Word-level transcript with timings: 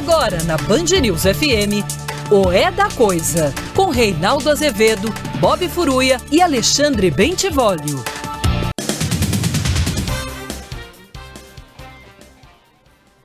Agora 0.00 0.42
na 0.44 0.56
Band 0.56 0.98
News 0.98 1.24
FM, 1.24 1.84
o 2.32 2.50
É 2.50 2.70
da 2.70 2.88
Coisa, 2.90 3.52
com 3.76 3.90
Reinaldo 3.90 4.48
Azevedo, 4.48 5.12
Bob 5.38 5.68
Furuia 5.68 6.16
e 6.32 6.40
Alexandre 6.40 7.10
Bentivolio. 7.10 8.02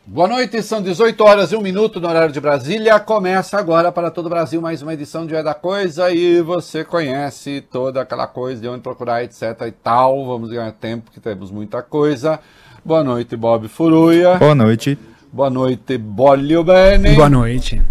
Boa 0.06 0.28
noite, 0.28 0.62
são 0.62 0.82
18 0.82 1.24
horas 1.24 1.54
e 1.54 1.56
1 1.56 1.62
minuto 1.62 2.02
no 2.02 2.10
horário 2.10 2.34
de 2.34 2.42
Brasília. 2.42 3.00
Começa 3.00 3.58
agora 3.58 3.90
para 3.90 4.12
todo 4.12 4.26
o 4.26 4.30
Brasil 4.30 4.62
mais 4.62 4.82
uma 4.82 4.94
edição 4.94 5.26
de 5.26 5.34
É 5.34 5.42
da 5.42 5.54
Coisa 5.54 6.12
e 6.12 6.42
você 6.42 6.84
conhece 6.84 7.62
toda 7.72 8.02
aquela 8.02 8.28
coisa 8.28 8.62
de 8.62 8.68
onde 8.68 8.82
procurar, 8.82 9.24
etc 9.24 9.62
e 9.66 9.72
tal. 9.72 10.26
Vamos 10.26 10.50
ganhar 10.50 10.74
tempo 10.74 11.10
que 11.10 11.22
temos 11.22 11.50
muita 11.52 11.82
coisa. 11.82 12.38
Boa 12.84 13.02
noite, 13.02 13.38
Bob 13.38 13.70
Furuia. 13.70 14.36
Boa 14.36 14.54
noite. 14.54 15.00
Boa 15.36 15.50
noite, 15.50 15.98
Bolio 15.98 16.64
Bene. 16.64 17.14
Boa 17.14 17.30
noite. 17.30 17.82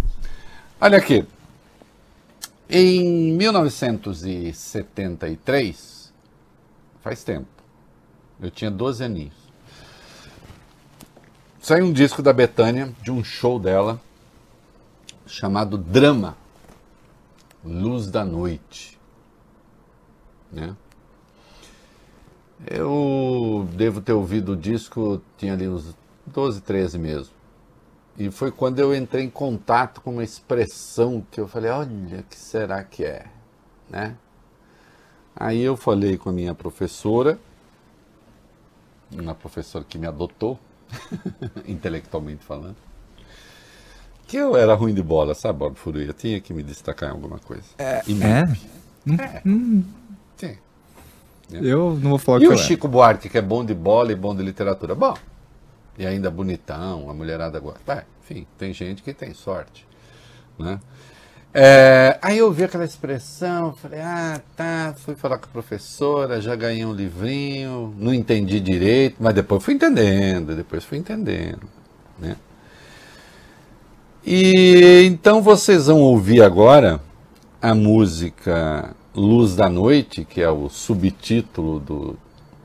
Olha 0.80 0.96
aqui. 0.96 1.27
Em 2.66 3.34
1973, 3.34 6.10
faz 7.02 7.23
tempo, 7.23 7.46
eu 8.41 8.51
tinha 8.51 8.70
12 8.70 9.04
aninhos. 9.04 9.34
Saiu 11.60 11.84
um 11.84 11.92
disco 11.92 12.23
da 12.23 12.32
Betânia, 12.32 12.91
de 13.02 13.10
um 13.10 13.23
show 13.23 13.59
dela, 13.59 14.01
chamado 15.26 15.76
Drama, 15.76 16.38
Luz 17.62 18.06
da 18.06 18.24
Noite. 18.24 18.98
Né? 20.51 20.74
Eu 22.66 23.68
devo 23.74 24.01
ter 24.01 24.15
ouvido 24.15 24.52
o 24.52 24.56
disco, 24.56 25.20
tinha 25.37 25.52
ali 25.52 25.68
uns 25.68 25.95
12, 26.26 26.62
13 26.62 26.98
mesmo. 26.98 27.34
E 28.16 28.30
foi 28.30 28.52
quando 28.52 28.78
eu 28.78 28.95
entrei 28.95 29.24
em 29.24 29.30
contato 29.30 30.00
com 30.00 30.12
uma 30.12 30.24
expressão 30.24 31.24
que 31.30 31.40
eu 31.40 31.48
falei, 31.48 31.70
olha, 31.70 32.24
que 32.29 32.37
será 32.37 32.82
que 32.84 33.04
é? 33.04 33.26
Né? 33.90 34.16
Aí 35.34 35.60
eu 35.60 35.76
falei 35.76 36.16
com 36.16 36.30
a 36.30 36.32
minha 36.32 36.54
professora, 36.54 37.38
uma 39.10 39.35
professora 39.35 39.85
que 39.85 39.98
me 39.98 40.07
adotou, 40.07 40.59
intelectualmente 41.66 42.45
falando, 42.45 42.76
que 44.29 44.37
eu 44.37 44.57
era 44.57 44.74
ruim 44.74 44.95
de 44.95 45.02
bola, 45.02 45.35
sabe, 45.35 45.59
Bob 45.59 45.76
Furuia? 45.76 46.12
Tinha 46.12 46.40
que 46.40 46.54
me 46.54 46.62
destacar 46.62 47.09
em 47.09 47.12
alguma 47.12 47.38
coisa. 47.38 47.65
É? 47.79 48.02
E 48.07 48.16
É? 48.23 48.45
É. 49.23 49.42
Hum, 49.45 49.85
Sim. 50.37 50.57
eu 51.52 51.98
não 52.01 52.10
vou 52.10 52.18
falar 52.18 52.38
o 52.38 52.42
E 52.45 52.46
que 52.46 52.54
o. 52.54 52.57
Chico 52.57 52.88
Buarque, 52.88 53.29
que 53.29 53.37
é 53.37 53.42
bom 53.42 53.65
de 53.65 53.74
bola 53.74 54.12
e 54.12 54.15
bom 54.15 54.35
de 54.35 54.42
literatura? 54.42 54.95
Bom, 54.95 55.15
e 55.98 56.06
ainda 56.06 56.30
bonitão, 56.30 57.09
a 57.09 57.14
mulherada 57.14 57.59
gosta. 57.60 58.06
Enfim, 58.23 58.46
tem 58.59 58.73
gente 58.73 59.02
que 59.02 59.12
tem 59.12 59.34
sorte. 59.34 59.87
Né? 60.59 60.80
É, 61.52 62.18
aí 62.20 62.38
eu 62.38 62.51
vi 62.51 62.64
aquela 62.64 62.84
expressão, 62.84 63.74
falei, 63.74 64.00
ah, 64.00 64.41
tá, 64.56 64.94
fui 64.97 65.14
falar 65.14 65.38
com 65.38 65.44
a 65.44 65.53
professora, 65.53 66.41
já 66.41 66.56
ganhei 66.56 66.84
um 66.84 66.92
livrinho, 66.92 67.94
não 67.97 68.12
entendi 68.12 68.59
direito, 68.59 69.16
mas 69.20 69.34
depois 69.34 69.62
fui 69.62 69.75
entendendo, 69.75 70.56
depois 70.56 70.84
fui 70.84 70.98
entendendo. 70.98 71.69
Né? 72.19 72.36
E 74.26 75.04
então 75.04 75.41
vocês 75.41 75.86
vão 75.86 76.00
ouvir 76.00 76.42
agora 76.42 77.00
a 77.62 77.75
música 77.75 78.94
Luz 79.14 79.54
da 79.54 79.69
Noite, 79.69 80.25
que 80.25 80.42
é 80.42 80.50
o 80.50 80.69
subtítulo 80.69 81.78
do 81.78 82.19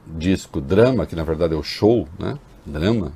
disco 0.08 0.60
Drama, 0.60 1.06
que 1.06 1.16
na 1.16 1.24
verdade 1.24 1.54
é 1.54 1.58
o 1.58 1.62
show, 1.62 2.08
né? 2.18 2.40
Drama, 2.66 3.12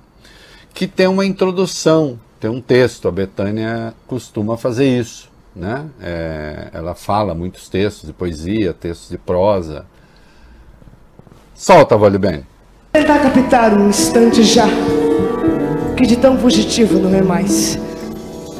que 0.73 0.87
tem 0.87 1.07
uma 1.07 1.25
introdução, 1.25 2.19
tem 2.39 2.49
um 2.49 2.61
texto. 2.61 3.07
A 3.07 3.11
Betânia 3.11 3.93
costuma 4.07 4.57
fazer 4.57 4.85
isso, 4.85 5.29
né? 5.55 5.85
É, 6.01 6.69
ela 6.73 6.95
fala 6.95 7.33
muitos 7.33 7.69
textos 7.69 8.07
de 8.07 8.13
poesia, 8.13 8.73
textos 8.73 9.09
de 9.09 9.17
prosa. 9.17 9.85
Solta, 11.55 11.95
Vale 11.95 12.17
Bem. 12.17 12.45
Tentar 12.91 13.19
captar 13.19 13.73
um 13.73 13.89
instante 13.89 14.43
já, 14.43 14.67
que 15.95 16.05
de 16.05 16.15
tão 16.15 16.37
fugitivo 16.37 16.99
não 16.99 17.15
é 17.15 17.21
mais, 17.21 17.77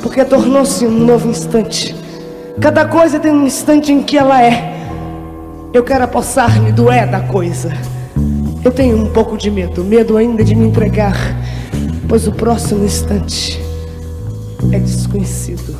porque 0.02 0.24
tornou-se 0.24 0.86
um 0.86 0.92
novo 0.92 1.30
instante. 1.30 1.96
Cada 2.62 2.86
coisa 2.86 3.20
tem 3.20 3.32
um 3.32 3.46
instante 3.46 3.92
em 3.92 4.02
que 4.02 4.18
ela 4.18 4.42
é. 4.42 4.74
Eu 5.74 5.84
quero 5.84 6.04
apossar-me 6.04 6.72
do 6.72 6.92
é 6.92 7.06
da 7.06 7.20
coisa. 7.20 7.72
Eu 8.64 8.72
tenho 8.72 8.98
um 8.98 9.12
pouco 9.12 9.38
de 9.38 9.52
medo, 9.52 9.84
medo 9.84 10.16
ainda 10.16 10.44
de 10.44 10.56
me 10.56 10.66
entregar, 10.68 11.18
pois 12.08 12.28
o 12.28 12.32
próximo 12.32 12.86
instante 12.86 13.62
é 14.72 14.80
desconhecido. 14.80 15.76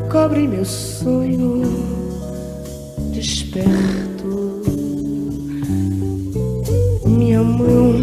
cobre 0.09 0.47
meu 0.47 0.65
sonho 0.65 1.63
desperto. 3.13 4.63
Minha 7.05 7.43
mão, 7.43 7.95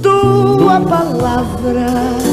tua 0.00 0.80
palavra, 0.80 2.29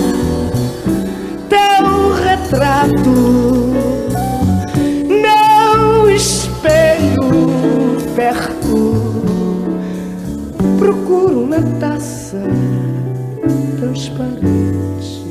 retrato, 2.47 3.73
meu 5.07 6.09
espelho 6.09 7.97
perto. 8.15 8.95
Procuro 10.79 11.45
na 11.45 11.61
taça 11.79 12.41
transparente. 13.79 15.25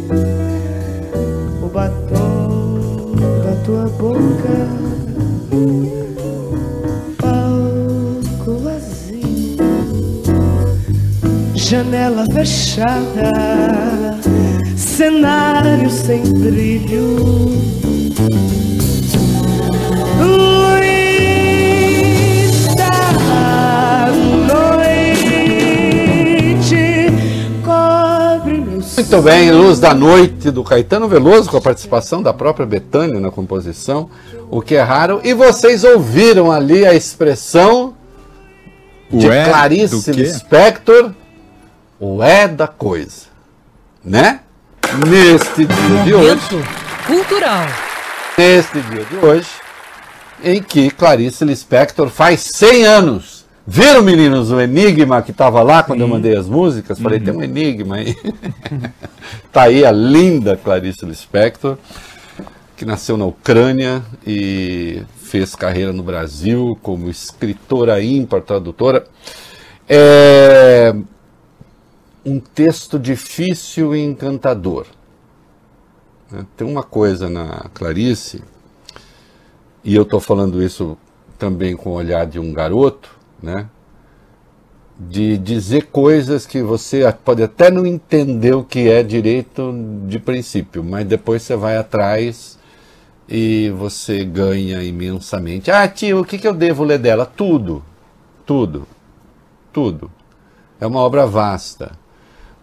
O 1.62 1.68
batom 1.68 3.14
da 3.44 3.54
tua 3.64 3.86
boca, 3.98 4.68
palco 7.16 8.58
vazio, 8.62 9.56
janela 11.54 12.26
fechada, 12.32 13.32
cenário 14.96 15.90
sem 15.90 16.22
brilho. 16.22 17.16
Luz 22.08 22.74
da 22.74 24.08
noite 26.48 27.12
cobre 27.62 28.58
meus 28.58 28.96
Muito 28.96 29.20
bem, 29.20 29.52
Luz 29.52 29.78
da 29.78 29.92
Noite 29.92 30.50
do 30.50 30.64
Caetano 30.64 31.06
Veloso, 31.06 31.50
com 31.50 31.58
a 31.58 31.60
participação 31.60 32.22
da 32.22 32.32
própria 32.32 32.64
Betânia 32.64 33.20
na 33.20 33.30
composição, 33.30 34.08
o 34.50 34.62
que 34.62 34.76
é 34.76 34.82
raro. 34.82 35.20
E 35.22 35.34
vocês 35.34 35.84
ouviram 35.84 36.50
ali 36.50 36.86
a 36.86 36.94
expressão 36.94 37.92
de 39.10 39.28
O 39.28 39.32
é 39.32 39.44
Clarice? 39.44 40.10
Lispector, 40.10 41.12
o 42.00 42.22
é 42.22 42.48
da 42.48 42.66
coisa, 42.66 43.26
né? 44.02 44.40
Neste 45.04 45.66
dia 45.66 46.02
de 46.04 46.14
hoje, 46.14 46.64
cultural. 47.06 47.66
neste 48.38 48.80
dia 48.80 49.04
de 49.04 49.16
hoje, 49.16 49.48
em 50.42 50.62
que 50.62 50.90
Clarice 50.90 51.44
Lispector 51.44 52.08
faz 52.08 52.40
100 52.40 52.86
anos. 52.86 53.44
Viram, 53.66 54.02
meninos, 54.02 54.50
o 54.50 54.58
enigma 54.58 55.20
que 55.20 55.32
estava 55.32 55.62
lá 55.62 55.82
quando 55.82 56.00
eu 56.00 56.08
mandei 56.08 56.34
as 56.34 56.48
músicas? 56.48 56.98
Falei, 56.98 57.20
tem 57.20 57.34
um 57.34 57.42
enigma 57.42 57.96
aí. 57.96 58.16
tá 59.52 59.64
aí 59.64 59.84
a 59.84 59.92
linda 59.92 60.56
Clarice 60.56 61.04
Lispector, 61.04 61.76
que 62.74 62.86
nasceu 62.86 63.18
na 63.18 63.26
Ucrânia 63.26 64.02
e 64.26 65.02
fez 65.20 65.54
carreira 65.54 65.92
no 65.92 66.02
Brasil 66.02 66.78
como 66.82 67.10
escritora 67.10 68.02
ímpar, 68.02 68.40
tradutora. 68.40 69.04
É 69.86 70.94
um 72.26 72.40
texto 72.40 72.98
difícil 72.98 73.94
e 73.94 74.00
encantador. 74.00 74.86
Né? 76.30 76.46
Tem 76.56 76.66
uma 76.66 76.82
coisa 76.82 77.28
na 77.28 77.68
Clarice, 77.74 78.42
e 79.84 79.94
eu 79.94 80.02
estou 80.02 80.20
falando 80.20 80.62
isso 80.62 80.96
também 81.38 81.76
com 81.76 81.90
o 81.90 81.94
olhar 81.94 82.26
de 82.26 82.38
um 82.38 82.52
garoto, 82.52 83.10
né? 83.42 83.68
de 84.98 85.36
dizer 85.36 85.88
coisas 85.88 86.46
que 86.46 86.62
você 86.62 87.02
pode 87.24 87.42
até 87.42 87.70
não 87.70 87.84
entender 87.84 88.54
o 88.54 88.64
que 88.64 88.88
é 88.88 89.02
direito 89.02 89.74
de 90.06 90.18
princípio, 90.18 90.82
mas 90.82 91.06
depois 91.06 91.42
você 91.42 91.54
vai 91.54 91.76
atrás 91.76 92.58
e 93.28 93.70
você 93.76 94.24
ganha 94.24 94.82
imensamente. 94.82 95.70
Ah, 95.70 95.86
tio, 95.86 96.20
o 96.20 96.24
que, 96.24 96.38
que 96.38 96.48
eu 96.48 96.54
devo 96.54 96.82
ler 96.82 96.98
dela? 96.98 97.26
Tudo, 97.26 97.84
tudo, 98.46 98.86
tudo. 99.72 100.10
É 100.80 100.86
uma 100.86 101.00
obra 101.00 101.26
vasta. 101.26 101.92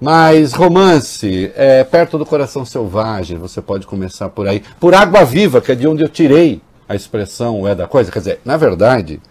Mas 0.03 0.51
romance, 0.51 1.49
é, 1.55 1.81
Perto 1.81 2.17
do 2.17 2.25
Coração 2.25 2.65
Selvagem, 2.65 3.37
você 3.37 3.61
pode 3.61 3.87
começar 3.87 4.27
por 4.27 4.45
aí. 4.49 4.61
Por 4.77 4.93
Água 4.93 5.23
Viva, 5.23 5.61
que 5.61 5.71
é 5.71 5.75
de 5.75 5.87
onde 5.87 6.03
eu 6.03 6.09
tirei 6.09 6.61
a 6.89 6.93
expressão 6.93 7.65
é 7.65 7.73
da 7.73 7.87
coisa? 7.87 8.11
Quer 8.11 8.19
dizer, 8.19 8.39
na 8.43 8.57
verdade, 8.57 9.21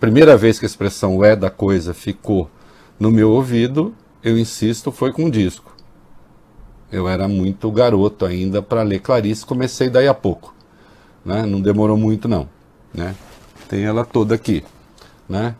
primeira 0.00 0.36
vez 0.36 0.58
que 0.58 0.64
a 0.64 0.66
expressão 0.66 1.24
é 1.24 1.36
da 1.36 1.48
coisa 1.48 1.94
ficou 1.94 2.50
no 2.98 3.12
meu 3.12 3.30
ouvido, 3.30 3.94
eu 4.20 4.36
insisto, 4.36 4.90
foi 4.90 5.12
com 5.12 5.26
um 5.26 5.30
disco. 5.30 5.72
Eu 6.90 7.08
era 7.08 7.28
muito 7.28 7.70
garoto 7.70 8.26
ainda 8.26 8.60
para 8.60 8.82
ler 8.82 8.98
Clarice, 8.98 9.46
comecei 9.46 9.88
daí 9.88 10.08
a 10.08 10.14
pouco. 10.14 10.52
Né? 11.24 11.46
Não 11.46 11.60
demorou 11.60 11.96
muito, 11.96 12.26
não. 12.26 12.48
Né? 12.92 13.14
Tem 13.68 13.84
ela 13.84 14.04
toda 14.04 14.34
aqui. 14.34 14.64
Né? 15.28 15.54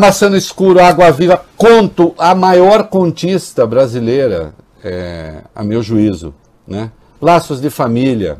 Maçã 0.00 0.28
no 0.28 0.36
Escuro, 0.36 0.80
Água 0.80 1.12
Viva, 1.12 1.44
conto 1.56 2.12
a 2.18 2.34
maior 2.34 2.88
contista 2.88 3.64
brasileira, 3.64 4.52
é, 4.82 5.42
a 5.54 5.62
meu 5.62 5.80
juízo. 5.80 6.34
Né? 6.66 6.90
Laços 7.20 7.60
de 7.60 7.70
Família, 7.70 8.38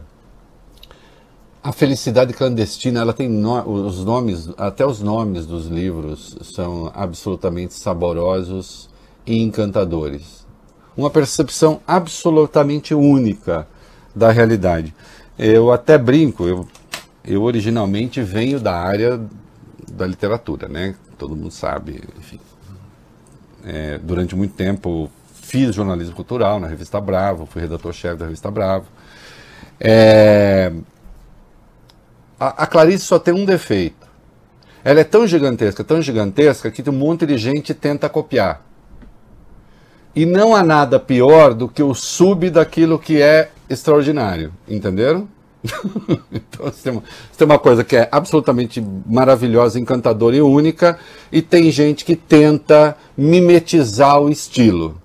a 1.63 1.71
felicidade 1.71 2.33
clandestina, 2.33 3.01
ela 3.01 3.13
tem 3.13 3.29
no, 3.29 3.87
os 3.87 4.05
nomes, 4.05 4.51
até 4.57 4.85
os 4.85 5.01
nomes 5.01 5.47
dos 5.47 5.67
livros 5.67 6.37
são 6.43 6.91
absolutamente 6.93 7.75
saborosos 7.75 8.91
e 9.25 9.41
encantadores. 9.41 10.45
Uma 10.97 11.09
percepção 11.09 11.81
absolutamente 11.87 12.95
única 12.95 13.69
da 14.13 14.33
realidade. 14.33 14.93
Eu 15.39 15.71
até 15.71 15.97
brinco, 15.97 16.45
eu, 16.45 16.67
eu 17.25 17.45
originalmente 17.45 18.21
venho 18.21 18.59
da 18.59 18.75
área 18.75 19.21
da 19.93 20.05
literatura, 20.05 20.67
né? 20.67 20.97
Todo 21.23 21.37
mundo 21.37 21.53
sabe, 21.53 22.03
enfim. 22.19 22.41
É, 23.65 23.97
durante 23.99 24.35
muito 24.35 24.55
tempo 24.55 25.09
fiz 25.33 25.73
jornalismo 25.73 26.17
cultural 26.17 26.59
na 26.59 26.67
revista 26.67 27.01
Bravo, 27.01 27.47
fui 27.47 27.63
redator-chefe 27.63 28.17
da 28.17 28.25
revista 28.25 28.51
Bravo. 28.51 28.87
É, 29.79 30.73
a, 32.41 32.65
a 32.65 32.67
Clarice 32.67 33.05
só 33.05 33.21
tem 33.21 33.33
um 33.33 33.45
defeito. 33.45 34.05
Ela 34.83 34.99
é 34.99 35.05
tão 35.05 35.25
gigantesca, 35.25 35.85
tão 35.85 36.03
gigantesca, 36.03 36.73
que 36.73 36.91
um 36.91 36.93
monte 36.93 37.25
de 37.25 37.39
gente 37.39 37.73
tenta 37.73 38.09
copiar. 38.09 38.61
E 40.17 40.27
não 40.27 40.57
há 40.57 40.65
nada 40.65 40.99
pior 40.99 41.55
do 41.55 41.69
que 41.69 41.85
o 41.85 41.95
sub 41.95 42.51
daquilo 42.51 42.99
que 42.99 43.23
é 43.23 43.53
extraordinário. 43.71 44.53
Entenderam? 44.67 45.29
então 46.33 46.67
você 46.67 46.83
tem, 46.83 46.93
uma, 46.93 47.03
você 47.03 47.39
tem 47.39 47.45
uma 47.45 47.59
coisa 47.59 47.85
que 47.85 47.97
é 47.97 48.09
absolutamente 48.11 48.85
maravilhosa, 49.07 49.79
encantadora 49.79 50.37
e 50.37 50.43
única, 50.43 50.99
e 51.31 51.41
tem 51.41 51.71
gente 51.71 52.05
que 52.05 52.17
tenta 52.17 52.97
mimetizar 53.17 54.21
o 54.21 54.29
estilo. 54.29 55.01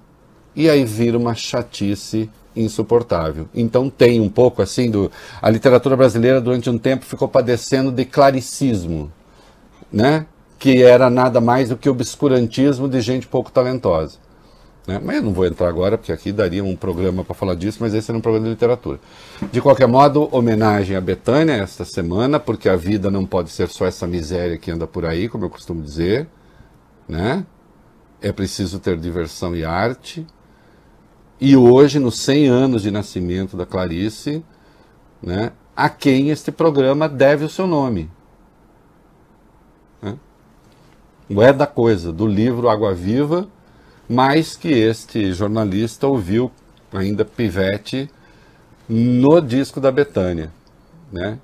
E 0.55 0.69
aí 0.69 0.83
vira 0.83 1.17
uma 1.17 1.35
chatice 1.35 2.29
insuportável. 2.55 3.47
Então 3.53 3.89
tem 3.89 4.19
um 4.19 4.29
pouco 4.29 4.61
assim 4.61 4.89
do 4.89 5.11
a 5.39 5.49
literatura 5.49 5.95
brasileira 5.95 6.41
durante 6.41 6.69
um 6.69 6.77
tempo 6.77 7.05
ficou 7.05 7.27
padecendo 7.27 7.91
de 7.91 8.03
claricismo, 8.03 9.11
né? 9.93 10.25
Que 10.57 10.81
era 10.81 11.09
nada 11.09 11.39
mais 11.39 11.69
do 11.69 11.77
que 11.77 11.87
obscurantismo 11.87 12.89
de 12.89 12.99
gente 12.99 13.27
pouco 13.27 13.51
talentosa. 13.51 14.17
Né? 14.87 15.01
Mas 15.03 15.17
eu 15.17 15.23
não 15.23 15.33
vou 15.33 15.45
entrar 15.45 15.67
agora, 15.67 15.97
porque 15.97 16.13
aqui 16.13 16.31
daria 16.31 16.63
um 16.63 16.75
programa 16.75 17.25
para 17.25 17.35
falar 17.35 17.55
disso, 17.55 17.79
mas 17.81 17.93
esse 17.93 18.09
era 18.09 18.17
um 18.17 18.21
programa 18.21 18.45
de 18.45 18.51
literatura. 18.51 18.99
De 19.51 19.61
qualquer 19.61 19.87
modo, 19.87 20.29
homenagem 20.31 20.95
a 20.95 21.01
Betânia 21.01 21.55
esta 21.55 21.83
semana, 21.83 22.39
porque 22.39 22.69
a 22.69 22.77
vida 22.77 23.11
não 23.11 23.25
pode 23.25 23.49
ser 23.49 23.67
só 23.67 23.85
essa 23.85 24.07
miséria 24.07 24.57
que 24.57 24.71
anda 24.71 24.87
por 24.87 25.05
aí, 25.05 25.27
como 25.27 25.43
eu 25.43 25.49
costumo 25.49 25.81
dizer. 25.81 26.25
Né? 27.07 27.45
É 28.21 28.31
preciso 28.31 28.79
ter 28.79 28.97
diversão 28.97 29.53
e 29.53 29.65
arte. 29.65 30.25
E 31.39 31.55
hoje, 31.55 31.99
nos 31.99 32.19
100 32.21 32.47
anos 32.47 32.81
de 32.81 32.89
nascimento 32.89 33.57
da 33.57 33.65
Clarice, 33.65 34.43
né, 35.21 35.51
a 35.75 35.89
quem 35.89 36.29
este 36.29 36.51
programa 36.51 37.07
deve 37.09 37.45
o 37.45 37.49
seu 37.49 37.67
nome. 37.67 38.09
Né? 40.01 40.17
O 41.29 41.41
é 41.41 41.53
da 41.53 41.67
coisa, 41.67 42.11
do 42.11 42.25
livro 42.25 42.69
Água 42.69 42.93
Viva, 42.93 43.47
mais 44.09 44.55
que 44.55 44.69
este 44.69 45.33
jornalista 45.33 46.07
ouviu, 46.07 46.51
ainda 46.93 47.25
pivete, 47.25 48.09
no 48.87 49.41
disco 49.41 49.81
da 49.81 49.91
Betânia. 49.91 50.51
Né? 51.11 51.37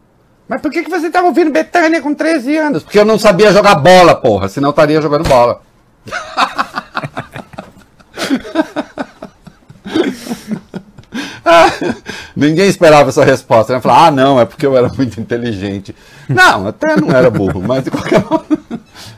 Mas 0.48 0.62
por 0.62 0.72
que, 0.72 0.84
que 0.84 0.90
você 0.90 1.08
estava 1.08 1.28
ouvindo 1.28 1.52
Betânia 1.52 2.02
com 2.02 2.14
13 2.14 2.58
anos? 2.58 2.84
Porque 2.84 3.00
eu 3.00 3.06
não 3.06 3.18
sabia 3.18 3.52
jogar 3.52 3.76
bola, 3.76 4.16
porra, 4.16 4.48
senão 4.48 4.70
eu 4.70 4.72
estaria 4.72 5.02
jogando 5.02 5.28
bola. 5.28 5.62
Ninguém 12.36 12.68
esperava 12.68 13.10
essa 13.10 13.24
resposta. 13.24 13.74
Né? 13.74 13.82
Falar, 13.82 14.08
ah, 14.08 14.12
não, 14.12 14.40
é 14.40 14.46
porque 14.46 14.66
eu 14.66 14.78
era 14.78 14.90
muito 14.90 15.20
inteligente. 15.20 15.96
Não, 16.28 16.68
até 16.68 16.96
não 16.96 17.10
era 17.10 17.30
burro, 17.30 17.62
mas 17.62 17.84
de 17.84 17.92
qualquer 17.92 18.24
modo. 18.24 18.60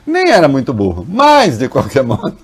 Nem 0.06 0.30
era 0.30 0.48
muito 0.48 0.72
burro, 0.72 1.06
mas 1.08 1.58
de 1.58 1.68
qualquer 1.68 2.02
modo. 2.02 2.36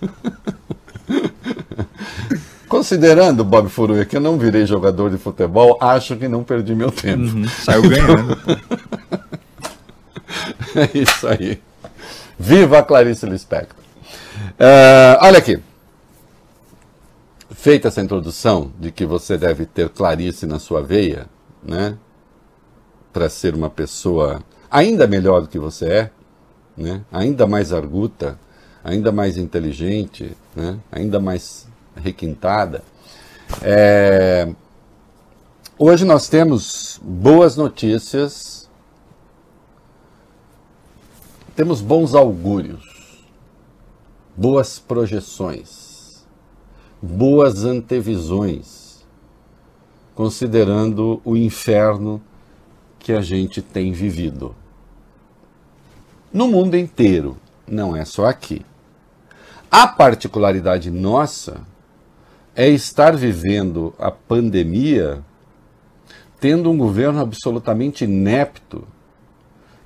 Considerando, 2.68 3.44
Bob 3.44 3.68
Furuia, 3.68 4.04
que 4.04 4.16
eu 4.16 4.20
não 4.20 4.38
virei 4.38 4.64
jogador 4.64 5.10
de 5.10 5.18
futebol, 5.18 5.76
acho 5.80 6.16
que 6.16 6.26
não 6.26 6.42
perdi 6.42 6.74
meu 6.74 6.90
tempo. 6.90 7.22
Uhum, 7.22 7.46
saiu 7.46 7.82
ganhando. 7.82 8.38
é 10.74 10.98
isso 10.98 11.28
aí. 11.28 11.60
Viva 12.38 12.78
a 12.78 12.82
Clarice 12.82 13.26
Lispector. 13.26 13.76
Uh, 14.58 15.20
olha 15.20 15.38
aqui. 15.38 15.58
Feita 17.50 17.88
essa 17.88 18.00
introdução 18.00 18.72
de 18.80 18.90
que 18.90 19.04
você 19.04 19.36
deve 19.36 19.66
ter 19.66 19.90
Clarice 19.90 20.46
na 20.46 20.58
sua 20.58 20.82
veia, 20.82 21.26
né? 21.62 21.96
Para 23.12 23.28
ser 23.28 23.54
uma 23.54 23.68
pessoa 23.68 24.42
ainda 24.70 25.06
melhor 25.06 25.42
do 25.42 25.48
que 25.48 25.58
você 25.58 25.86
é, 25.86 26.10
né? 26.76 27.02
Ainda 27.12 27.46
mais 27.46 27.72
arguta, 27.72 28.38
ainda 28.82 29.12
mais 29.12 29.36
inteligente, 29.36 30.36
né? 30.54 30.78
Ainda 30.90 31.20
mais 31.20 31.66
requintada. 31.96 32.82
É... 33.62 34.52
Hoje 35.78 36.04
nós 36.04 36.28
temos 36.28 37.00
boas 37.02 37.56
notícias, 37.56 38.68
temos 41.56 41.80
bons 41.80 42.14
augúrios, 42.14 43.26
boas 44.36 44.78
projeções 44.78 45.92
boas 47.02 47.64
antevisões, 47.64 49.04
considerando 50.14 51.20
o 51.24 51.36
inferno 51.36 52.22
que 53.00 53.12
a 53.12 53.20
gente 53.20 53.60
tem 53.60 53.92
vivido. 53.92 54.54
No 56.32 56.46
mundo 56.46 56.76
inteiro, 56.76 57.36
não 57.66 57.96
é 57.96 58.04
só 58.04 58.26
aqui. 58.26 58.64
A 59.74 59.86
particularidade 59.86 60.90
nossa 60.90 61.62
é 62.54 62.68
estar 62.68 63.16
vivendo 63.16 63.94
a 63.98 64.10
pandemia 64.10 65.24
tendo 66.38 66.70
um 66.70 66.76
governo 66.76 67.18
absolutamente 67.18 68.04
inepto 68.04 68.86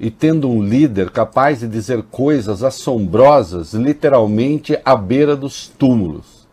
e 0.01 0.11
tendo 0.11 0.51
um 0.51 0.61
líder 0.61 1.11
capaz 1.11 1.61
de 1.61 1.69
dizer 1.69 2.03
coisas 2.11 2.65
assombrosas, 2.65 3.75
literalmente 3.75 4.77
à 4.85 4.97
beira 4.97 5.37
dos 5.37 5.69
túmulos. 5.69 6.49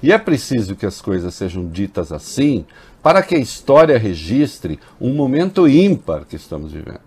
E 0.00 0.12
é 0.12 0.18
preciso 0.18 0.76
que 0.76 0.86
as 0.86 1.00
coisas 1.00 1.34
sejam 1.34 1.68
ditas 1.68 2.12
assim 2.12 2.64
para 3.02 3.24
que 3.24 3.34
a 3.34 3.40
história 3.40 3.98
registre 3.98 4.78
um 5.00 5.12
momento 5.14 5.66
ímpar 5.66 6.26
que 6.26 6.36
estamos 6.36 6.70
vivendo. 6.70 7.00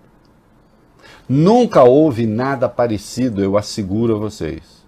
Nunca 1.30 1.82
houve 1.82 2.28
nada 2.28 2.68
parecido, 2.68 3.42
eu 3.42 3.58
asseguro 3.58 4.18
a 4.18 4.20
vocês. 4.20 4.81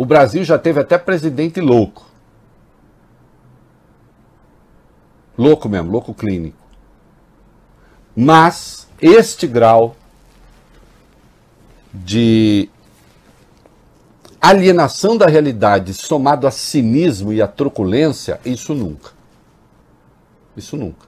O 0.00 0.06
Brasil 0.06 0.42
já 0.44 0.58
teve 0.58 0.80
até 0.80 0.96
presidente 0.96 1.60
louco. 1.60 2.06
Louco 5.36 5.68
mesmo, 5.68 5.90
louco 5.90 6.14
clínico. 6.14 6.56
Mas 8.16 8.88
este 8.98 9.46
grau 9.46 9.94
de 11.92 12.70
alienação 14.40 15.18
da 15.18 15.26
realidade 15.26 15.92
somado 15.92 16.46
a 16.46 16.50
cinismo 16.50 17.30
e 17.30 17.42
a 17.42 17.46
truculência, 17.46 18.40
isso 18.42 18.74
nunca. 18.74 19.10
Isso 20.56 20.78
nunca. 20.78 21.06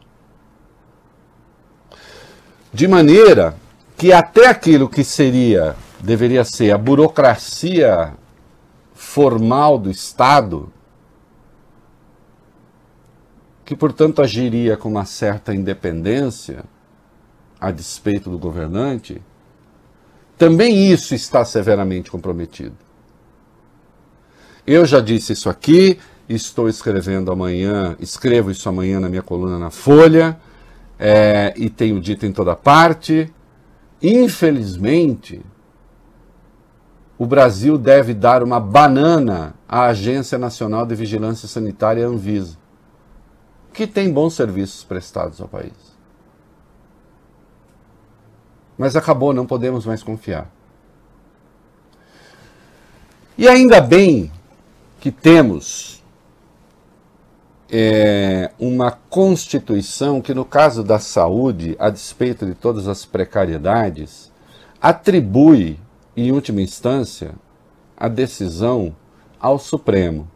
De 2.71 2.87
maneira 2.87 3.57
que 3.97 4.13
até 4.13 4.49
aquilo 4.49 4.87
que 4.87 5.03
seria, 5.03 5.77
deveria 5.99 6.45
ser 6.45 6.73
a 6.73 6.77
burocracia 6.77 8.21
formal 9.03 9.79
do 9.79 9.91
Estado, 9.91 10.73
que 13.65 13.75
portanto 13.77 14.23
agiria 14.23 14.77
com 14.77 14.89
uma 14.89 15.05
certa 15.05 15.53
independência 15.53 16.65
a 17.61 17.71
despeito 17.73 18.31
do 18.31 18.39
governante, 18.39 19.21
também 20.39 20.91
isso 20.91 21.15
está 21.15 21.45
severamente 21.45 22.11
comprometido. 22.11 22.77
Eu 24.65 24.87
já 24.87 25.01
disse 25.01 25.33
isso 25.33 25.51
aqui, 25.51 25.99
estou 26.29 26.69
escrevendo 26.69 27.31
amanhã, 27.31 27.97
escrevo 27.99 28.51
isso 28.53 28.69
amanhã 28.69 29.01
na 29.01 29.09
minha 29.09 29.23
coluna 29.23 29.59
na 29.59 29.71
Folha. 29.71 30.39
é, 30.99 31.53
e 31.57 31.69
tenho 31.69 32.01
dito 32.01 32.25
em 32.25 32.33
toda 32.33 32.55
parte, 32.55 33.33
infelizmente, 34.01 35.43
o 37.23 37.25
Brasil 37.25 37.79
deve 37.79 38.15
dar 38.15 38.43
uma 38.43 38.59
banana 38.59 39.55
à 39.69 39.85
Agência 39.85 40.37
Nacional 40.37 40.85
de 40.85 40.97
Vigilância 40.97 41.47
Sanitária, 41.47 42.05
Anvisa, 42.05 42.59
que 43.73 43.87
tem 43.87 44.13
bons 44.13 44.35
serviços 44.35 44.83
prestados 44.83 45.41
ao 45.41 45.47
país. 45.47 45.71
Mas 48.77 48.97
acabou, 48.97 49.33
não 49.33 49.47
podemos 49.47 49.87
mais 49.87 50.03
confiar. 50.03 50.51
E 53.39 53.47
ainda 53.47 53.81
bem 53.81 54.33
que 54.99 55.13
temos 55.13 56.03
é, 57.71 58.51
uma 58.59 58.91
Constituição 58.91 60.21
que, 60.21 60.35
no 60.35 60.45
caso 60.45 60.83
da 60.83 60.99
saúde, 60.99 61.77
a 61.79 61.89
despeito 61.89 62.45
de 62.45 62.57
todas 62.57 62.89
as 62.89 63.05
precariedades, 63.05 64.33
atribui, 64.81 65.79
em 66.17 66.31
última 66.33 66.61
instância, 66.61 67.35
a 67.97 68.09
decisão 68.09 68.95
ao 69.41 69.59
Supremo. 69.59 70.29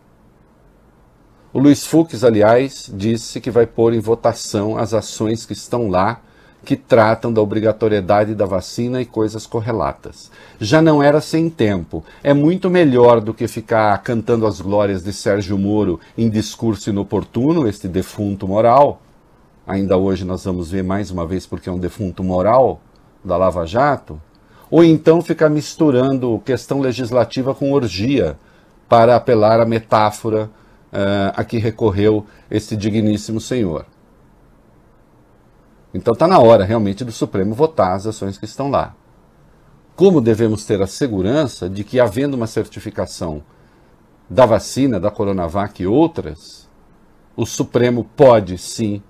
O 1.53 1.59
Luiz 1.59 1.87
Fux, 1.87 2.23
aliás, 2.23 2.91
disse 2.93 3.41
que 3.41 3.51
vai 3.51 3.67
pôr 3.67 3.95
em 3.95 4.01
votação 4.01 4.77
as 4.77 4.93
ações 4.93 5.47
que 5.47 5.53
estão 5.53 5.89
lá 5.89 6.21
que 6.65 6.77
tratam 6.77 7.33
da 7.33 7.41
obrigatoriedade 7.41 8.35
da 8.35 8.45
vacina 8.45 9.01
e 9.01 9.07
coisas 9.07 9.47
correlatas. 9.47 10.31
Já 10.61 10.83
não 10.83 11.01
era 11.01 11.21
sem 11.21 11.49
tempo. 11.49 12.05
É 12.25 12.35
muito 12.35 12.69
melhor 12.69 13.21
do 13.21 13.33
que 13.33 13.47
ficar 13.47 13.97
cantando 14.03 14.47
as 14.47 14.61
glórias 14.61 15.05
de 15.05 15.13
Sérgio 15.13 15.57
Moro 15.57 16.01
em 16.19 16.29
discurso 16.29 16.91
inoportuno, 16.91 17.69
este 17.69 17.87
defunto 17.87 18.49
moral. 18.49 19.01
Ainda 19.65 19.97
hoje 19.97 20.25
nós 20.25 20.45
vamos 20.45 20.71
ver 20.71 20.83
mais 20.83 21.11
uma 21.11 21.25
vez 21.25 21.47
porque 21.47 21.69
é 21.69 21.73
um 21.73 21.79
defunto 21.79 22.25
moral 22.25 22.81
da 23.25 23.37
Lava 23.37 23.65
Jato. 23.65 24.21
Ou 24.71 24.83
então 24.85 25.23
ficar 25.23 25.49
misturando 25.49 26.41
questão 26.45 26.81
legislativa 26.81 27.55
com 27.55 27.73
orgia 27.73 28.37
para 28.89 29.17
apelar 29.17 29.61
à 29.61 29.65
metáfora 29.65 30.51
uh, 30.93 31.33
a 31.35 31.45
que 31.45 31.59
recorreu 31.59 32.27
este 32.51 32.77
digníssimo 32.77 33.41
senhor. 33.41 33.87
Então 35.95 36.13
está 36.13 36.27
na 36.27 36.39
hora 36.39 36.65
realmente 36.65 37.05
do 37.05 37.13
Supremo 37.13 37.55
votar 37.55 37.93
as 37.93 38.07
ações 38.07 38.37
que 38.37 38.45
estão 38.45 38.71
lá. 38.71 38.95
Como 39.95 40.21
devemos 40.21 40.67
ter 40.67 40.83
a 40.83 40.87
segurança 40.87 41.71
de 41.71 41.83
que, 41.83 41.99
havendo 41.99 42.35
uma 42.35 42.47
certificação 42.47 43.43
da 44.29 44.45
vacina, 44.45 45.01
da 45.01 45.11
Coronavac 45.11 45.83
e 45.83 45.87
outras, 45.87 46.69
o 47.35 47.47
Supremo 47.47 48.05
pode 48.05 48.59
sim 48.59 49.03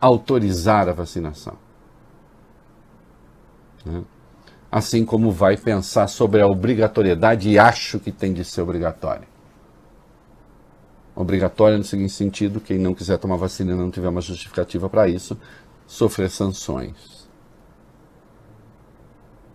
autorizar 0.00 0.88
a 0.88 0.92
vacinação. 0.92 1.54
Né? 3.84 4.02
Assim 4.76 5.06
como 5.06 5.30
vai 5.30 5.56
pensar 5.56 6.06
sobre 6.06 6.42
a 6.42 6.46
obrigatoriedade, 6.46 7.48
e 7.48 7.58
acho 7.58 7.98
que 7.98 8.12
tem 8.12 8.34
de 8.34 8.44
ser 8.44 8.60
obrigatória. 8.60 9.26
Obrigatória 11.14 11.78
no 11.78 11.82
seguinte 11.82 12.12
sentido: 12.12 12.60
quem 12.60 12.78
não 12.78 12.92
quiser 12.92 13.16
tomar 13.16 13.36
vacina 13.36 13.72
e 13.72 13.74
não 13.74 13.90
tiver 13.90 14.10
uma 14.10 14.20
justificativa 14.20 14.86
para 14.90 15.08
isso, 15.08 15.34
sofrer 15.86 16.28
sanções. 16.28 17.26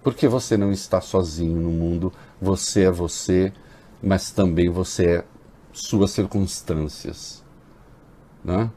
Porque 0.02 0.28
você 0.28 0.58
não 0.58 0.72
está 0.72 1.00
sozinho 1.00 1.62
no 1.62 1.70
mundo, 1.70 2.12
você 2.42 2.86
é 2.86 2.92
você, 2.92 3.54
mas 4.02 4.32
também 4.32 4.72
você 4.72 5.18
é 5.18 5.26
suas 5.72 6.10
circunstâncias. 6.10 7.44
Né? 8.44 8.72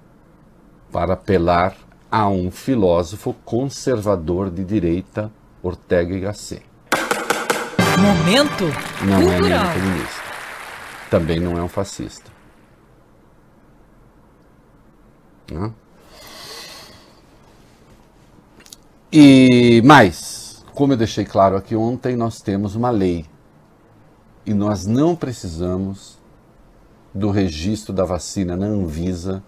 Para 0.92 1.14
apelar 1.14 1.74
a 2.10 2.28
um 2.28 2.50
filósofo 2.50 3.34
conservador 3.46 4.50
de 4.50 4.62
direita, 4.62 5.32
Ortega 5.64 6.14
y 6.14 6.20
Gasset. 6.20 6.62
Momento 7.98 8.64
não 9.02 9.22
cultural. 9.22 9.64
é 9.64 9.72
comunista. 9.72 10.22
Também 11.10 11.40
não 11.40 11.56
é 11.56 11.62
um 11.62 11.68
fascista. 11.68 12.30
Né? 15.50 15.72
E 19.10 19.80
mais, 19.86 20.62
como 20.74 20.92
eu 20.92 20.96
deixei 20.98 21.24
claro 21.24 21.56
aqui 21.56 21.74
ontem, 21.74 22.14
nós 22.14 22.42
temos 22.42 22.76
uma 22.76 22.90
lei 22.90 23.24
e 24.44 24.52
nós 24.52 24.84
não 24.84 25.16
precisamos 25.16 26.18
do 27.14 27.30
registro 27.30 27.92
da 27.92 28.04
vacina 28.04 28.54
na 28.54 28.66
Anvisa 28.66 29.42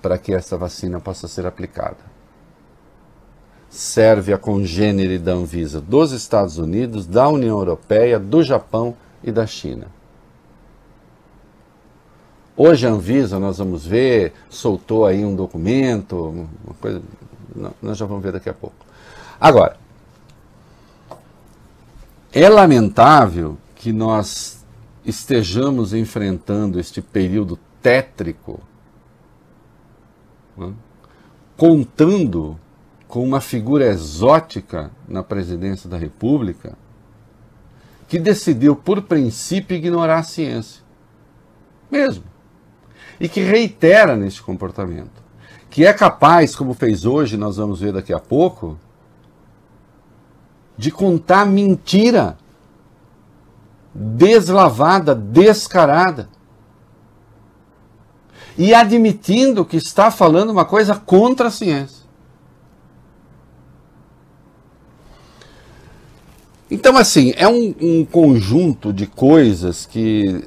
para 0.00 0.16
que 0.16 0.32
essa 0.32 0.56
vacina 0.56 0.98
possa 1.00 1.28
ser 1.28 1.44
aplicada. 1.44 2.07
Serve 3.68 4.32
a 4.32 4.38
congênere 4.38 5.18
da 5.18 5.32
Anvisa 5.32 5.80
dos 5.80 6.12
Estados 6.12 6.58
Unidos, 6.58 7.06
da 7.06 7.28
União 7.28 7.58
Europeia, 7.58 8.18
do 8.18 8.42
Japão 8.42 8.96
e 9.22 9.30
da 9.30 9.46
China. 9.46 9.86
Hoje 12.56 12.86
a 12.86 12.90
Anvisa, 12.90 13.38
nós 13.38 13.58
vamos 13.58 13.86
ver, 13.86 14.32
soltou 14.50 15.06
aí 15.06 15.24
um 15.24 15.36
documento, 15.36 16.16
uma 16.16 16.74
coisa 16.80 17.00
não, 17.54 17.72
nós 17.80 17.96
já 17.96 18.06
vamos 18.06 18.22
ver 18.22 18.32
daqui 18.32 18.48
a 18.48 18.54
pouco. 18.54 18.76
Agora, 19.40 19.76
é 22.32 22.48
lamentável 22.48 23.56
que 23.74 23.92
nós 23.92 24.64
estejamos 25.04 25.94
enfrentando 25.94 26.78
este 26.78 27.00
período 27.00 27.58
tétrico, 27.80 28.60
né, 30.56 30.72
contando 31.56 32.58
com 33.08 33.24
uma 33.24 33.40
figura 33.40 33.86
exótica 33.86 34.90
na 35.08 35.22
presidência 35.22 35.88
da 35.88 35.96
República 35.96 36.76
que 38.06 38.18
decidiu, 38.18 38.76
por 38.76 39.02
princípio, 39.02 39.76
ignorar 39.76 40.18
a 40.18 40.22
ciência. 40.22 40.82
Mesmo. 41.90 42.24
E 43.18 43.28
que 43.28 43.40
reitera 43.40 44.16
neste 44.16 44.42
comportamento 44.42 45.28
que 45.70 45.84
é 45.84 45.92
capaz, 45.92 46.56
como 46.56 46.74
fez 46.74 47.04
hoje, 47.04 47.36
nós 47.36 47.56
vamos 47.56 47.80
ver 47.80 47.92
daqui 47.92 48.12
a 48.12 48.18
pouco, 48.18 48.78
de 50.76 50.90
contar 50.90 51.44
mentira 51.44 52.38
deslavada, 53.94 55.14
descarada. 55.14 56.28
E 58.56 58.74
admitindo 58.74 59.64
que 59.64 59.76
está 59.76 60.10
falando 60.10 60.50
uma 60.50 60.64
coisa 60.64 60.94
contra 60.94 61.48
a 61.48 61.50
ciência. 61.50 61.97
Então, 66.70 66.96
assim, 66.96 67.32
é 67.36 67.48
um, 67.48 67.74
um 67.80 68.04
conjunto 68.04 68.92
de 68.92 69.06
coisas 69.06 69.86
que 69.86 70.44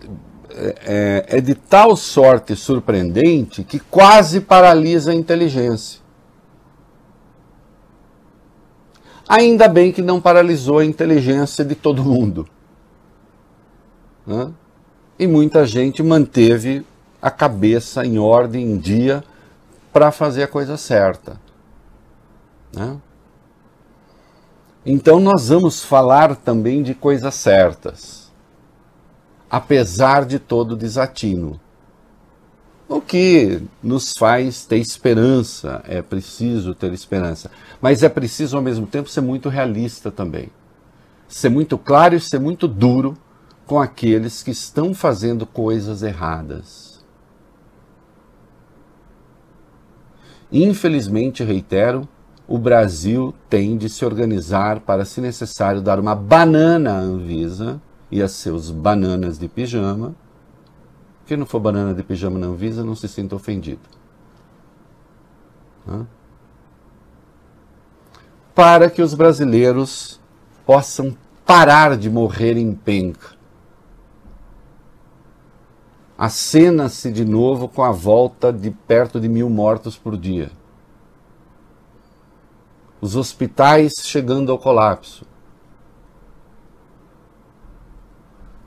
é, 0.51 1.25
é, 1.29 1.37
é 1.37 1.41
de 1.41 1.55
tal 1.55 1.95
sorte 1.95 2.55
surpreendente 2.55 3.63
que 3.63 3.79
quase 3.79 4.41
paralisa 4.41 5.11
a 5.11 5.15
inteligência. 5.15 5.99
Ainda 9.27 9.67
bem 9.67 9.91
que 9.91 10.01
não 10.01 10.19
paralisou 10.19 10.79
a 10.79 10.85
inteligência 10.85 11.63
de 11.63 11.73
todo 11.73 12.03
mundo. 12.03 12.47
Né? 14.27 14.51
E 15.17 15.25
muita 15.25 15.65
gente 15.65 16.03
manteve 16.03 16.85
a 17.21 17.31
cabeça 17.31 18.05
em 18.05 18.19
ordem, 18.19 18.63
em 18.63 18.77
dia, 18.77 19.23
para 19.93 20.11
fazer 20.11 20.43
a 20.43 20.47
coisa 20.47 20.75
certa. 20.77 21.39
Né? 22.73 22.97
Então, 24.85 25.19
nós 25.19 25.49
vamos 25.49 25.83
falar 25.83 26.35
também 26.35 26.81
de 26.81 26.93
coisas 26.93 27.35
certas 27.35 28.21
apesar 29.51 30.25
de 30.25 30.39
todo 30.39 30.77
desatino. 30.77 31.59
O 32.87 33.01
que 33.01 33.61
nos 33.83 34.13
faz 34.17 34.65
ter 34.65 34.77
esperança, 34.77 35.83
é 35.85 36.01
preciso 36.01 36.73
ter 36.73 36.93
esperança. 36.93 37.51
Mas 37.81 38.01
é 38.01 38.07
preciso, 38.07 38.55
ao 38.55 38.63
mesmo 38.63 38.87
tempo, 38.87 39.09
ser 39.09 39.21
muito 39.21 39.49
realista 39.49 40.09
também. 40.09 40.49
Ser 41.27 41.49
muito 41.49 41.77
claro 41.77 42.15
e 42.15 42.19
ser 42.19 42.39
muito 42.39 42.65
duro 42.65 43.17
com 43.65 43.79
aqueles 43.79 44.41
que 44.41 44.51
estão 44.51 44.93
fazendo 44.93 45.45
coisas 45.45 46.01
erradas. 46.01 47.03
Infelizmente, 50.51 51.43
reitero, 51.43 52.07
o 52.51 52.57
Brasil 52.57 53.33
tem 53.49 53.77
de 53.77 53.87
se 53.87 54.03
organizar 54.03 54.81
para, 54.81 55.05
se 55.05 55.21
necessário, 55.21 55.81
dar 55.81 55.97
uma 55.97 56.13
banana 56.13 56.91
à 56.91 56.99
Anvisa 56.99 57.81
e 58.11 58.21
as 58.21 58.33
seus 58.33 58.69
bananas 58.69 59.39
de 59.39 59.47
pijama. 59.47 60.13
Quem 61.25 61.37
não 61.37 61.45
for 61.45 61.61
banana 61.61 61.93
de 61.93 62.03
pijama 62.03 62.37
na 62.37 62.47
Anvisa 62.47 62.83
não 62.83 62.93
se 62.93 63.07
sinta 63.07 63.37
ofendido. 63.37 63.79
Hã? 65.87 66.05
Para 68.53 68.89
que 68.89 69.01
os 69.01 69.13
brasileiros 69.13 70.19
possam 70.65 71.15
parar 71.45 71.95
de 71.95 72.09
morrer 72.09 72.57
em 72.57 72.73
penca. 72.75 73.29
Acena-se 76.17 77.13
de 77.13 77.23
novo 77.23 77.69
com 77.69 77.81
a 77.81 77.93
volta 77.93 78.51
de 78.51 78.71
perto 78.71 79.21
de 79.21 79.29
mil 79.29 79.49
mortos 79.49 79.95
por 79.95 80.17
dia. 80.17 80.51
Os 83.01 83.15
hospitais 83.15 83.95
chegando 84.03 84.51
ao 84.51 84.59
colapso. 84.59 85.25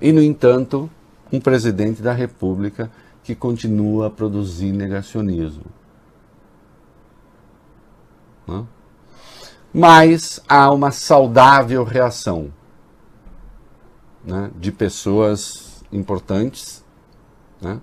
E, 0.00 0.12
no 0.12 0.20
entanto, 0.20 0.90
um 1.32 1.40
presidente 1.40 2.02
da 2.02 2.12
República 2.12 2.90
que 3.22 3.34
continua 3.34 4.08
a 4.08 4.10
produzir 4.10 4.72
negacionismo. 4.72 5.64
Não? 8.46 8.68
Mas 9.72 10.40
há 10.48 10.70
uma 10.70 10.90
saudável 10.90 11.82
reação 11.84 12.52
né, 14.24 14.50
de 14.56 14.70
pessoas 14.70 15.82
importantes. 15.90 16.84
Né? 17.60 17.80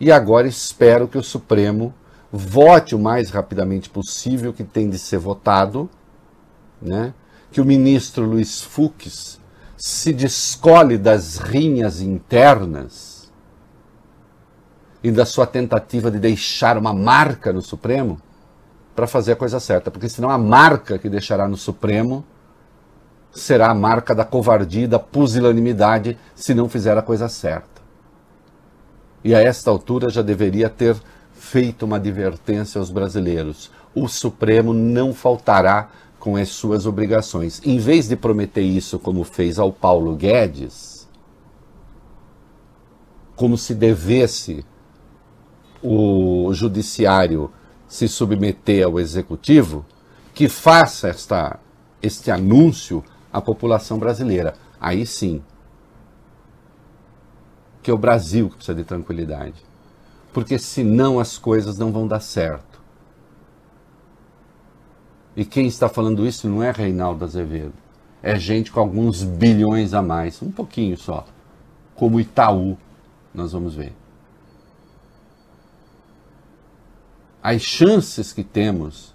E 0.00 0.10
agora 0.10 0.48
espero 0.48 1.06
que 1.06 1.18
o 1.18 1.22
Supremo 1.22 1.94
vote 2.32 2.94
o 2.94 2.98
mais 2.98 3.30
rapidamente 3.30 3.90
possível 3.90 4.52
que 4.52 4.64
tem 4.64 4.88
de 4.88 4.98
ser 4.98 5.18
votado, 5.18 5.90
né? 6.80 7.12
que 7.50 7.60
o 7.60 7.64
ministro 7.64 8.24
Luiz 8.24 8.62
Fux 8.62 9.40
se 9.76 10.12
descole 10.12 10.96
das 10.96 11.38
rinhas 11.38 12.00
internas 12.00 13.32
e 15.02 15.10
da 15.10 15.24
sua 15.24 15.46
tentativa 15.46 16.10
de 16.10 16.18
deixar 16.18 16.76
uma 16.76 16.92
marca 16.92 17.52
no 17.52 17.62
Supremo 17.62 18.20
para 18.94 19.06
fazer 19.06 19.32
a 19.32 19.36
coisa 19.36 19.58
certa, 19.58 19.90
porque 19.90 20.08
senão 20.08 20.30
a 20.30 20.38
marca 20.38 20.98
que 20.98 21.08
deixará 21.08 21.48
no 21.48 21.56
Supremo 21.56 22.24
será 23.32 23.70
a 23.70 23.74
marca 23.74 24.14
da 24.14 24.24
covardia, 24.24 24.88
da 24.88 24.98
pusilanimidade, 24.98 26.18
se 26.34 26.52
não 26.52 26.68
fizer 26.68 26.96
a 26.98 27.02
coisa 27.02 27.28
certa. 27.28 27.80
E 29.22 29.34
a 29.34 29.40
esta 29.40 29.70
altura 29.70 30.10
já 30.10 30.22
deveria 30.22 30.68
ter 30.68 30.96
feito 31.40 31.86
uma 31.86 31.96
advertência 31.96 32.78
aos 32.78 32.90
brasileiros. 32.90 33.72
O 33.94 34.06
Supremo 34.06 34.74
não 34.74 35.14
faltará 35.14 35.88
com 36.18 36.36
as 36.36 36.50
suas 36.50 36.84
obrigações. 36.84 37.62
Em 37.64 37.78
vez 37.78 38.06
de 38.06 38.14
prometer 38.14 38.60
isso 38.60 38.98
como 38.98 39.24
fez 39.24 39.58
ao 39.58 39.72
Paulo 39.72 40.14
Guedes, 40.14 41.08
como 43.34 43.56
se 43.56 43.74
devesse 43.74 44.64
o 45.82 46.52
judiciário 46.52 47.50
se 47.88 48.06
submeter 48.06 48.84
ao 48.84 49.00
executivo, 49.00 49.84
que 50.34 50.46
faça 50.46 51.08
esta, 51.08 51.58
este 52.02 52.30
anúncio 52.30 53.02
à 53.32 53.40
população 53.40 53.98
brasileira. 53.98 54.54
Aí 54.78 55.06
sim, 55.06 55.42
que 57.82 57.90
é 57.90 57.94
o 57.94 57.98
Brasil 57.98 58.50
que 58.50 58.56
precisa 58.56 58.74
de 58.74 58.84
tranquilidade. 58.84 59.69
Porque 60.32 60.58
senão 60.58 61.18
as 61.18 61.36
coisas 61.36 61.78
não 61.78 61.90
vão 61.90 62.06
dar 62.06 62.20
certo. 62.20 62.80
E 65.36 65.44
quem 65.44 65.66
está 65.66 65.88
falando 65.88 66.26
isso 66.26 66.48
não 66.48 66.62
é 66.62 66.70
Reinaldo 66.70 67.24
Azevedo. 67.24 67.74
É 68.22 68.38
gente 68.38 68.70
com 68.70 68.80
alguns 68.80 69.22
bilhões 69.22 69.94
a 69.94 70.02
mais, 70.02 70.42
um 70.42 70.50
pouquinho 70.50 70.96
só. 70.96 71.26
Como 71.94 72.20
Itaú, 72.20 72.76
nós 73.32 73.52
vamos 73.52 73.74
ver. 73.74 73.94
As 77.42 77.62
chances 77.62 78.32
que 78.32 78.44
temos 78.44 79.14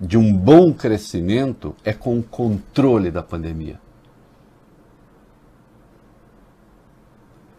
de 0.00 0.18
um 0.18 0.36
bom 0.36 0.72
crescimento 0.72 1.74
é 1.84 1.92
com 1.92 2.18
o 2.18 2.22
controle 2.22 3.10
da 3.10 3.22
pandemia. 3.22 3.80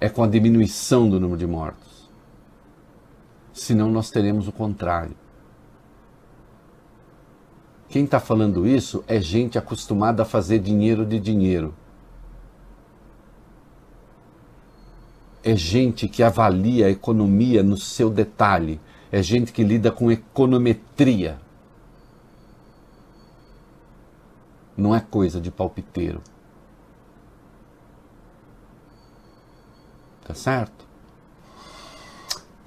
É 0.05 0.09
com 0.09 0.21
a 0.21 0.27
diminuição 0.27 1.09
do 1.09 1.19
número 1.19 1.39
de 1.39 1.47
mortos. 1.47 2.07
Senão 3.51 3.89
nós 3.89 4.11
teremos 4.11 4.47
o 4.47 4.51
contrário. 4.51 5.15
Quem 7.89 8.05
está 8.05 8.19
falando 8.19 8.67
isso 8.67 9.03
é 9.07 9.19
gente 9.19 9.57
acostumada 9.57 10.21
a 10.21 10.25
fazer 10.25 10.59
dinheiro 10.59 11.07
de 11.07 11.19
dinheiro. 11.19 11.73
É 15.43 15.55
gente 15.55 16.07
que 16.07 16.21
avalia 16.21 16.85
a 16.85 16.91
economia 16.91 17.63
no 17.63 17.75
seu 17.75 18.11
detalhe. 18.11 18.79
É 19.11 19.23
gente 19.23 19.51
que 19.51 19.63
lida 19.63 19.91
com 19.91 20.11
econometria. 20.11 21.39
Não 24.77 24.93
é 24.93 24.99
coisa 24.99 25.41
de 25.41 25.49
palpiteiro. 25.49 26.21
Tá 30.25 30.33
certo? 30.33 30.85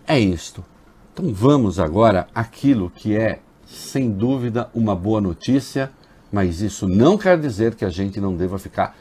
É 0.07 0.19
isto. 0.19 0.65
Então 1.13 1.35
vamos 1.35 1.79
agora 1.79 2.29
àquilo 2.35 2.89
que 2.89 3.17
é 3.17 3.41
sem 3.67 4.11
dúvida, 4.11 4.71
uma 4.73 4.97
boa 4.97 5.21
notícia, 5.21 5.93
mas 6.33 6.63
isso 6.63 6.89
não 6.89 7.19
quer 7.19 7.39
dizer 7.39 7.75
que 7.75 7.85
a 7.85 7.91
gente 7.91 8.21
não 8.21 8.35
deva 8.35 8.59
ficar 8.59 8.97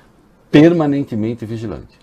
permanentemente 0.52 1.46
vigilante. 1.46 1.98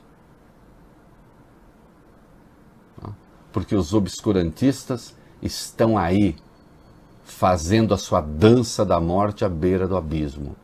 Tá? 3.01 3.11
Porque 3.53 3.75
os 3.75 3.93
obscurantistas 3.93 5.15
estão 5.43 5.99
aí 5.99 6.37
fazendo 7.25 7.93
a 7.93 7.99
sua 7.99 8.21
dança 8.21 8.85
da 8.85 9.01
morte 9.01 9.45
à 9.45 9.49
beira 9.49 9.87
do 9.87 9.97
abismo. 9.97 10.57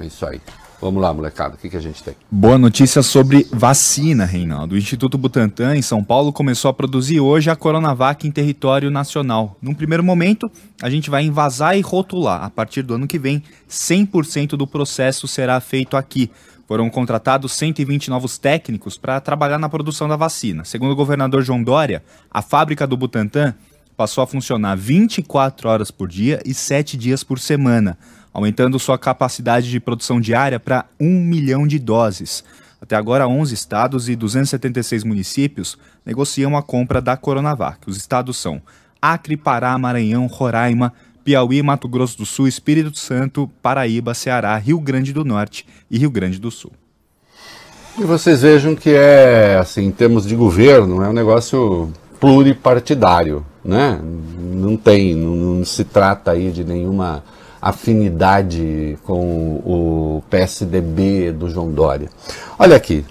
É 0.00 0.06
isso 0.06 0.26
aí. 0.26 0.40
Vamos 0.80 1.00
lá, 1.00 1.12
molecada, 1.12 1.54
o 1.54 1.58
que, 1.58 1.70
que 1.70 1.76
a 1.76 1.80
gente 1.80 2.02
tem? 2.02 2.14
Boa 2.30 2.58
notícia 2.58 3.02
sobre 3.02 3.46
vacina, 3.50 4.26
Reinaldo. 4.26 4.74
O 4.74 4.78
Instituto 4.78 5.16
Butantan, 5.16 5.74
em 5.74 5.80
São 5.80 6.04
Paulo, 6.04 6.32
começou 6.32 6.68
a 6.68 6.74
produzir 6.74 7.18
hoje 7.18 7.48
a 7.48 7.56
Coronavac 7.56 8.28
em 8.28 8.30
território 8.30 8.90
nacional. 8.90 9.56
Num 9.62 9.72
primeiro 9.72 10.04
momento, 10.04 10.50
a 10.82 10.90
gente 10.90 11.08
vai 11.08 11.24
invasar 11.24 11.78
e 11.78 11.80
rotular. 11.80 12.44
A 12.44 12.50
partir 12.50 12.82
do 12.82 12.94
ano 12.94 13.06
que 13.06 13.18
vem, 13.18 13.42
100% 13.70 14.50
do 14.50 14.66
processo 14.66 15.26
será 15.26 15.58
feito 15.60 15.96
aqui. 15.96 16.30
Foram 16.68 16.90
contratados 16.90 17.52
120 17.52 18.10
novos 18.10 18.36
técnicos 18.36 18.98
para 18.98 19.18
trabalhar 19.18 19.58
na 19.58 19.70
produção 19.70 20.06
da 20.06 20.16
vacina. 20.16 20.62
Segundo 20.64 20.90
o 20.90 20.96
governador 20.96 21.42
João 21.42 21.62
Dória, 21.62 22.02
a 22.30 22.42
fábrica 22.42 22.86
do 22.86 22.98
Butantan 22.98 23.54
passou 23.96 24.22
a 24.22 24.26
funcionar 24.26 24.76
24 24.76 25.70
horas 25.70 25.90
por 25.90 26.06
dia 26.06 26.42
e 26.44 26.52
7 26.52 26.98
dias 26.98 27.24
por 27.24 27.38
semana 27.38 27.96
aumentando 28.36 28.78
sua 28.78 28.98
capacidade 28.98 29.70
de 29.70 29.80
produção 29.80 30.20
diária 30.20 30.60
para 30.60 30.84
1 31.00 31.06
milhão 31.06 31.66
de 31.66 31.78
doses. 31.78 32.44
Até 32.78 32.94
agora, 32.94 33.26
11 33.26 33.54
estados 33.54 34.10
e 34.10 34.14
276 34.14 35.04
municípios 35.04 35.78
negociam 36.04 36.54
a 36.54 36.62
compra 36.62 37.00
da 37.00 37.16
Coronavac. 37.16 37.78
Os 37.86 37.96
estados 37.96 38.36
são 38.36 38.60
Acre, 39.00 39.38
Pará, 39.38 39.78
Maranhão, 39.78 40.26
Roraima, 40.26 40.92
Piauí, 41.24 41.62
Mato 41.62 41.88
Grosso 41.88 42.18
do 42.18 42.26
Sul, 42.26 42.46
Espírito 42.46 42.98
Santo, 42.98 43.50
Paraíba, 43.62 44.12
Ceará, 44.12 44.54
Rio 44.58 44.80
Grande 44.80 45.14
do 45.14 45.24
Norte 45.24 45.66
e 45.90 45.96
Rio 45.96 46.10
Grande 46.10 46.38
do 46.38 46.50
Sul. 46.50 46.72
E 47.98 48.04
vocês 48.04 48.42
vejam 48.42 48.76
que 48.76 48.90
é, 48.90 49.56
assim, 49.58 49.86
em 49.86 49.90
termos 49.90 50.26
de 50.26 50.36
governo, 50.36 51.02
é 51.02 51.08
um 51.08 51.14
negócio 51.14 51.90
pluripartidário, 52.20 53.46
né? 53.64 53.98
Não 54.02 54.76
tem, 54.76 55.14
não, 55.14 55.34
não 55.34 55.64
se 55.64 55.84
trata 55.84 56.32
aí 56.32 56.52
de 56.52 56.64
nenhuma 56.64 57.24
afinidade 57.60 58.98
com 59.04 59.56
o 59.64 60.22
PSDB 60.30 61.32
do 61.32 61.48
João 61.48 61.70
Dória. 61.70 62.08
Olha 62.58 62.76
aqui, 62.76 63.04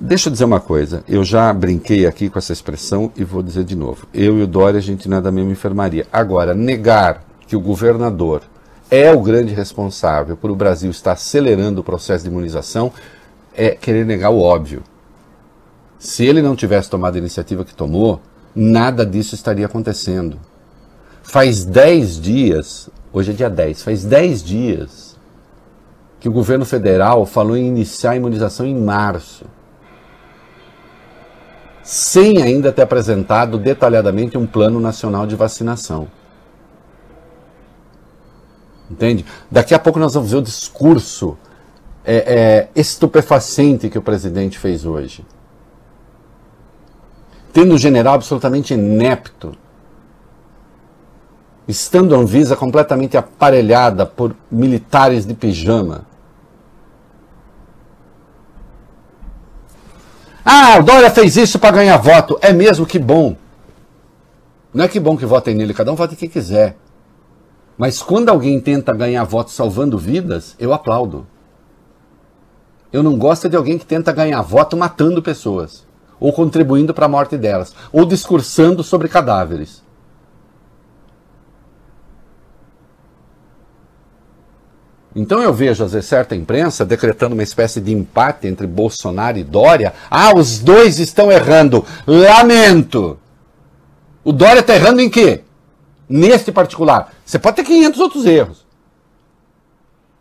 deixa 0.00 0.28
eu 0.28 0.32
dizer 0.32 0.44
uma 0.44 0.60
coisa. 0.60 1.02
Eu 1.08 1.24
já 1.24 1.52
brinquei 1.52 2.06
aqui 2.06 2.28
com 2.28 2.38
essa 2.38 2.52
expressão 2.52 3.10
e 3.16 3.24
vou 3.24 3.42
dizer 3.42 3.64
de 3.64 3.76
novo. 3.76 4.06
Eu 4.12 4.38
e 4.38 4.42
o 4.42 4.46
Dória, 4.46 4.78
a 4.78 4.82
gente 4.82 5.08
não 5.08 5.18
é 5.18 5.20
da 5.20 5.32
mesma 5.32 5.52
enfermaria. 5.52 6.06
Agora, 6.12 6.54
negar 6.54 7.24
que 7.46 7.56
o 7.56 7.60
governador 7.60 8.42
é 8.90 9.12
o 9.12 9.20
grande 9.20 9.52
responsável 9.52 10.36
por 10.36 10.50
o 10.50 10.56
Brasil 10.56 10.90
estar 10.90 11.12
acelerando 11.12 11.80
o 11.80 11.84
processo 11.84 12.24
de 12.24 12.30
imunização 12.30 12.92
é 13.54 13.70
querer 13.70 14.04
negar 14.04 14.30
o 14.30 14.40
óbvio. 14.40 14.82
Se 15.98 16.24
ele 16.24 16.42
não 16.42 16.54
tivesse 16.54 16.90
tomado 16.90 17.16
a 17.16 17.18
iniciativa 17.18 17.64
que 17.64 17.74
tomou, 17.74 18.20
nada 18.54 19.04
disso 19.04 19.34
estaria 19.34 19.66
acontecendo. 19.66 20.38
Faz 21.22 21.64
10 21.64 22.20
dias 22.20 22.88
Hoje 23.12 23.32
é 23.32 23.34
dia 23.34 23.50
10. 23.50 23.82
Faz 23.82 24.04
10 24.04 24.42
dias 24.42 25.16
que 26.18 26.28
o 26.28 26.32
governo 26.32 26.64
federal 26.64 27.24
falou 27.26 27.56
em 27.56 27.66
iniciar 27.66 28.12
a 28.12 28.16
imunização 28.16 28.66
em 28.66 28.74
março. 28.74 29.44
Sem 31.82 32.42
ainda 32.42 32.72
ter 32.72 32.82
apresentado 32.82 33.58
detalhadamente 33.58 34.36
um 34.36 34.46
plano 34.46 34.80
nacional 34.80 35.26
de 35.26 35.36
vacinação. 35.36 36.08
Entende? 38.90 39.24
Daqui 39.50 39.74
a 39.74 39.78
pouco 39.78 39.98
nós 39.98 40.14
vamos 40.14 40.30
ver 40.30 40.38
o 40.38 40.42
discurso 40.42 41.36
é, 42.04 42.16
é, 42.16 42.68
estupefaciente 42.74 43.88
que 43.88 43.98
o 43.98 44.02
presidente 44.02 44.58
fez 44.58 44.84
hoje. 44.84 45.24
Tendo 47.52 47.74
um 47.74 47.78
general 47.78 48.14
absolutamente 48.14 48.74
inepto 48.74 49.56
estando 51.68 52.14
a 52.14 52.18
Anvisa 52.18 52.56
completamente 52.56 53.16
aparelhada 53.16 54.06
por 54.06 54.34
militares 54.50 55.26
de 55.26 55.34
pijama. 55.34 56.06
Ah, 60.44 60.78
o 60.78 60.82
Dória 60.84 61.10
fez 61.10 61.36
isso 61.36 61.58
para 61.58 61.76
ganhar 61.76 61.96
voto. 61.96 62.38
É 62.40 62.52
mesmo 62.52 62.86
que 62.86 63.00
bom. 63.00 63.36
Não 64.72 64.84
é 64.84 64.88
que 64.88 65.00
bom 65.00 65.16
que 65.16 65.26
votem 65.26 65.54
nele, 65.54 65.74
cada 65.74 65.90
um 65.90 65.96
vota 65.96 66.14
quem 66.14 66.28
quiser. 66.28 66.76
Mas 67.76 68.00
quando 68.00 68.28
alguém 68.28 68.60
tenta 68.60 68.92
ganhar 68.92 69.24
votos 69.24 69.54
salvando 69.54 69.98
vidas, 69.98 70.54
eu 70.58 70.72
aplaudo. 70.72 71.26
Eu 72.92 73.02
não 73.02 73.18
gosto 73.18 73.48
de 73.48 73.56
alguém 73.56 73.76
que 73.76 73.84
tenta 73.84 74.12
ganhar 74.12 74.40
voto 74.42 74.76
matando 74.76 75.22
pessoas, 75.22 75.84
ou 76.20 76.32
contribuindo 76.32 76.94
para 76.94 77.06
a 77.06 77.08
morte 77.08 77.36
delas, 77.36 77.74
ou 77.92 78.04
discursando 78.04 78.82
sobre 78.82 79.08
cadáveres. 79.08 79.82
Então 85.18 85.42
eu 85.42 85.50
vejo, 85.50 85.82
às 85.82 85.92
vezes, 85.92 86.06
certa 86.06 86.36
imprensa 86.36 86.84
decretando 86.84 87.32
uma 87.34 87.42
espécie 87.42 87.80
de 87.80 87.90
empate 87.90 88.46
entre 88.46 88.66
Bolsonaro 88.66 89.38
e 89.38 89.42
Dória. 89.42 89.94
Ah, 90.10 90.36
os 90.36 90.58
dois 90.58 90.98
estão 90.98 91.32
errando. 91.32 91.86
Lamento. 92.06 93.18
O 94.22 94.30
Dória 94.30 94.60
está 94.60 94.74
errando 94.74 95.00
em 95.00 95.08
quê? 95.08 95.42
Neste 96.06 96.52
particular. 96.52 97.14
Você 97.24 97.38
pode 97.38 97.56
ter 97.56 97.64
500 97.64 97.98
outros 97.98 98.26
erros. 98.26 98.66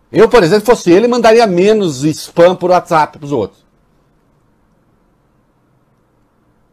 Eu, 0.10 0.29
por 0.29 0.41
exemplo, 0.43 0.65
fosse 0.65 0.89
ele, 0.89 1.10
mandaria 1.10 1.45
menos 1.45 2.05
spam 2.05 2.55
por 2.55 2.71
WhatsApp 2.71 3.17
para 3.17 3.25
os 3.25 3.34
outros. 3.34 3.65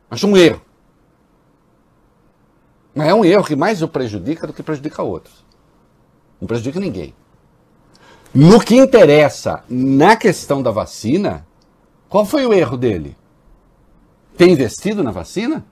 Acho 0.09 0.29
um 0.29 0.37
erro. 0.37 0.63
Mas 2.95 3.09
é 3.09 3.15
um 3.15 3.25
erro 3.25 3.43
que 3.43 3.57
mais 3.57 3.83
o 3.83 3.89
prejudica 3.89 4.47
do 4.47 4.53
que 4.53 4.63
prejudica 4.63 5.03
outros. 5.03 5.45
Não 6.41 6.47
prejudica 6.47 6.79
ninguém. 6.79 7.13
No 8.35 8.61
que 8.61 8.77
interessa 8.77 9.63
na 9.69 10.17
questão 10.17 10.63
da 10.63 10.71
vacina, 10.71 11.47
qual 12.09 12.25
foi 12.25 12.47
o 12.47 12.53
erro 12.53 12.77
dele? 12.77 13.17
Ter 14.37 14.49
investido 14.49 15.03
na 15.03 15.11
vacina? 15.11 15.65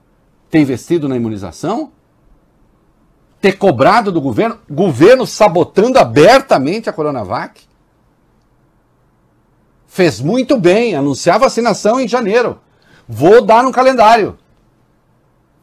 Ter 0.49 0.59
investido 0.59 1.09
na 1.09 1.15
imunização? 1.15 1.91
Ter 3.39 3.53
cobrado 3.53 4.11
do 4.11 4.21
governo? 4.21 4.59
Governo 4.69 5.25
sabotando 5.25 5.97
abertamente 5.97 6.87
a 6.87 6.93
Coronavac? 6.93 7.61
Fez 9.87 10.21
muito 10.21 10.57
bem 10.59 10.93
anunciar 10.93 11.39
vacinação 11.39 11.99
em 11.99 12.07
janeiro. 12.07 12.59
Vou 13.07 13.43
dar 13.43 13.65
um 13.65 13.71
calendário. 13.71 14.37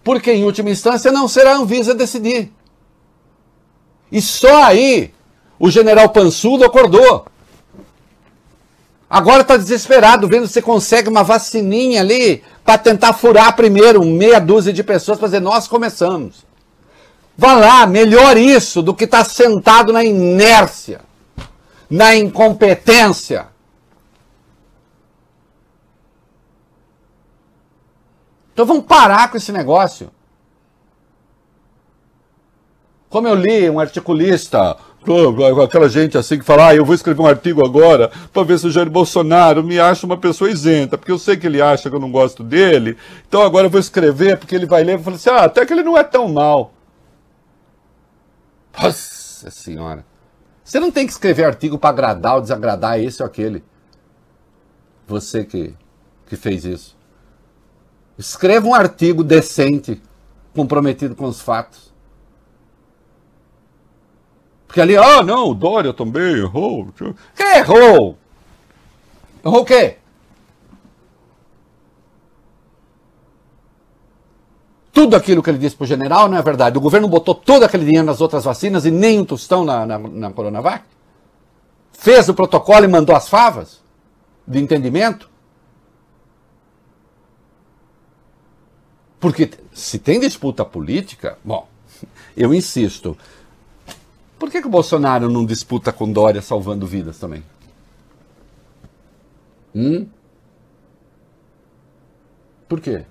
Porque, 0.02 0.32
em 0.32 0.44
última 0.44 0.70
instância, 0.70 1.12
não 1.12 1.28
será 1.28 1.52
a 1.52 1.58
Anvisa 1.58 1.94
decidir. 1.94 2.52
E 4.10 4.20
só 4.20 4.64
aí 4.64 5.14
o 5.58 5.70
general 5.70 6.08
Pansudo 6.10 6.64
acordou. 6.64 7.26
Agora 9.10 9.40
está 9.40 9.56
desesperado, 9.56 10.28
vendo 10.28 10.46
se 10.46 10.60
consegue 10.60 11.08
uma 11.08 11.24
vacininha 11.24 12.00
ali 12.00 12.44
para 12.62 12.76
tentar 12.76 13.14
furar 13.14 13.56
primeiro 13.56 14.04
meia 14.04 14.38
dúzia 14.38 14.72
de 14.72 14.84
pessoas 14.84 15.18
para 15.18 15.28
dizer: 15.28 15.40
nós 15.40 15.66
começamos. 15.66 16.46
Vá 17.36 17.54
lá, 17.54 17.86
melhor 17.86 18.36
isso 18.36 18.82
do 18.82 18.94
que 18.94 19.04
estar 19.04 19.24
tá 19.24 19.30
sentado 19.30 19.92
na 19.92 20.04
inércia, 20.04 21.00
na 21.88 22.14
incompetência. 22.14 23.46
Então 28.52 28.66
vamos 28.66 28.86
parar 28.86 29.30
com 29.30 29.36
esse 29.36 29.52
negócio. 29.52 30.10
Como 33.08 33.26
eu 33.26 33.34
li 33.34 33.70
um 33.70 33.80
articulista, 33.80 34.76
aquela 35.62 35.88
gente 35.88 36.16
assim 36.16 36.38
que 36.38 36.44
fala, 36.44 36.68
ah, 36.68 36.74
eu 36.74 36.84
vou 36.84 36.94
escrever 36.94 37.20
um 37.20 37.26
artigo 37.26 37.64
agora 37.64 38.10
para 38.32 38.42
ver 38.42 38.58
se 38.58 38.66
o 38.66 38.70
Jair 38.70 38.90
Bolsonaro 38.90 39.62
me 39.62 39.78
acha 39.78 40.06
uma 40.06 40.16
pessoa 40.16 40.50
isenta, 40.50 40.96
porque 40.96 41.12
eu 41.12 41.18
sei 41.18 41.36
que 41.36 41.46
ele 41.46 41.60
acha 41.60 41.88
que 41.88 41.96
eu 41.96 42.00
não 42.00 42.10
gosto 42.10 42.42
dele, 42.42 42.96
então 43.26 43.42
agora 43.42 43.66
eu 43.66 43.70
vou 43.70 43.80
escrever 43.80 44.38
porque 44.38 44.54
ele 44.54 44.66
vai 44.66 44.84
ler 44.84 44.98
e 44.98 45.02
falar 45.02 45.16
assim, 45.16 45.30
ah, 45.30 45.44
até 45.44 45.64
que 45.64 45.72
ele 45.72 45.82
não 45.82 45.96
é 45.96 46.04
tão 46.04 46.28
mal. 46.28 46.72
Nossa 48.80 49.50
senhora. 49.50 50.04
Você 50.62 50.78
não 50.78 50.90
tem 50.90 51.06
que 51.06 51.12
escrever 51.12 51.44
artigo 51.44 51.78
para 51.78 51.90
agradar 51.90 52.34
ou 52.34 52.42
desagradar 52.42 53.00
esse 53.00 53.22
ou 53.22 53.26
aquele. 53.26 53.64
Você 55.06 55.44
que, 55.44 55.74
que 56.26 56.36
fez 56.36 56.64
isso. 56.64 56.96
Escreva 58.18 58.66
um 58.66 58.74
artigo 58.74 59.24
decente, 59.24 60.02
comprometido 60.54 61.14
com 61.14 61.24
os 61.24 61.40
fatos. 61.40 61.87
Porque 64.68 64.82
ali, 64.82 64.96
ah, 64.98 65.22
não, 65.22 65.48
o 65.48 65.54
Dória 65.54 65.94
também 65.94 66.40
errou. 66.40 66.88
Quem 67.34 67.56
errou? 67.56 68.18
Errou 69.42 69.62
o 69.62 69.64
quê? 69.64 69.96
Tudo 74.92 75.16
aquilo 75.16 75.42
que 75.42 75.48
ele 75.48 75.58
disse 75.58 75.74
para 75.74 75.84
o 75.84 75.86
general 75.86 76.28
não 76.28 76.36
é 76.36 76.42
verdade. 76.42 76.76
O 76.76 76.82
governo 76.82 77.08
botou 77.08 77.34
todo 77.34 77.62
aquele 77.62 77.86
dinheiro 77.86 78.06
nas 78.06 78.20
outras 78.20 78.44
vacinas 78.44 78.84
e 78.84 78.90
nem 78.90 79.18
um 79.18 79.24
tostão 79.24 79.64
na, 79.64 79.86
na, 79.86 79.98
na 79.98 80.32
Coronavac? 80.32 80.84
Fez 81.92 82.28
o 82.28 82.34
protocolo 82.34 82.84
e 82.84 82.88
mandou 82.88 83.16
as 83.16 83.26
favas 83.26 83.80
de 84.46 84.58
entendimento? 84.58 85.30
Porque 89.18 89.50
se 89.72 89.98
tem 89.98 90.20
disputa 90.20 90.64
política, 90.64 91.38
bom, 91.42 91.66
eu 92.36 92.52
insisto, 92.52 93.16
por 94.38 94.50
que, 94.50 94.60
que 94.60 94.66
o 94.66 94.70
Bolsonaro 94.70 95.28
não 95.28 95.44
disputa 95.44 95.92
com 95.92 96.10
Dória 96.10 96.40
salvando 96.40 96.86
vidas 96.86 97.18
também? 97.18 97.42
Hum? 99.74 100.06
Por 102.68 102.80
quê? 102.80 103.04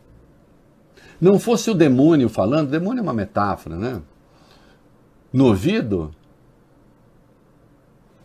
Não 1.19 1.39
fosse 1.39 1.69
o 1.69 1.73
demônio 1.73 2.29
falando, 2.29 2.69
demônio 2.69 2.99
é 2.99 3.03
uma 3.03 3.13
metáfora, 3.13 3.75
né? 3.75 4.01
No 5.33 5.47
ouvido, 5.47 6.11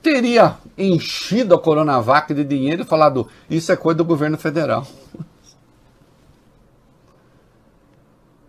teria 0.03 0.57
enchido 0.77 1.55
a 1.55 1.61
Coronavac 1.61 2.33
de 2.35 2.45
dinheiro 2.45 2.83
e 2.83 2.87
falado: 2.87 3.27
isso 3.49 3.73
é 3.73 3.77
coisa 3.77 3.99
do 3.99 4.05
governo 4.05 4.37
federal. 4.37 4.87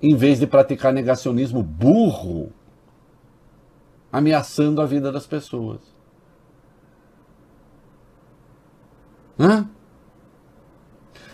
em 0.03 0.15
vez 0.17 0.37
de 0.37 0.45
praticar 0.45 0.91
negacionismo 0.91 1.63
burro 1.63 2.51
ameaçando 4.13 4.80
a 4.80 4.86
vida 4.86 5.12
das 5.12 5.26
pessoas. 5.26 5.80
Hã? 9.39 9.67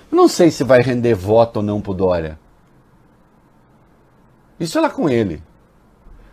Não 0.10 0.30
sei 0.30 0.50
se 0.50 0.63
vai 0.63 0.80
render 0.80 1.13
voto 1.13 1.58
ou 1.58 1.63
não 1.63 1.82
pro 1.82 1.94
Dória. 1.94 2.39
Isso 4.58 4.78
é 4.78 4.82
lá 4.82 4.89
com 4.89 5.10
ele. 5.10 5.44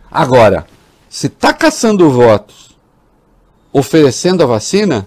Agora, 0.09 0.65
se 1.09 1.27
tá 1.27 1.53
caçando 1.53 2.09
votos, 2.09 2.77
oferecendo 3.73 4.41
a 4.41 4.45
vacina, 4.45 5.05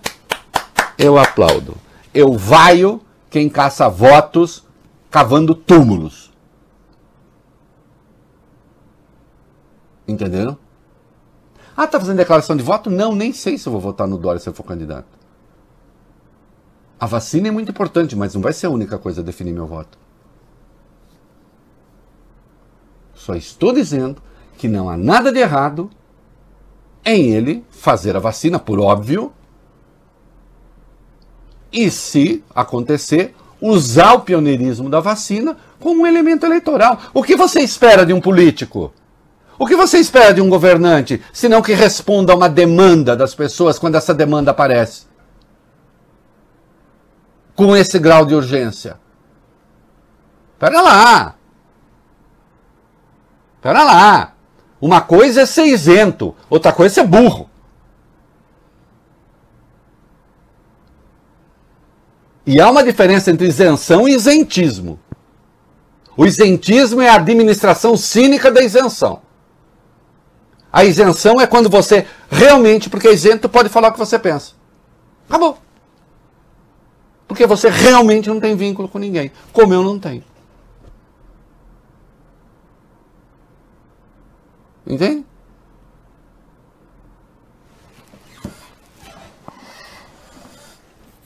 eu 0.98 1.18
aplaudo. 1.18 1.74
Eu 2.12 2.34
vaio 2.34 3.00
quem 3.30 3.48
caça 3.48 3.88
votos 3.88 4.66
cavando 5.10 5.54
túmulos. 5.54 6.30
Entenderam? 10.06 10.69
Ah, 11.80 11.86
tá 11.86 11.98
fazendo 11.98 12.18
declaração 12.18 12.54
de 12.54 12.62
voto? 12.62 12.90
Não, 12.90 13.14
nem 13.14 13.32
sei 13.32 13.56
se 13.56 13.66
eu 13.66 13.72
vou 13.72 13.80
votar 13.80 14.06
no 14.06 14.18
Dória 14.18 14.38
se 14.38 14.46
eu 14.46 14.52
for 14.52 14.64
candidato. 14.64 15.08
A 17.00 17.06
vacina 17.06 17.48
é 17.48 17.50
muito 17.50 17.70
importante, 17.70 18.14
mas 18.14 18.34
não 18.34 18.42
vai 18.42 18.52
ser 18.52 18.66
a 18.66 18.70
única 18.70 18.98
coisa 18.98 19.22
a 19.22 19.24
definir 19.24 19.54
meu 19.54 19.66
voto. 19.66 19.96
Só 23.14 23.34
estou 23.34 23.72
dizendo 23.72 24.20
que 24.58 24.68
não 24.68 24.90
há 24.90 24.96
nada 24.98 25.32
de 25.32 25.38
errado 25.38 25.88
em 27.02 27.30
ele 27.30 27.64
fazer 27.70 28.14
a 28.14 28.20
vacina, 28.20 28.58
por 28.58 28.78
óbvio, 28.78 29.32
e 31.72 31.90
se 31.90 32.44
acontecer, 32.54 33.34
usar 33.58 34.12
o 34.12 34.20
pioneirismo 34.20 34.90
da 34.90 35.00
vacina 35.00 35.56
como 35.78 36.02
um 36.02 36.06
elemento 36.06 36.44
eleitoral. 36.44 37.00
O 37.14 37.22
que 37.22 37.36
você 37.36 37.60
espera 37.60 38.04
de 38.04 38.12
um 38.12 38.20
político? 38.20 38.92
O 39.60 39.66
que 39.66 39.76
você 39.76 39.98
espera 39.98 40.32
de 40.32 40.40
um 40.40 40.48
governante, 40.48 41.22
senão 41.34 41.60
que 41.60 41.74
responda 41.74 42.32
a 42.32 42.34
uma 42.34 42.48
demanda 42.48 43.14
das 43.14 43.34
pessoas 43.34 43.78
quando 43.78 43.94
essa 43.94 44.14
demanda 44.14 44.52
aparece? 44.52 45.02
Com 47.54 47.76
esse 47.76 47.98
grau 47.98 48.24
de 48.24 48.34
urgência. 48.34 48.98
Pera 50.58 50.80
lá. 50.80 51.34
Pera 53.60 53.84
lá. 53.84 54.32
Uma 54.80 55.02
coisa 55.02 55.42
é 55.42 55.46
ser 55.46 55.66
isento, 55.66 56.34
outra 56.48 56.72
coisa 56.72 56.94
é 56.94 57.02
ser 57.02 57.06
burro. 57.06 57.50
E 62.46 62.58
há 62.58 62.70
uma 62.70 62.82
diferença 62.82 63.30
entre 63.30 63.46
isenção 63.46 64.08
e 64.08 64.14
isentismo. 64.14 64.98
O 66.16 66.24
isentismo 66.24 67.02
é 67.02 67.10
a 67.10 67.16
administração 67.16 67.94
cínica 67.94 68.50
da 68.50 68.62
isenção. 68.62 69.28
A 70.72 70.84
isenção 70.84 71.40
é 71.40 71.46
quando 71.46 71.68
você 71.68 72.06
realmente, 72.30 72.88
porque 72.88 73.08
é 73.08 73.12
isento, 73.12 73.48
pode 73.48 73.68
falar 73.68 73.88
o 73.88 73.92
que 73.92 73.98
você 73.98 74.18
pensa. 74.18 74.52
Acabou. 75.28 75.58
Porque 77.26 77.46
você 77.46 77.68
realmente 77.68 78.28
não 78.28 78.40
tem 78.40 78.56
vínculo 78.56 78.88
com 78.88 78.98
ninguém, 78.98 79.32
como 79.52 79.74
eu 79.74 79.82
não 79.82 79.98
tenho. 79.98 80.24
Entende? 84.86 85.24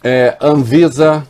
É, 0.03 0.37
Anvisa 0.41 1.27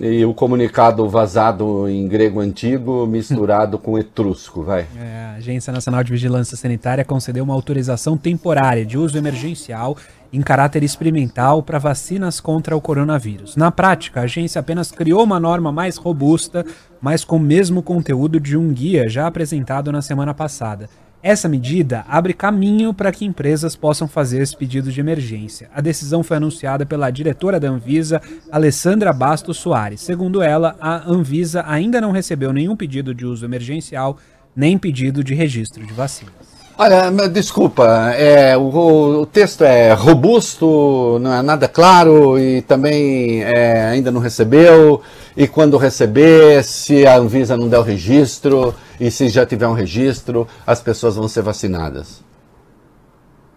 e 0.00 0.24
o 0.24 0.32
comunicado 0.32 1.08
vazado 1.08 1.88
em 1.88 2.06
grego 2.06 2.40
antigo 2.40 3.06
misturado 3.08 3.78
com 3.78 3.98
etrusco, 3.98 4.62
vai. 4.62 4.86
É, 4.96 5.32
a 5.34 5.34
Agência 5.38 5.72
Nacional 5.72 6.04
de 6.04 6.12
Vigilância 6.12 6.56
Sanitária 6.56 7.04
concedeu 7.04 7.44
uma 7.44 7.54
autorização 7.54 8.16
temporária 8.16 8.86
de 8.86 8.96
uso 8.96 9.18
emergencial 9.18 9.96
em 10.32 10.42
caráter 10.42 10.82
experimental 10.82 11.62
para 11.62 11.78
vacinas 11.78 12.38
contra 12.38 12.76
o 12.76 12.80
coronavírus. 12.80 13.56
Na 13.56 13.70
prática, 13.70 14.20
a 14.20 14.24
agência 14.24 14.60
apenas 14.60 14.90
criou 14.90 15.24
uma 15.24 15.40
norma 15.40 15.72
mais 15.72 15.96
robusta, 15.96 16.64
mas 17.00 17.24
com 17.24 17.36
o 17.36 17.40
mesmo 17.40 17.82
conteúdo 17.82 18.38
de 18.38 18.56
um 18.56 18.72
guia 18.72 19.08
já 19.08 19.26
apresentado 19.26 19.90
na 19.90 20.02
semana 20.02 20.34
passada. 20.34 20.88
Essa 21.20 21.48
medida 21.48 22.04
abre 22.08 22.32
caminho 22.32 22.94
para 22.94 23.10
que 23.10 23.24
empresas 23.24 23.74
possam 23.74 24.06
fazer 24.06 24.40
esse 24.40 24.56
pedido 24.56 24.92
de 24.92 25.00
emergência. 25.00 25.68
A 25.74 25.80
decisão 25.80 26.22
foi 26.22 26.36
anunciada 26.36 26.86
pela 26.86 27.10
diretora 27.10 27.58
da 27.58 27.68
Anvisa, 27.68 28.22
Alessandra 28.52 29.12
Bastos 29.12 29.56
Soares. 29.56 30.00
Segundo 30.00 30.40
ela, 30.40 30.76
a 30.80 31.10
Anvisa 31.10 31.64
ainda 31.66 32.00
não 32.00 32.12
recebeu 32.12 32.52
nenhum 32.52 32.76
pedido 32.76 33.12
de 33.12 33.26
uso 33.26 33.44
emergencial, 33.44 34.16
nem 34.54 34.78
pedido 34.78 35.24
de 35.24 35.34
registro 35.34 35.84
de 35.84 35.92
vacinas. 35.92 36.47
Olha, 36.80 37.10
desculpa, 37.28 38.12
é, 38.12 38.56
o, 38.56 39.22
o, 39.22 39.26
texto 39.26 39.64
é 39.64 39.92
robusto, 39.94 41.18
não 41.20 41.34
é 41.34 41.42
nada 41.42 41.66
claro 41.66 42.38
e 42.38 42.62
também 42.62 43.42
é, 43.42 43.86
ainda 43.86 44.12
não 44.12 44.20
recebeu. 44.20 45.02
E 45.36 45.48
quando 45.48 45.76
receber, 45.76 46.62
se 46.62 47.04
a 47.04 47.16
Anvisa 47.16 47.56
não 47.56 47.68
der 47.68 47.80
o 47.80 47.82
registro 47.82 48.72
e 49.00 49.10
se 49.10 49.28
já 49.28 49.44
tiver 49.44 49.66
um 49.66 49.72
registro, 49.72 50.46
as 50.64 50.80
pessoas 50.80 51.16
vão 51.16 51.26
ser 51.26 51.42
vacinadas. 51.42 52.22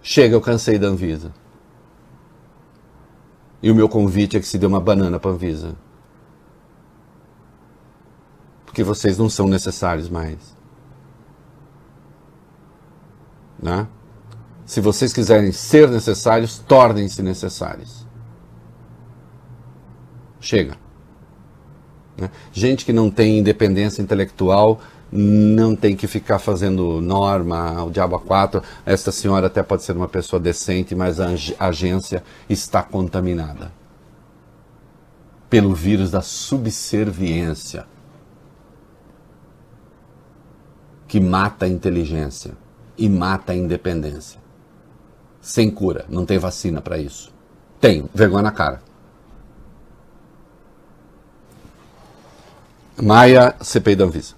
Chega, 0.01 0.33
eu 0.35 0.41
cansei 0.41 0.79
da 0.79 0.87
Anvisa. 0.87 1.31
E 3.61 3.69
o 3.69 3.75
meu 3.75 3.87
convite 3.87 4.35
é 4.35 4.39
que 4.39 4.47
se 4.47 4.57
dê 4.57 4.65
uma 4.65 4.79
banana 4.79 5.19
para 5.19 5.29
a 5.29 5.33
Anvisa. 5.35 5.75
Porque 8.65 8.83
vocês 8.83 9.15
não 9.19 9.29
são 9.29 9.47
necessários 9.47 10.09
mais. 10.09 10.59
Né? 13.61 13.87
Se 14.65 14.81
vocês 14.81 15.13
quiserem 15.13 15.51
ser 15.51 15.89
necessários, 15.89 16.57
tornem-se 16.59 17.21
necessários. 17.21 18.07
Chega. 20.39 20.75
Né? 22.17 22.29
Gente 22.51 22.85
que 22.85 22.93
não 22.93 23.09
tem 23.09 23.39
independência 23.39 24.01
intelectual 24.01 24.81
não 25.11 25.75
tem 25.75 25.93
que 25.93 26.07
ficar 26.07 26.39
fazendo 26.39 27.01
norma, 27.01 27.83
o 27.83 27.91
diabo 27.91 28.15
a 28.15 28.19
quatro. 28.19 28.63
Esta 28.85 29.11
senhora 29.11 29.47
até 29.47 29.61
pode 29.61 29.83
ser 29.83 29.95
uma 29.95 30.07
pessoa 30.07 30.39
decente, 30.39 30.95
mas 30.95 31.19
a 31.19 31.27
agência 31.59 32.23
está 32.49 32.81
contaminada 32.81 33.71
pelo 35.49 35.75
vírus 35.75 36.09
da 36.09 36.21
subserviência 36.21 37.85
que 41.09 41.19
mata 41.19 41.65
a 41.65 41.67
inteligência 41.67 42.53
e 43.01 43.09
mata 43.09 43.51
a 43.51 43.55
independência. 43.55 44.39
Sem 45.41 45.71
cura, 45.71 46.05
não 46.07 46.23
tem 46.23 46.37
vacina 46.37 46.79
para 46.81 46.99
isso. 46.99 47.33
Tem, 47.79 48.07
vergonha 48.13 48.43
na 48.43 48.51
cara. 48.51 48.79
Maia, 53.01 53.55
CPI 53.59 53.95
da 53.95 54.05
Anvisa. 54.05 54.35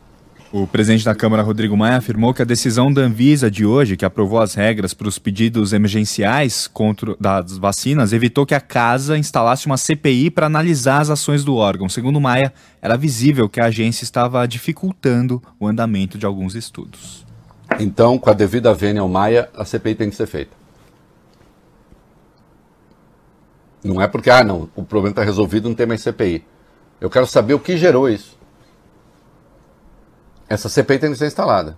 O 0.50 0.66
presidente 0.66 1.04
da 1.04 1.14
Câmara, 1.14 1.44
Rodrigo 1.44 1.76
Maia, 1.76 1.98
afirmou 1.98 2.34
que 2.34 2.42
a 2.42 2.46
decisão 2.46 2.94
da 2.94 3.02
Anvisa 3.02 3.52
de 3.52 3.66
hoje, 3.66 3.98
que 3.98 4.06
aprovou 4.06 4.40
as 4.40 4.54
regras 4.54 4.94
para 4.94 5.10
os 5.10 5.20
pedidos 5.20 5.74
emergenciais 5.74 6.66
contra 6.66 7.18
das 7.20 7.58
vacinas, 7.58 8.14
evitou 8.14 8.46
que 8.46 8.56
a 8.56 8.62
casa 8.62 9.18
instalasse 9.18 9.66
uma 9.66 9.76
CPI 9.76 10.30
para 10.30 10.46
analisar 10.46 11.02
as 11.02 11.10
ações 11.10 11.44
do 11.44 11.56
órgão. 11.56 11.90
Segundo 11.90 12.22
Maia, 12.22 12.54
era 12.82 12.96
visível 12.96 13.50
que 13.50 13.60
a 13.60 13.66
agência 13.66 14.06
estava 14.06 14.48
dificultando 14.48 15.44
o 15.60 15.68
andamento 15.68 16.18
de 16.18 16.26
alguns 16.26 16.56
estudos. 16.56 17.26
Então, 17.80 18.18
com 18.18 18.30
a 18.30 18.34
devida 18.34 18.74
vênia 18.74 19.02
ao 19.02 19.08
Maia, 19.08 19.50
a 19.56 19.66
CPI 19.66 19.96
tem 19.96 20.10
que 20.10 20.16
ser 20.16 20.28
feita. 20.28 20.56
Não 23.84 24.02
é 24.02 24.08
porque, 24.08 24.30
ah, 24.30 24.44
não, 24.44 24.70
o 24.76 24.84
problema 24.84 25.12
está 25.12 25.24
resolvido, 25.24 25.68
não 25.68 25.76
tem 25.76 25.86
mais 25.86 26.02
CPI. 26.02 26.46
Eu 27.02 27.10
quero 27.10 27.28
saber 27.28 27.54
o 27.54 27.60
que 27.60 27.76
gerou 27.78 28.08
isso. 28.08 28.38
Essa 30.48 30.70
CPI 30.70 31.00
tem 31.00 31.12
que 31.12 31.18
ser 31.18 31.28
instalada. 31.28 31.78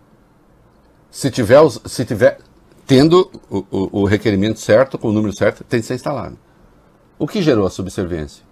Se 1.09 1.31
tiver, 1.31 1.59
se 1.85 2.05
tiver 2.05 2.37
tendo 2.85 3.31
o, 3.49 3.65
o, 3.71 4.01
o 4.01 4.05
requerimento 4.05 4.59
certo, 4.59 4.97
com 4.97 5.09
o 5.09 5.11
número 5.11 5.35
certo, 5.35 5.63
tem 5.63 5.79
que 5.79 5.85
ser 5.85 5.95
instalado. 5.95 6.37
O 7.17 7.27
que 7.27 7.41
gerou 7.41 7.65
a 7.65 7.69
subserviência? 7.69 8.43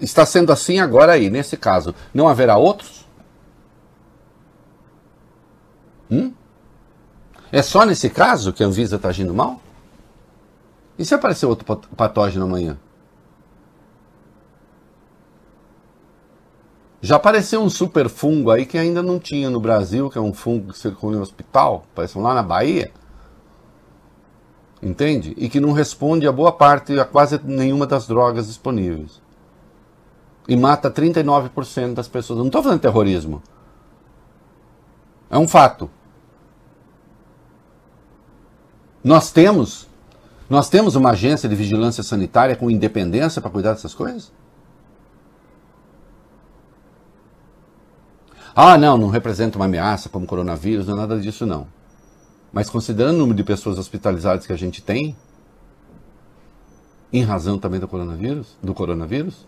Está 0.00 0.26
sendo 0.26 0.52
assim 0.52 0.80
agora 0.80 1.12
aí, 1.12 1.30
nesse 1.30 1.56
caso. 1.56 1.94
Não 2.12 2.28
haverá 2.28 2.56
outros? 2.56 3.01
Hum? 6.12 6.34
É 7.50 7.62
só 7.62 7.86
nesse 7.86 8.10
caso 8.10 8.52
que 8.52 8.62
a 8.62 8.66
Anvisa 8.66 8.96
está 8.96 9.08
agindo 9.08 9.32
mal? 9.32 9.58
E 10.98 11.04
se 11.06 11.14
aparecer 11.14 11.46
outro 11.46 11.64
patógeno 11.96 12.44
amanhã? 12.44 12.78
Já 17.00 17.16
apareceu 17.16 17.62
um 17.62 17.70
super 17.70 18.10
fungo 18.10 18.50
aí 18.50 18.66
que 18.66 18.76
ainda 18.76 19.02
não 19.02 19.18
tinha 19.18 19.48
no 19.48 19.58
Brasil, 19.58 20.10
que 20.10 20.18
é 20.18 20.20
um 20.20 20.34
fungo 20.34 20.72
que 20.72 20.78
circula 20.78 21.16
no 21.16 21.22
hospital, 21.22 21.84
apareceu 21.92 22.20
lá 22.20 22.34
na 22.34 22.42
Bahia. 22.42 22.92
Entende? 24.82 25.34
E 25.36 25.48
que 25.48 25.60
não 25.60 25.72
responde 25.72 26.28
a 26.28 26.32
boa 26.32 26.52
parte, 26.52 26.98
a 27.00 27.04
quase 27.04 27.40
nenhuma 27.42 27.86
das 27.86 28.06
drogas 28.06 28.46
disponíveis. 28.46 29.20
E 30.46 30.56
mata 30.56 30.90
39% 30.90 31.94
das 31.94 32.06
pessoas. 32.06 32.38
não 32.38 32.46
estou 32.46 32.62
fazendo 32.62 32.80
terrorismo. 32.80 33.42
É 35.30 35.38
um 35.38 35.48
fato. 35.48 35.90
Nós 39.02 39.32
temos, 39.32 39.88
nós 40.48 40.68
temos 40.68 40.94
uma 40.94 41.10
agência 41.10 41.48
de 41.48 41.54
vigilância 41.54 42.02
sanitária 42.02 42.54
com 42.54 42.70
independência 42.70 43.42
para 43.42 43.50
cuidar 43.50 43.72
dessas 43.72 43.94
coisas? 43.94 44.32
Ah, 48.54 48.76
não, 48.76 48.98
não 48.98 49.08
representa 49.08 49.56
uma 49.56 49.64
ameaça 49.64 50.08
como 50.08 50.26
coronavírus, 50.26 50.86
não 50.86 50.94
é 50.94 50.96
nada 50.98 51.18
disso 51.18 51.46
não. 51.46 51.66
Mas 52.52 52.68
considerando 52.68 53.16
o 53.16 53.18
número 53.18 53.36
de 53.36 53.44
pessoas 53.44 53.78
hospitalizadas 53.78 54.46
que 54.46 54.52
a 54.52 54.58
gente 54.58 54.82
tem, 54.82 55.16
em 57.12 57.22
razão 57.22 57.58
também 57.58 57.80
do 57.80 57.88
coronavírus, 57.88 58.56
do 58.62 58.74
coronavírus, 58.74 59.46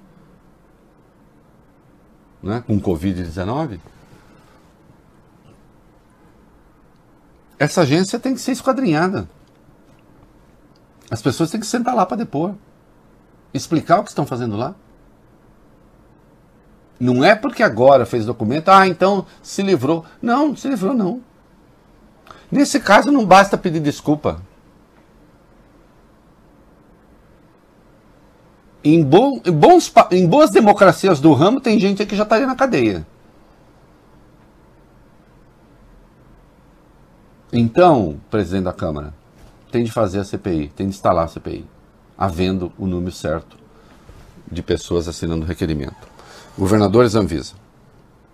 né, 2.43 2.65
com 2.67 2.81
Covid-19, 2.81 3.79
essa 7.59 7.83
agência 7.83 8.19
tem 8.19 8.35
que 8.35 8.41
ser 8.41 8.53
esquadrinhada. 8.53 9.29
As 11.11 11.21
pessoas 11.23 11.51
têm 11.51 11.61
que 11.61 11.67
sentar 11.67 11.95
lá 11.95 12.07
para 12.07 12.17
depor. 12.17 12.55
Explicar 13.53 14.01
o 14.01 14.05
que 14.05 14.11
estão 14.11 14.27
fazendo 14.27 14.57
lá. 14.57 14.75
Não 16.99 17.25
é 17.25 17.35
porque 17.35 17.63
agora 17.63 18.07
fez 18.07 18.25
documento, 18.25 18.69
ah, 18.69 18.87
então 18.87 19.27
se 19.43 19.63
livrou. 19.63 20.05
Não, 20.23 20.57
se 20.57 20.69
livrou 20.69 20.95
não. 20.95 21.21
Nesse 22.51 22.79
caso 22.81 23.11
não 23.11 23.27
basta 23.27 23.59
pedir 23.59 23.81
desculpa. 23.81 24.41
Em, 28.83 29.03
bom, 29.03 29.41
em, 29.45 29.53
bons, 29.53 29.93
em 30.11 30.27
boas 30.27 30.51
democracias 30.51 31.19
do 31.21 31.33
ramo 31.33 31.61
tem 31.61 31.81
gente 31.81 32.05
que 32.05 32.15
já 32.15 32.23
estaria 32.23 32.47
na 32.47 32.55
cadeia. 32.55 33.07
Então, 37.53 38.21
presidente 38.31 38.65
da 38.65 38.73
Câmara, 38.73 39.15
tem 39.75 39.83
de 39.83 39.91
fazer 39.91 40.21
a 40.21 40.25
CPI, 40.25 40.69
tem 40.69 40.87
de 40.87 40.95
instalar 40.95 41.25
a 41.25 41.27
CPI, 41.27 41.65
havendo 42.17 42.73
o 42.79 42.87
número 42.87 43.11
certo 43.11 43.57
de 44.49 44.63
pessoas 44.63 45.09
assinando 45.09 45.45
o 45.45 45.49
requerimento. 45.49 45.97
Governadores 46.57 47.17
Anvisa. 47.17 47.55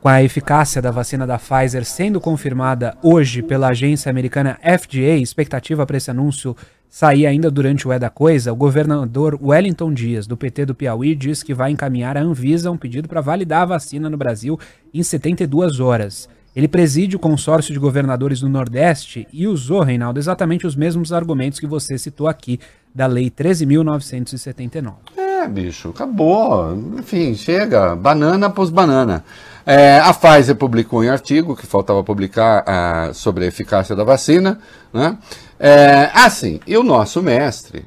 Com 0.03 0.11
a 0.11 0.23
eficácia 0.23 0.83
da 0.83 0.91
vacina 0.91 1.27
da 1.27 1.39
Pfizer 1.39 1.87
sendo 1.87 2.21
confirmada 2.21 2.95
hoje 3.03 3.41
pela 3.41 3.69
agência 3.69 4.11
americana 4.11 4.59
FDA, 4.63 5.17
expectativa 5.17 5.87
para 5.87 5.97
esse 5.97 6.11
anúncio 6.11 6.55
sair 6.91 7.27
ainda 7.27 7.51
durante 7.51 7.89
o 7.89 7.93
É 7.93 7.99
da 7.99 8.11
Coisa, 8.11 8.53
o 8.53 8.57
governador 8.57 9.39
Wellington 9.43 9.95
Dias, 9.95 10.27
do 10.27 10.37
PT 10.37 10.67
do 10.67 10.75
Piauí, 10.75 11.15
diz 11.15 11.43
que 11.43 11.55
vai 11.55 11.71
encaminhar 11.71 12.19
à 12.19 12.21
Anvisa 12.21 12.71
um 12.71 12.77
pedido 12.77 13.09
para 13.09 13.23
validar 13.23 13.63
a 13.63 13.67
vacina 13.67 14.11
no 14.11 14.19
Brasil 14.19 14.61
em 14.93 15.03
72 15.03 15.81
horas. 15.81 16.29
Ele 16.55 16.67
preside 16.67 17.15
o 17.15 17.19
consórcio 17.19 17.73
de 17.73 17.79
governadores 17.79 18.41
do 18.41 18.49
Nordeste 18.49 19.27
e 19.33 19.47
usou, 19.47 19.83
Reinaldo, 19.83 20.19
exatamente 20.19 20.67
os 20.67 20.75
mesmos 20.75 21.13
argumentos 21.13 21.61
que 21.61 21.67
você 21.67 21.97
citou 21.97 22.27
aqui 22.27 22.59
da 22.93 23.07
Lei 23.07 23.31
13.979. 23.31 24.95
É, 25.17 25.47
bicho, 25.47 25.91
acabou. 25.91 26.77
Enfim, 26.99 27.35
chega. 27.35 27.95
Banana 27.95 28.51
pros 28.51 28.69
banana. 28.69 29.25
É, 29.65 30.01
a 30.01 30.13
Pfizer 30.13 30.57
publicou 30.57 31.05
em 31.05 31.09
artigo, 31.09 31.55
que 31.55 31.67
faltava 31.67 32.03
publicar 32.03 32.65
uh, 32.65 33.15
sobre 33.15 33.45
a 33.45 33.49
eficácia 33.49 33.95
da 33.95 34.03
vacina. 34.03 34.59
Né? 34.93 35.17
É, 35.59 36.11
assim, 36.13 36.59
e 36.67 36.77
o 36.77 36.83
nosso 36.83 37.23
mestre, 37.23 37.87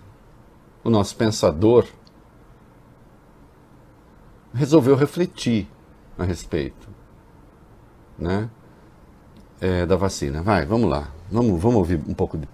o 0.86 0.90
nosso 0.90 1.18
pensador, 1.18 1.86
resolveu 4.54 4.96
refletir 4.96 5.68
a 6.18 6.24
respeito 6.24 6.94
né, 8.18 8.50
é, 9.62 9.86
da 9.86 9.96
vacina. 9.96 10.42
Vai, 10.42 10.66
vamos 10.66 10.90
lá. 10.90 11.10
Vamos, 11.32 11.62
vamos 11.62 11.78
ouvir 11.78 12.00
um 12.08 12.14
pouco 12.14 12.38
de 12.38 12.48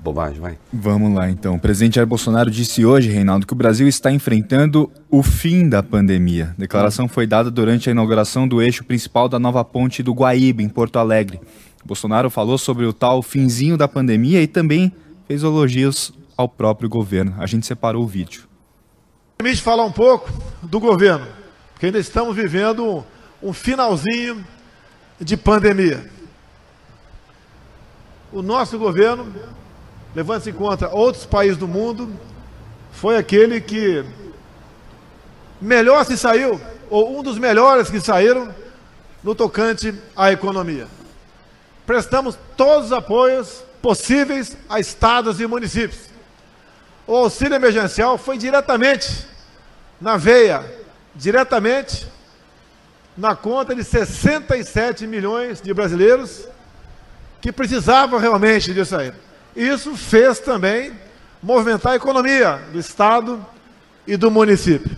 bobagem, 0.00 0.40
vai. 0.40 0.58
Vamos 0.72 1.14
lá 1.14 1.28
então. 1.30 1.56
O 1.56 1.60
presidente 1.60 1.96
Jair 1.96 2.06
Bolsonaro 2.06 2.50
disse 2.50 2.84
hoje, 2.84 3.10
Reinaldo, 3.10 3.46
que 3.46 3.52
o 3.52 3.56
Brasil 3.56 3.88
está 3.88 4.10
enfrentando 4.10 4.90
o 5.10 5.22
fim 5.22 5.68
da 5.68 5.82
pandemia. 5.82 6.54
A 6.56 6.60
declaração 6.60 7.08
foi 7.08 7.26
dada 7.26 7.50
durante 7.50 7.88
a 7.88 7.92
inauguração 7.92 8.46
do 8.46 8.62
eixo 8.62 8.84
principal 8.84 9.28
da 9.28 9.38
nova 9.38 9.64
ponte 9.64 10.02
do 10.02 10.12
Guaíba, 10.12 10.62
em 10.62 10.68
Porto 10.68 10.98
Alegre. 10.98 11.40
Bolsonaro 11.84 12.28
falou 12.30 12.58
sobre 12.58 12.84
o 12.84 12.92
tal 12.92 13.22
finzinho 13.22 13.76
da 13.76 13.86
pandemia 13.86 14.42
e 14.42 14.46
também 14.46 14.92
fez 15.26 15.42
elogios 15.42 16.12
ao 16.36 16.48
próprio 16.48 16.88
governo. 16.88 17.34
A 17.38 17.46
gente 17.46 17.66
separou 17.66 18.02
o 18.02 18.06
vídeo. 18.06 18.44
Permite 19.38 19.62
falar 19.62 19.84
um 19.84 19.92
pouco 19.92 20.30
do 20.62 20.80
governo, 20.80 21.26
porque 21.72 21.86
ainda 21.86 21.98
estamos 21.98 22.34
vivendo 22.34 23.04
um 23.42 23.52
finalzinho 23.52 24.44
de 25.20 25.36
pandemia. 25.36 26.10
O 28.32 28.42
nosso 28.42 28.78
governo, 28.78 29.32
levando-se 30.14 30.50
em 30.50 30.52
conta 30.52 30.88
outros 30.88 31.24
países 31.24 31.56
do 31.56 31.66
mundo, 31.66 32.12
foi 32.92 33.16
aquele 33.16 33.60
que 33.60 34.04
melhor 35.60 36.04
se 36.04 36.16
saiu, 36.16 36.60
ou 36.90 37.18
um 37.18 37.22
dos 37.22 37.38
melhores 37.38 37.90
que 37.90 38.00
saíram, 38.00 38.54
no 39.22 39.34
tocante 39.34 39.94
à 40.14 40.30
economia. 40.30 40.86
Prestamos 41.86 42.38
todos 42.56 42.86
os 42.86 42.92
apoios 42.92 43.64
possíveis 43.80 44.56
a 44.68 44.78
estados 44.78 45.40
e 45.40 45.46
municípios. 45.46 46.10
O 47.06 47.14
auxílio 47.14 47.54
emergencial 47.54 48.18
foi 48.18 48.36
diretamente 48.36 49.26
na 50.00 50.16
veia, 50.16 50.64
diretamente 51.14 52.06
na 53.16 53.34
conta 53.34 53.74
de 53.74 53.82
67 53.82 55.06
milhões 55.06 55.60
de 55.60 55.72
brasileiros 55.72 56.46
que 57.40 57.50
precisavam 57.50 58.18
realmente 58.18 58.74
disso 58.74 58.96
aí. 58.96 59.12
Isso 59.54 59.96
fez 59.96 60.38
também 60.38 60.92
movimentar 61.42 61.92
a 61.92 61.96
economia 61.96 62.60
do 62.72 62.78
Estado 62.78 63.44
e 64.06 64.16
do 64.16 64.30
município. 64.30 64.94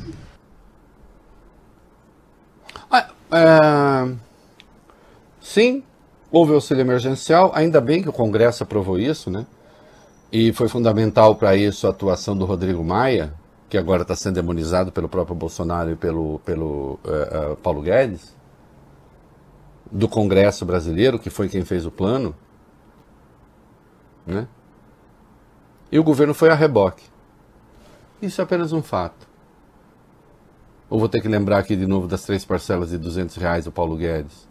Ah, 2.91 3.09
é... 3.33 4.29
Sim, 5.41 5.83
houve 6.31 6.53
auxílio 6.53 6.81
emergencial, 6.81 7.53
ainda 7.55 7.81
bem 7.81 8.03
que 8.03 8.09
o 8.09 8.13
Congresso 8.13 8.63
aprovou 8.63 8.99
isso, 8.99 9.31
né? 9.31 9.47
E 10.31 10.53
foi 10.53 10.69
fundamental 10.69 11.37
para 11.37 11.57
isso 11.57 11.87
a 11.87 11.91
atuação 11.91 12.37
do 12.37 12.45
Rodrigo 12.45 12.85
Maia, 12.85 13.33
que 13.69 13.77
agora 13.77 14.03
está 14.03 14.17
sendo 14.17 14.37
demonizado 14.37 14.91
pelo 14.91 15.09
próprio 15.09 15.37
Bolsonaro 15.37 15.91
e 15.91 15.97
pelo, 15.97 16.39
pelo 16.41 16.99
uh, 17.05 17.53
uh, 17.53 17.57
Paulo 17.57 17.83
Guedes, 17.83 18.35
do 19.91 20.09
Congresso 20.09 20.65
brasileiro, 20.65 21.19
que 21.19 21.31
foi 21.31 21.49
quem 21.49 21.65
fez 21.65 21.85
o 21.85 21.91
plano. 21.91 22.35
Né? 24.27 24.49
E 25.93 25.99
o 25.99 26.05
governo 26.05 26.35
foi 26.35 26.51
a 26.51 26.55
reboque. 26.55 27.05
Isso 28.21 28.41
é 28.41 28.45
apenas 28.45 28.73
um 28.73 28.83
fato. 28.83 29.29
Ou 30.91 30.99
vou 30.99 31.09
ter 31.09 31.21
que 31.21 31.29
lembrar 31.29 31.59
aqui 31.59 31.77
de 31.77 31.87
novo 31.87 32.07
das 32.07 32.25
três 32.25 32.45
parcelas 32.45 32.91
de 32.91 32.99
200 32.99 33.37
reais 33.37 33.65
do 33.67 33.73
Paulo 33.73 33.97
Guedes? 33.97 34.49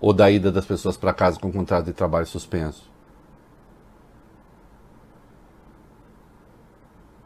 Ou 0.00 0.12
da 0.12 0.30
ida 0.30 0.52
das 0.52 0.64
pessoas 0.64 0.96
para 0.96 1.12
casa 1.12 1.38
com 1.40 1.52
contrato 1.52 1.86
de 1.86 1.92
trabalho 1.92 2.26
suspenso? 2.26 2.90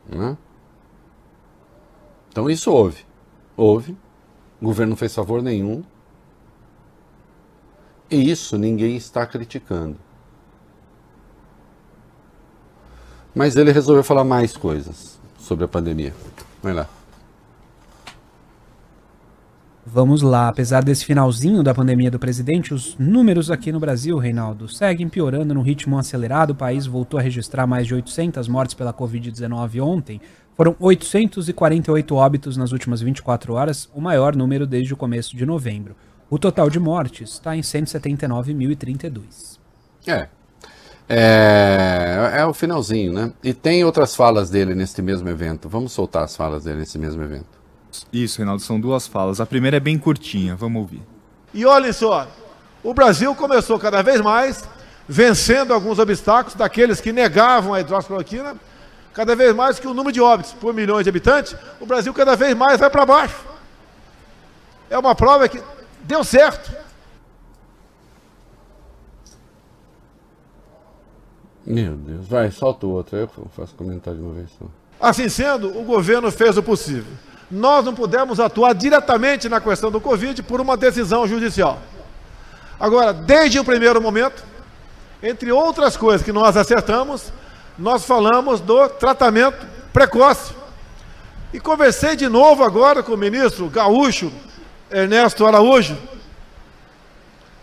Né? 0.09 0.37
Então 2.39 2.49
isso 2.49 2.71
houve. 2.71 3.05
Houve. 3.57 3.97
O 4.61 4.67
governo 4.67 4.91
não 4.91 4.97
fez 4.97 5.13
favor 5.13 5.43
nenhum. 5.43 5.83
E 8.09 8.31
isso 8.31 8.57
ninguém 8.57 8.95
está 8.95 9.27
criticando. 9.27 9.97
Mas 13.35 13.57
ele 13.57 13.73
resolveu 13.73 14.05
falar 14.05 14.23
mais 14.23 14.57
coisas 14.57 15.19
sobre 15.37 15.65
a 15.65 15.69
pandemia. 15.69 16.15
Vai 16.63 16.75
lá. 16.75 16.89
Vamos 19.91 20.21
lá, 20.21 20.49
apesar 20.49 20.85
desse 20.85 21.03
finalzinho 21.03 21.63
da 21.63 21.73
pandemia 21.73 22.11
do 22.11 22.19
presidente, 22.19 22.75
os 22.75 22.95
números 22.99 23.51
aqui 23.51 23.73
no 23.73 23.81
Brasil, 23.81 24.19
Reinaldo, 24.19 24.69
seguem 24.69 25.09
piorando 25.09 25.55
num 25.55 25.63
ritmo 25.63 25.97
acelerado. 25.97 26.51
O 26.51 26.55
país 26.55 26.85
voltou 26.85 27.19
a 27.19 27.23
registrar 27.23 27.67
mais 27.67 27.87
de 27.87 27.95
800 27.95 28.49
mortes 28.49 28.75
pela 28.75 28.93
Covid-19 28.93 29.83
ontem. 29.83 30.21
Foram 30.55 30.77
848 30.79 32.15
óbitos 32.15 32.59
nas 32.59 32.71
últimas 32.71 33.01
24 33.01 33.55
horas, 33.55 33.89
o 33.95 34.01
maior 34.01 34.37
número 34.37 34.67
desde 34.67 34.93
o 34.93 34.97
começo 34.97 35.35
de 35.35 35.47
novembro. 35.47 35.97
O 36.29 36.39
total 36.39 36.69
de 36.69 36.79
mortes 36.79 37.31
está 37.31 37.57
em 37.57 37.63
179.032. 37.63 39.59
É. 40.07 40.29
é. 41.09 42.31
É 42.35 42.45
o 42.45 42.53
finalzinho, 42.53 43.15
né? 43.15 43.33
E 43.43 43.55
tem 43.55 43.83
outras 43.87 44.15
falas 44.15 44.51
dele 44.51 44.75
neste 44.75 45.01
mesmo 45.01 45.31
evento. 45.31 45.67
Vamos 45.67 45.93
soltar 45.93 46.25
as 46.25 46.37
falas 46.37 46.65
dele 46.65 46.81
nesse 46.81 46.99
mesmo 46.99 47.23
evento. 47.23 47.58
Isso, 48.13 48.39
Reinaldo, 48.39 48.63
são 48.63 48.81
duas 48.81 49.07
falas. 49.07 49.41
A 49.41 49.47
primeira 49.47 49.77
é 49.77 49.81
bem 49.81 49.99
curtinha, 49.99 50.55
vamos 50.55 50.81
ouvir. 50.81 51.03
E 51.53 51.65
olhem 51.65 51.93
só, 51.93 52.29
o 52.83 52.93
Brasil 52.95 53.35
começou 53.35 53.79
cada 53.79 54.03
vez 54.03 54.21
mais 54.21 54.69
vencendo 55.09 55.73
alguns 55.73 55.99
obstáculos 55.99 56.55
daqueles 56.55 57.01
que 57.01 57.13
negavam 57.13 57.73
a 57.73 57.81
hidroxicloroquina, 57.81 58.57
cada 59.15 59.35
vez 59.35 59.55
mais 59.55 59.79
que 59.79 59.87
o 59.87 59.95
número 59.95 60.13
de 60.13 60.21
óbitos 60.21 60.53
por 60.53 60.75
milhões 60.75 61.05
de 61.05 61.09
habitantes, 61.09 61.57
o 61.81 61.87
Brasil 61.87 62.13
cada 62.13 62.37
vez 62.37 62.55
mais 62.55 62.79
vai 62.79 62.91
para 62.91 63.07
baixo. 63.07 63.37
É 64.91 64.99
uma 64.99 65.15
prova 65.15 65.49
que 65.49 65.63
deu 66.03 66.23
certo. 66.23 66.71
Meu 71.65 71.97
Deus, 71.97 72.27
vai, 72.29 72.51
solta 72.51 72.87
o 72.87 72.91
outro, 72.91 73.17
eu 73.17 73.29
faço 73.57 73.75
comentário 73.75 74.19
de 74.19 74.25
uma 74.25 74.35
vez 74.35 74.51
só. 74.59 74.67
Assim 75.01 75.29
sendo, 75.29 75.79
o 75.79 75.85
governo 75.85 76.31
fez 76.31 76.57
o 76.57 76.63
possível 76.63 77.13
nós 77.51 77.85
não 77.85 77.95
pudemos 77.95 78.39
atuar 78.39 78.75
diretamente 78.75 79.49
na 79.49 79.61
questão 79.61 79.91
do 79.91 80.01
Covid 80.01 80.43
por 80.43 80.61
uma 80.61 80.77
decisão 80.77 81.27
judicial. 81.27 81.79
Agora, 82.79 83.13
desde 83.13 83.59
o 83.59 83.65
primeiro 83.65 84.01
momento, 84.01 84.45
entre 85.23 85.51
outras 85.51 85.97
coisas 85.97 86.25
que 86.25 86.33
nós 86.33 86.57
acertamos, 86.57 87.33
nós 87.79 88.05
falamos 88.05 88.61
do 88.61 88.89
tratamento 88.89 89.67
precoce. 89.93 90.53
E 91.53 91.59
conversei 91.59 92.15
de 92.15 92.29
novo 92.29 92.63
agora 92.63 93.03
com 93.03 93.13
o 93.13 93.17
ministro 93.17 93.69
gaúcho 93.69 94.31
Ernesto 94.91 95.47
Araújo, 95.47 95.97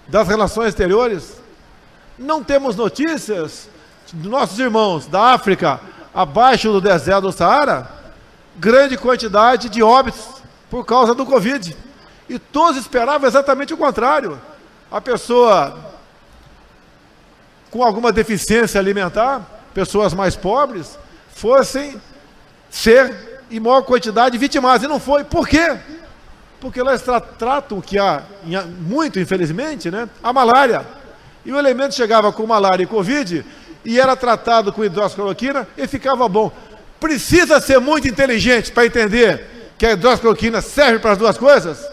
das 0.08 0.28
Relações 0.28 0.70
Exteriores. 0.70 1.40
Não 2.18 2.44
temos 2.44 2.76
notícias 2.76 3.70
dos 4.12 4.30
nossos 4.30 4.58
irmãos 4.58 5.06
da 5.06 5.34
África 5.34 5.80
abaixo 6.14 6.72
do 6.72 6.82
deserto 6.82 7.24
do 7.24 7.32
Saara 7.32 7.90
grande 8.58 8.98
quantidade 8.98 9.70
de 9.70 9.84
óbitos 9.84 10.42
por 10.70 10.86
causa 10.86 11.14
do 11.14 11.26
Covid. 11.26 11.76
E 12.28 12.40
todos 12.40 12.78
esperavam 12.78 13.28
exatamente 13.28 13.74
o 13.74 13.78
contrário. 13.78 14.40
A 14.92 15.00
pessoa 15.00 15.96
com 17.76 17.84
alguma 17.84 18.10
deficiência 18.10 18.80
alimentar, 18.80 19.42
pessoas 19.74 20.14
mais 20.14 20.34
pobres, 20.34 20.98
fossem 21.34 22.02
ser 22.70 23.42
em 23.52 23.60
maior 23.60 23.82
quantidade 23.82 24.38
vitimadas. 24.38 24.84
E 24.84 24.88
não 24.88 24.98
foi. 24.98 25.26
Por 25.26 25.46
quê? 25.46 25.78
Porque 26.62 26.80
elas 26.80 27.02
tra 27.02 27.20
tratam 27.20 27.82
que 27.82 28.00
há, 28.00 28.24
muito 28.80 29.20
infelizmente, 29.20 29.92
né, 29.92 30.08
a 30.24 30.32
malária. 30.32 30.86
E 31.46 31.52
o 31.52 31.60
elemento 31.60 31.94
chegava 31.94 32.32
com 32.32 32.48
malária 32.48 32.84
e 32.84 32.88
Covid 32.88 33.46
e 33.84 34.00
era 34.00 34.16
tratado 34.16 34.72
com 34.72 34.84
hidroxicloroquina 34.84 35.68
e 35.78 35.86
ficava 35.86 36.30
bom. 36.30 36.52
Precisa 37.06 37.62
ser 37.62 37.80
muito 37.80 38.08
inteligente 38.08 38.72
para 38.72 38.88
entender 38.88 39.46
que 39.78 39.86
a 39.86 39.92
hidroxicloroquina 39.92 40.60
serve 40.60 40.98
para 40.98 41.12
as 41.12 41.20
duas 41.20 41.38
coisas? 41.38 41.88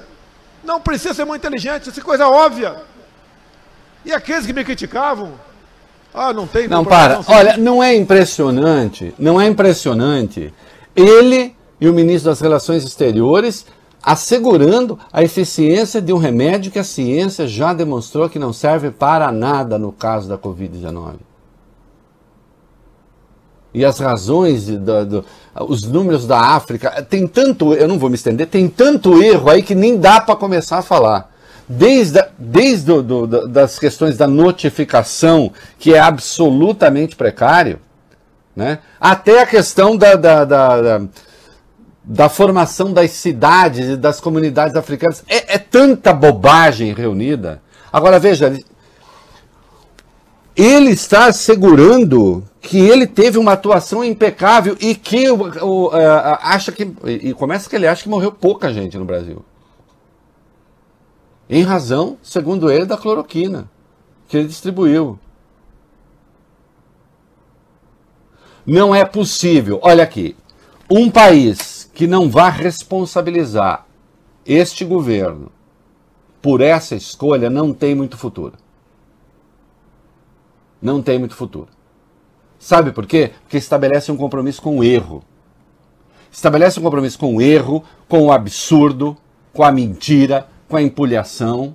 Não 0.64 0.80
precisa 0.80 1.12
ser 1.12 1.26
muito 1.26 1.42
inteligente, 1.42 1.90
isso 1.90 2.00
é 2.00 2.02
coisa 2.02 2.26
óbvia. 2.26 2.76
E 4.06 4.10
aqueles 4.10 4.46
que 4.46 4.54
me 4.54 4.64
criticavam, 4.64 5.34
ah, 6.14 6.32
não 6.32 6.46
tem. 6.46 6.66
Não, 6.66 6.82
para. 6.82 7.16
Não, 7.16 7.24
Olha, 7.28 7.56
não 7.58 7.82
é 7.82 7.94
impressionante, 7.94 9.14
não 9.18 9.38
é 9.38 9.46
impressionante. 9.46 10.50
Ele 10.96 11.54
e 11.78 11.90
o 11.90 11.92
ministro 11.92 12.30
das 12.30 12.40
Relações 12.40 12.82
Exteriores 12.82 13.66
assegurando 14.02 14.98
a 15.12 15.22
eficiência 15.22 16.00
de 16.00 16.14
um 16.14 16.16
remédio 16.16 16.72
que 16.72 16.78
a 16.78 16.84
ciência 16.84 17.46
já 17.46 17.74
demonstrou 17.74 18.30
que 18.30 18.38
não 18.38 18.52
serve 18.52 18.90
para 18.90 19.30
nada 19.30 19.78
no 19.78 19.92
caso 19.92 20.26
da 20.26 20.38
Covid-19 20.38 21.31
e 23.74 23.84
as 23.84 23.98
razões, 23.98 24.66
do, 24.66 25.06
do, 25.06 25.24
os 25.60 25.82
números 25.84 26.26
da 26.26 26.38
África, 26.38 27.02
tem 27.02 27.26
tanto, 27.26 27.72
eu 27.74 27.88
não 27.88 27.98
vou 27.98 28.10
me 28.10 28.16
estender, 28.16 28.46
tem 28.46 28.68
tanto 28.68 29.22
erro 29.22 29.48
aí 29.50 29.62
que 29.62 29.74
nem 29.74 29.98
dá 29.98 30.20
para 30.20 30.36
começar 30.36 30.78
a 30.78 30.82
falar. 30.82 31.30
Desde, 31.68 32.22
desde 32.38 32.86
do, 32.86 33.26
do, 33.26 33.48
das 33.48 33.78
questões 33.78 34.16
da 34.16 34.26
notificação, 34.26 35.52
que 35.78 35.94
é 35.94 35.98
absolutamente 35.98 37.16
precário, 37.16 37.78
Né? 38.54 38.80
Até 39.00 39.40
a 39.40 39.46
questão 39.46 39.96
da, 39.96 40.14
da, 40.14 40.44
da, 40.44 40.82
da, 40.82 41.00
da 42.04 42.28
formação 42.28 42.92
das 42.92 43.12
cidades 43.12 43.88
e 43.88 43.96
das 43.96 44.20
comunidades 44.20 44.76
africanas. 44.76 45.24
É, 45.26 45.54
é 45.54 45.58
tanta 45.58 46.12
bobagem 46.12 46.92
reunida. 46.92 47.62
Agora 47.90 48.18
veja, 48.18 48.54
ele 50.56 50.90
está 50.90 51.26
assegurando 51.26 52.44
que 52.60 52.78
ele 52.78 53.06
teve 53.06 53.38
uma 53.38 53.52
atuação 53.52 54.04
impecável 54.04 54.76
e 54.80 54.94
que 54.94 55.28
o, 55.30 55.86
uh, 55.88 55.90
acha 56.40 56.70
que. 56.70 56.90
E 57.06 57.32
começa 57.34 57.68
que 57.68 57.76
ele 57.76 57.86
acha 57.86 58.02
que 58.02 58.08
morreu 58.08 58.30
pouca 58.30 58.72
gente 58.72 58.96
no 58.98 59.04
Brasil. 59.04 59.44
Em 61.48 61.62
razão, 61.62 62.16
segundo 62.22 62.70
ele, 62.70 62.86
da 62.86 62.96
cloroquina 62.96 63.70
que 64.28 64.36
ele 64.36 64.48
distribuiu. 64.48 65.18
Não 68.64 68.94
é 68.94 69.04
possível. 69.04 69.80
Olha 69.82 70.04
aqui. 70.04 70.36
Um 70.88 71.10
país 71.10 71.90
que 71.92 72.06
não 72.06 72.30
vá 72.30 72.48
responsabilizar 72.48 73.86
este 74.46 74.84
governo 74.84 75.50
por 76.40 76.60
essa 76.60 76.94
escolha 76.94 77.50
não 77.50 77.72
tem 77.72 77.94
muito 77.94 78.16
futuro. 78.16 78.61
Não 80.82 81.00
tem 81.00 81.18
muito 81.18 81.36
futuro. 81.36 81.68
Sabe 82.58 82.90
por 82.90 83.06
quê? 83.06 83.30
Porque 83.42 83.56
estabelece 83.56 84.10
um 84.10 84.16
compromisso 84.16 84.60
com 84.60 84.78
o 84.78 84.84
erro. 84.84 85.22
Estabelece 86.30 86.80
um 86.80 86.82
compromisso 86.82 87.18
com 87.18 87.36
o 87.36 87.40
erro, 87.40 87.84
com 88.08 88.26
o 88.26 88.32
absurdo, 88.32 89.16
com 89.52 89.62
a 89.62 89.70
mentira, 89.70 90.48
com 90.68 90.76
a 90.76 90.82
empulhação. 90.82 91.74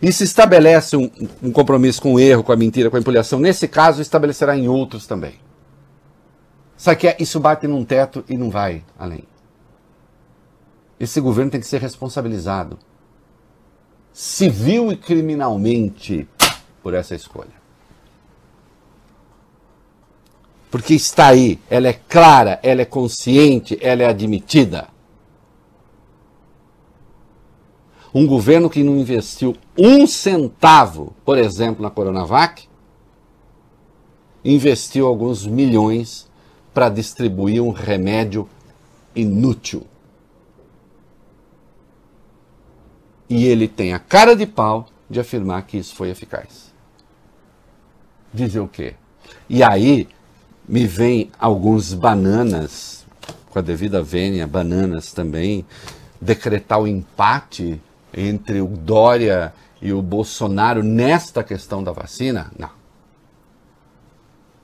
E 0.00 0.12
se 0.12 0.24
estabelece 0.24 0.96
um, 0.96 1.10
um 1.42 1.52
compromisso 1.52 2.00
com 2.00 2.14
o 2.14 2.20
erro, 2.20 2.42
com 2.42 2.52
a 2.52 2.56
mentira, 2.56 2.90
com 2.90 2.96
a 2.96 3.00
empulhação, 3.00 3.38
nesse 3.40 3.66
caso 3.68 4.00
estabelecerá 4.00 4.56
em 4.56 4.68
outros 4.68 5.06
também. 5.06 5.34
Só 6.76 6.94
que 6.94 7.16
isso 7.18 7.40
bate 7.40 7.66
num 7.66 7.84
teto 7.84 8.24
e 8.28 8.36
não 8.36 8.50
vai 8.50 8.84
além. 8.98 9.24
Esse 10.98 11.20
governo 11.20 11.50
tem 11.50 11.60
que 11.60 11.66
ser 11.66 11.80
responsabilizado, 11.80 12.78
civil 14.12 14.92
e 14.92 14.96
criminalmente, 14.96 16.28
por 16.82 16.94
essa 16.94 17.14
escolha. 17.14 17.63
Porque 20.74 20.94
está 20.94 21.28
aí, 21.28 21.60
ela 21.70 21.86
é 21.86 21.92
clara, 21.92 22.58
ela 22.60 22.82
é 22.82 22.84
consciente, 22.84 23.78
ela 23.80 24.02
é 24.02 24.06
admitida. 24.06 24.88
Um 28.12 28.26
governo 28.26 28.68
que 28.68 28.82
não 28.82 28.98
investiu 28.98 29.56
um 29.78 30.04
centavo, 30.04 31.14
por 31.24 31.38
exemplo, 31.38 31.80
na 31.80 31.90
Coronavac, 31.90 32.68
investiu 34.44 35.06
alguns 35.06 35.46
milhões 35.46 36.28
para 36.74 36.88
distribuir 36.88 37.62
um 37.62 37.70
remédio 37.70 38.48
inútil. 39.14 39.86
E 43.30 43.46
ele 43.46 43.68
tem 43.68 43.94
a 43.94 44.00
cara 44.00 44.34
de 44.34 44.44
pau 44.44 44.86
de 45.08 45.20
afirmar 45.20 45.64
que 45.68 45.76
isso 45.76 45.94
foi 45.94 46.10
eficaz. 46.10 46.74
Dizer 48.32 48.58
o 48.58 48.66
quê? 48.66 48.96
E 49.48 49.62
aí 49.62 50.08
me 50.68 50.86
vem 50.86 51.30
alguns 51.38 51.92
bananas, 51.92 53.04
com 53.50 53.58
a 53.58 53.62
devida 53.62 54.02
vênia, 54.02 54.46
bananas 54.46 55.12
também, 55.12 55.64
decretar 56.20 56.80
o 56.80 56.86
empate 56.86 57.80
entre 58.12 58.60
o 58.60 58.68
Dória 58.68 59.52
e 59.80 59.92
o 59.92 60.00
Bolsonaro 60.00 60.82
nesta 60.82 61.44
questão 61.44 61.82
da 61.82 61.92
vacina? 61.92 62.50
Não. 62.58 62.70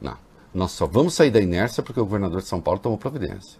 Não. 0.01 0.17
Nós 0.55 0.73
só 0.73 0.87
vamos 0.87 1.15
sair 1.15 1.31
da 1.31 1.41
inércia 1.41 1.83
porque 1.83 2.01
o 2.01 2.05
governador 2.05 2.41
de 2.41 2.49
São 2.49 2.61
Paulo 2.61 2.81
tomou 2.81 2.99
providência. 2.99 3.59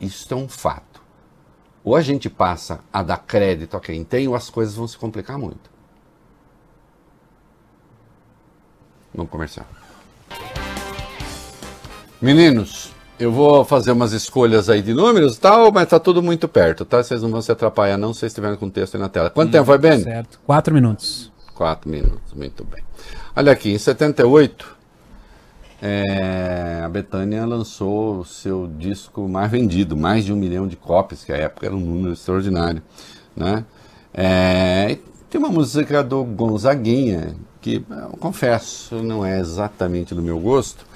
Isso 0.00 0.32
é 0.32 0.36
um 0.36 0.48
fato. 0.48 1.02
Ou 1.84 1.94
a 1.94 2.00
gente 2.00 2.30
passa 2.30 2.80
a 2.90 3.02
dar 3.02 3.18
crédito 3.18 3.76
a 3.76 3.80
quem 3.80 4.02
tem, 4.02 4.26
ou 4.26 4.34
as 4.34 4.48
coisas 4.48 4.74
vão 4.74 4.88
se 4.88 4.96
complicar 4.96 5.38
muito. 5.38 5.70
Vamos 9.14 9.30
começar. 9.30 9.83
Meninos, 12.24 12.90
eu 13.20 13.30
vou 13.30 13.66
fazer 13.66 13.92
umas 13.92 14.14
escolhas 14.14 14.70
aí 14.70 14.80
de 14.80 14.94
números 14.94 15.36
e 15.36 15.40
tal, 15.40 15.70
mas 15.70 15.86
tá 15.86 16.00
tudo 16.00 16.22
muito 16.22 16.48
perto, 16.48 16.82
tá? 16.82 17.02
Vocês 17.02 17.20
não 17.20 17.30
vão 17.30 17.42
se 17.42 17.52
atrapalhar 17.52 17.98
não 17.98 18.14
se 18.14 18.20
vocês 18.20 18.32
estiverem 18.32 18.56
com 18.56 18.64
o 18.64 18.70
texto 18.70 18.94
aí 18.94 19.00
na 19.02 19.10
tela. 19.10 19.28
Quanto 19.28 19.50
hum, 19.50 19.52
tempo 19.52 19.64
vai, 19.66 19.76
Ben? 19.76 20.00
Certo. 20.00 20.40
Quatro 20.46 20.72
minutos. 20.72 21.30
Quatro 21.54 21.90
minutos, 21.90 22.32
muito 22.34 22.64
bem. 22.64 22.82
Olha 23.36 23.52
aqui, 23.52 23.72
em 23.72 23.78
78, 23.78 24.74
é, 25.82 26.80
a 26.82 26.88
Betânia 26.88 27.44
lançou 27.44 28.20
o 28.20 28.24
seu 28.24 28.70
disco 28.78 29.28
mais 29.28 29.50
vendido, 29.50 29.94
mais 29.94 30.24
de 30.24 30.32
um 30.32 30.36
milhão 30.36 30.66
de 30.66 30.76
cópias, 30.76 31.22
que 31.22 31.30
à 31.30 31.36
época 31.36 31.66
era 31.66 31.76
um 31.76 31.80
número 31.80 32.14
extraordinário, 32.14 32.82
né? 33.36 33.66
É, 34.14 34.96
tem 35.28 35.38
uma 35.38 35.50
música 35.50 36.02
do 36.02 36.24
Gonzaguinha, 36.24 37.36
que 37.60 37.84
eu 37.90 38.16
confesso, 38.18 38.94
não 39.02 39.26
é 39.26 39.38
exatamente 39.38 40.14
do 40.14 40.22
meu 40.22 40.38
gosto, 40.38 40.86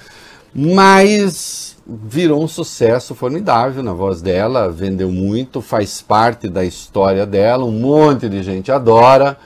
mas 0.53 1.77
virou 1.87 2.43
um 2.43 2.47
sucesso 2.47 3.15
formidável 3.15 3.81
na 3.81 3.93
voz 3.93 4.21
dela, 4.21 4.69
vendeu 4.69 5.11
muito, 5.11 5.61
faz 5.61 6.01
parte 6.01 6.47
da 6.47 6.63
história 6.63 7.25
dela, 7.25 7.65
um 7.65 7.71
monte 7.71 8.29
de 8.29 8.43
gente 8.43 8.71
adora. 8.71 9.37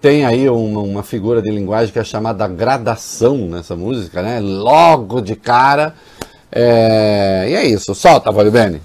Tem 0.00 0.24
aí 0.24 0.48
uma, 0.48 0.80
uma 0.80 1.02
figura 1.02 1.40
de 1.40 1.50
linguagem 1.50 1.92
que 1.92 1.98
é 1.98 2.04
chamada 2.04 2.46
gradação 2.46 3.36
nessa 3.48 3.74
música, 3.74 4.22
né? 4.22 4.40
Logo 4.40 5.20
de 5.20 5.34
cara. 5.34 5.94
É... 6.52 7.46
E 7.48 7.54
é 7.54 7.66
isso, 7.66 7.94
solta, 7.94 8.30
Vale 8.30 8.50
Bene. 8.50 8.80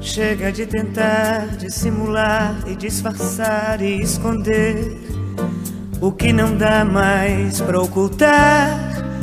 Chega 0.00 0.52
de 0.52 0.66
tentar 0.66 1.56
dissimular 1.56 2.62
e 2.66 2.74
disfarçar 2.74 3.80
e 3.80 4.02
esconder 4.02 5.00
o 6.00 6.12
que 6.12 6.32
não 6.32 6.56
dá 6.56 6.84
mais 6.84 7.60
pra 7.60 7.80
ocultar 7.80 9.13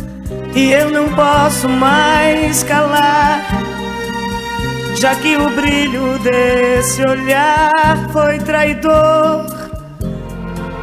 e 0.53 0.71
eu 0.71 0.89
não 0.91 1.07
posso 1.13 1.69
mais 1.69 2.63
calar, 2.63 3.41
já 4.95 5.15
que 5.15 5.37
o 5.37 5.49
brilho 5.49 6.19
desse 6.19 7.01
olhar 7.03 8.09
foi 8.11 8.37
traidor. 8.39 9.45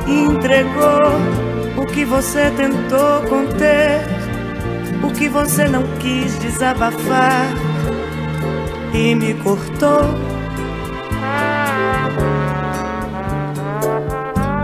Entregou 0.07 1.83
o 1.83 1.87
que 1.87 2.05
você 2.05 2.51
tentou 2.57 3.23
conter, 3.29 4.01
o 5.03 5.13
que 5.13 5.29
você 5.29 5.69
não 5.69 5.83
quis 5.99 6.39
desabafar 6.39 7.47
e 8.95 9.15
me 9.15 9.35
cortou. 9.35 10.01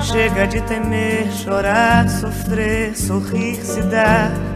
Chega 0.00 0.46
de 0.46 0.62
temer, 0.62 1.30
chorar, 1.30 2.08
sofrer, 2.08 2.96
sorrir, 2.96 3.56
se 3.56 3.82
dar 3.82 4.53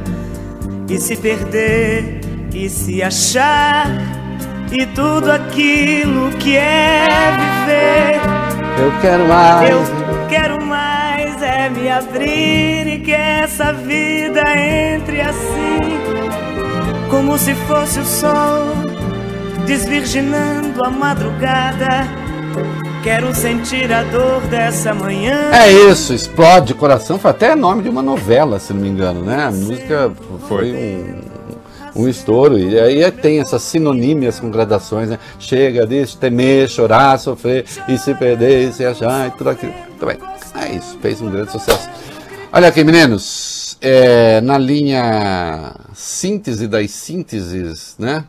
e 0.89 0.99
se 0.99 1.17
perder 1.17 2.21
e 2.55 2.69
se 2.69 3.03
achar 3.03 3.87
e 4.73 4.87
tudo 4.87 5.31
aquilo 5.31 6.31
que 6.39 6.57
é 6.57 7.07
viver. 7.37 8.21
Eu 8.83 9.01
quero 9.01 9.29
mais. 9.29 9.71
Eu 9.71 9.83
quero 10.29 10.65
mais 10.65 11.43
é 11.43 11.69
me 11.69 11.89
abrir 11.89 12.87
e 12.87 13.01
que 13.01 13.13
essa 13.13 13.73
vida 13.73 14.43
entre 14.57 15.21
assim, 15.21 15.99
como 17.11 17.39
se 17.39 17.55
fosse 17.55 18.01
o 18.01 18.05
sol 18.05 18.75
desvirginando 19.67 20.83
a 20.85 20.91
madrugada 20.91 22.09
Quero 23.03 23.33
sentir 23.35 23.93
a 23.93 24.03
dor 24.03 24.41
dessa 24.49 24.93
manhã. 24.93 25.51
É 25.53 25.71
isso, 25.71 26.13
explode 26.13 26.75
coração. 26.75 27.19
Foi 27.19 27.31
até 27.31 27.55
nome 27.55 27.83
de 27.83 27.89
uma 27.89 28.03
novela, 28.03 28.59
se 28.59 28.73
não 28.73 28.81
me 28.81 28.89
engano, 28.89 29.23
né? 29.23 29.45
A 29.45 29.51
música 29.51 30.13
foi 30.49 30.73
um, 31.95 32.03
um 32.03 32.09
estouro. 32.09 32.59
E 32.59 32.79
aí 32.79 33.11
tem 33.13 33.41
essas 33.41 33.63
sinonímias 33.63 34.41
com 34.41 34.51
gradações, 34.51 35.09
né? 35.09 35.19
Chega 35.39 35.87
de 35.87 36.05
temer, 36.17 36.69
chorar, 36.69 37.19
sofrer 37.19 37.65
e 37.89 37.97
se 37.97 38.15
perder, 38.15 38.69
e 38.69 38.73
se 38.73 38.85
achar 38.85 39.29
e 39.29 39.31
tudo 39.31 39.51
aquilo. 39.51 39.73
Muito 39.89 40.05
bem. 40.05 40.19
É 40.61 40.75
isso, 40.75 40.99
fez 41.01 41.21
um 41.23 41.31
grande 41.31 41.53
sucesso. 41.53 41.89
Olha 42.53 42.69
aqui, 42.69 42.83
meninos. 42.83 43.79
É, 43.81 44.41
na 44.41 44.59
linha 44.59 45.73
síntese 45.95 46.67
das 46.67 46.91
sínteses, 46.91 47.95
né? 47.97 48.25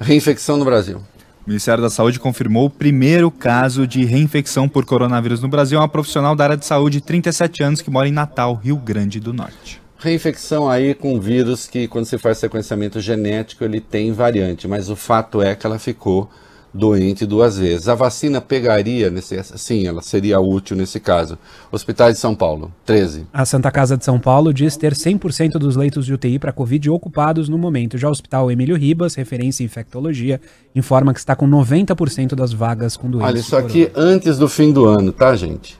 Reinfecção 0.00 0.56
no 0.56 0.64
Brasil. 0.64 1.00
O 1.46 1.50
Ministério 1.50 1.82
da 1.82 1.90
Saúde 1.90 2.18
confirmou 2.18 2.64
o 2.64 2.70
primeiro 2.70 3.30
caso 3.30 3.86
de 3.86 4.02
reinfecção 4.02 4.66
por 4.66 4.86
coronavírus 4.86 5.42
no 5.42 5.48
Brasil. 5.48 5.76
É 5.76 5.80
uma 5.82 5.88
profissional 5.88 6.34
da 6.34 6.44
área 6.44 6.56
de 6.56 6.64
saúde 6.64 7.00
de 7.00 7.04
37 7.04 7.62
anos 7.62 7.82
que 7.82 7.90
mora 7.90 8.08
em 8.08 8.12
Natal, 8.12 8.54
Rio 8.54 8.76
Grande 8.78 9.20
do 9.20 9.34
Norte. 9.34 9.78
Reinfecção 9.98 10.70
aí 10.70 10.94
com 10.94 11.20
vírus 11.20 11.66
que, 11.66 11.86
quando 11.86 12.06
se 12.06 12.16
faz 12.16 12.38
sequenciamento 12.38 12.98
genético, 12.98 13.62
ele 13.62 13.78
tem 13.78 14.10
variante, 14.10 14.66
mas 14.66 14.88
o 14.88 14.96
fato 14.96 15.42
é 15.42 15.54
que 15.54 15.66
ela 15.66 15.78
ficou 15.78 16.30
doente 16.74 17.24
duas 17.24 17.56
vezes. 17.56 17.88
A 17.88 17.94
vacina 17.94 18.40
pegaria, 18.40 19.08
nesse, 19.08 19.40
sim, 19.56 19.86
ela 19.86 20.02
seria 20.02 20.40
útil 20.40 20.76
nesse 20.76 20.98
caso. 20.98 21.38
Hospitais 21.70 22.14
de 22.14 22.20
São 22.20 22.34
Paulo, 22.34 22.72
13. 22.84 23.26
A 23.32 23.44
Santa 23.44 23.70
Casa 23.70 23.96
de 23.96 24.04
São 24.04 24.18
Paulo 24.18 24.52
diz 24.52 24.76
ter 24.76 24.92
100% 24.92 25.52
dos 25.52 25.76
leitos 25.76 26.04
de 26.04 26.12
UTI 26.12 26.38
para 26.38 26.52
Covid 26.52 26.90
ocupados 26.90 27.48
no 27.48 27.56
momento. 27.56 27.96
Já 27.96 28.08
o 28.08 28.10
Hospital 28.10 28.50
Emílio 28.50 28.76
Ribas, 28.76 29.14
referência 29.14 29.62
em 29.62 29.66
infectologia, 29.66 30.40
informa 30.74 31.12
que 31.12 31.20
está 31.20 31.36
com 31.36 31.48
90% 31.48 32.34
das 32.34 32.52
vagas 32.52 32.96
com 32.96 33.08
doenças. 33.08 33.30
Olha, 33.30 33.38
isso 33.38 33.56
aqui 33.56 33.90
antes 33.94 34.36
do 34.36 34.48
fim 34.48 34.72
do 34.72 34.86
ano, 34.86 35.12
tá, 35.12 35.36
gente? 35.36 35.78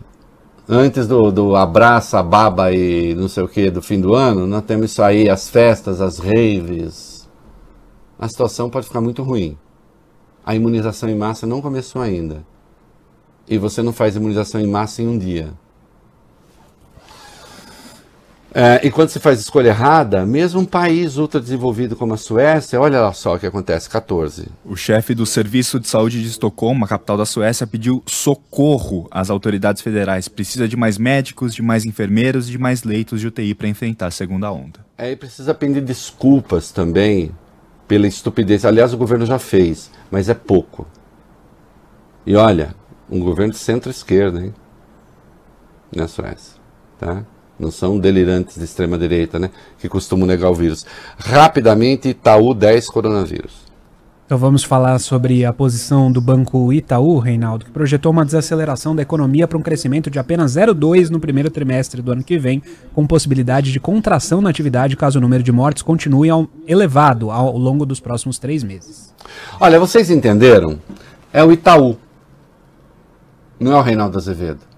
Antes 0.66 1.06
do, 1.06 1.30
do 1.30 1.56
abraça, 1.56 2.22
baba 2.22 2.72
e 2.72 3.14
não 3.14 3.28
sei 3.28 3.42
o 3.42 3.48
que 3.48 3.70
do 3.70 3.82
fim 3.82 4.00
do 4.00 4.14
ano, 4.14 4.46
nós 4.46 4.62
temos 4.62 4.92
isso 4.92 5.02
aí, 5.02 5.28
as 5.28 5.48
festas, 5.48 6.00
as 6.00 6.18
raves. 6.18 7.28
A 8.18 8.28
situação 8.28 8.70
pode 8.70 8.86
ficar 8.86 9.00
muito 9.00 9.22
ruim 9.22 9.58
a 10.44 10.54
imunização 10.54 11.08
em 11.08 11.16
massa 11.16 11.46
não 11.46 11.62
começou 11.62 12.02
ainda. 12.02 12.44
E 13.48 13.58
você 13.58 13.82
não 13.82 13.92
faz 13.92 14.16
imunização 14.16 14.60
em 14.60 14.66
massa 14.66 15.02
em 15.02 15.08
um 15.08 15.18
dia. 15.18 15.52
É, 18.56 18.86
e 18.86 18.90
quando 18.90 19.08
você 19.08 19.18
faz 19.18 19.40
escolha 19.40 19.70
errada, 19.70 20.24
mesmo 20.24 20.60
um 20.60 20.64
país 20.64 21.16
ultradesenvolvido 21.16 21.96
como 21.96 22.14
a 22.14 22.16
Suécia, 22.16 22.80
olha 22.80 23.12
só 23.12 23.34
o 23.34 23.38
que 23.38 23.46
acontece, 23.46 23.90
14. 23.90 24.46
O 24.64 24.76
chefe 24.76 25.12
do 25.12 25.26
Serviço 25.26 25.80
de 25.80 25.88
Saúde 25.88 26.22
de 26.22 26.28
Estocolmo, 26.28 26.84
a 26.84 26.88
capital 26.88 27.16
da 27.16 27.26
Suécia, 27.26 27.66
pediu 27.66 28.00
socorro 28.06 29.08
às 29.10 29.28
autoridades 29.28 29.82
federais. 29.82 30.28
Precisa 30.28 30.68
de 30.68 30.76
mais 30.76 30.98
médicos, 30.98 31.52
de 31.52 31.62
mais 31.62 31.84
enfermeiros 31.84 32.48
e 32.48 32.52
de 32.52 32.58
mais 32.58 32.84
leitos 32.84 33.20
de 33.20 33.26
UTI 33.26 33.56
para 33.56 33.66
enfrentar 33.66 34.06
a 34.06 34.12
segunda 34.12 34.52
onda. 34.52 34.78
É, 34.96 35.10
e 35.10 35.16
precisa 35.16 35.52
pedir 35.52 35.80
desculpas 35.80 36.70
também 36.70 37.32
pela 37.86 38.06
estupidez. 38.06 38.64
Aliás, 38.64 38.92
o 38.92 38.98
governo 38.98 39.26
já 39.26 39.38
fez, 39.38 39.90
mas 40.10 40.28
é 40.28 40.34
pouco. 40.34 40.86
E 42.26 42.36
olha, 42.36 42.74
um 43.10 43.20
governo 43.20 43.52
de 43.52 43.58
centro-esquerda, 43.58 44.40
hein? 44.40 44.54
Na 45.94 46.08
Suécia, 46.08 46.60
tá? 46.98 47.24
Não 47.58 47.70
são 47.70 47.98
delirantes 47.98 48.56
de 48.56 48.64
extrema-direita, 48.64 49.38
né? 49.38 49.50
Que 49.78 49.88
costumam 49.88 50.26
negar 50.26 50.50
o 50.50 50.54
vírus. 50.54 50.84
Rapidamente, 51.16 52.08
Itaú 52.08 52.52
10 52.52 52.88
coronavírus. 52.88 53.63
Então 54.26 54.38
vamos 54.38 54.64
falar 54.64 54.98
sobre 55.00 55.44
a 55.44 55.52
posição 55.52 56.10
do 56.10 56.18
Banco 56.18 56.72
Itaú, 56.72 57.18
Reinaldo, 57.18 57.66
que 57.66 57.70
projetou 57.70 58.10
uma 58.10 58.24
desaceleração 58.24 58.96
da 58.96 59.02
economia 59.02 59.46
para 59.46 59.58
um 59.58 59.62
crescimento 59.62 60.10
de 60.10 60.18
apenas 60.18 60.52
0,2 60.56 61.10
no 61.10 61.20
primeiro 61.20 61.50
trimestre 61.50 62.00
do 62.00 62.10
ano 62.10 62.24
que 62.24 62.38
vem, 62.38 62.62
com 62.94 63.06
possibilidade 63.06 63.70
de 63.70 63.78
contração 63.78 64.40
na 64.40 64.48
atividade 64.48 64.96
caso 64.96 65.18
o 65.18 65.20
número 65.20 65.42
de 65.42 65.52
mortes 65.52 65.82
continue 65.82 66.30
ao, 66.30 66.48
elevado 66.66 67.30
ao 67.30 67.58
longo 67.58 67.84
dos 67.84 68.00
próximos 68.00 68.38
três 68.38 68.64
meses. 68.64 69.14
Olha, 69.60 69.78
vocês 69.78 70.10
entenderam? 70.10 70.78
É 71.30 71.44
o 71.44 71.52
Itaú, 71.52 71.98
não 73.60 73.72
é 73.72 73.76
o 73.76 73.82
Reinaldo 73.82 74.16
Azevedo. 74.16 74.73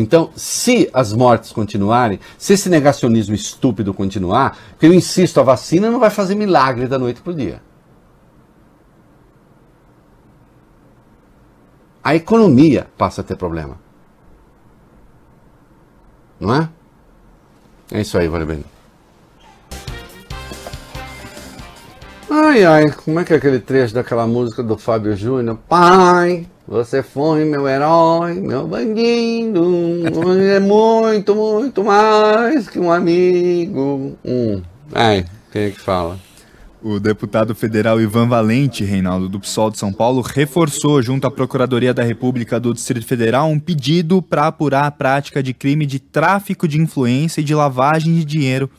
Então, 0.00 0.30
se 0.36 0.88
as 0.92 1.12
mortes 1.12 1.50
continuarem, 1.50 2.20
se 2.38 2.52
esse 2.52 2.68
negacionismo 2.68 3.34
estúpido 3.34 3.92
continuar, 3.92 4.56
porque 4.70 4.86
eu 4.86 4.94
insisto, 4.94 5.40
a 5.40 5.42
vacina 5.42 5.90
não 5.90 5.98
vai 5.98 6.08
fazer 6.08 6.36
milagre 6.36 6.86
da 6.86 6.96
noite 6.96 7.20
para 7.20 7.32
o 7.32 7.34
dia. 7.34 7.60
A 12.04 12.14
economia 12.14 12.86
passa 12.96 13.22
a 13.22 13.24
ter 13.24 13.34
problema. 13.34 13.76
Não 16.38 16.54
é? 16.54 16.68
É 17.90 18.00
isso 18.00 18.16
aí, 18.16 18.28
Valeu 18.28 18.64
Ai, 22.30 22.64
ai, 22.64 22.92
como 22.92 23.18
é 23.18 23.24
que 23.24 23.32
é 23.32 23.36
aquele 23.36 23.58
trecho 23.58 23.94
daquela 23.94 24.28
música 24.28 24.62
do 24.62 24.78
Fábio 24.78 25.16
Júnior? 25.16 25.58
Pai, 25.68 26.46
você 26.68 27.02
foi 27.02 27.46
meu 27.46 27.66
herói, 27.66 28.34
meu 28.34 28.68
bandido, 28.68 30.02
é 30.04 30.60
muito, 30.60 31.34
muito 31.34 31.82
mais 31.82 32.68
que 32.68 32.78
um 32.78 32.92
amigo. 32.92 34.18
Hum. 34.22 34.60
Ai, 34.92 35.24
quem 35.50 35.62
é 35.62 35.70
que 35.70 35.80
fala? 35.80 36.20
O 36.82 37.00
deputado 37.00 37.54
federal 37.54 37.98
Ivan 37.98 38.28
Valente, 38.28 38.84
Reinaldo, 38.84 39.30
do 39.30 39.40
PSOL 39.40 39.70
de 39.70 39.78
São 39.78 39.92
Paulo, 39.92 40.20
reforçou 40.20 41.00
junto 41.00 41.26
à 41.26 41.30
Procuradoria 41.30 41.94
da 41.94 42.02
República 42.02 42.60
do 42.60 42.74
Distrito 42.74 43.06
Federal 43.06 43.48
um 43.48 43.58
pedido 43.58 44.20
para 44.20 44.46
apurar 44.46 44.84
a 44.84 44.90
prática 44.90 45.42
de 45.42 45.54
crime 45.54 45.86
de 45.86 45.98
tráfico 45.98 46.68
de 46.68 46.78
influência 46.78 47.40
e 47.40 47.44
de 47.44 47.54
lavagem 47.54 48.14
de 48.14 48.26
dinheiro 48.26 48.70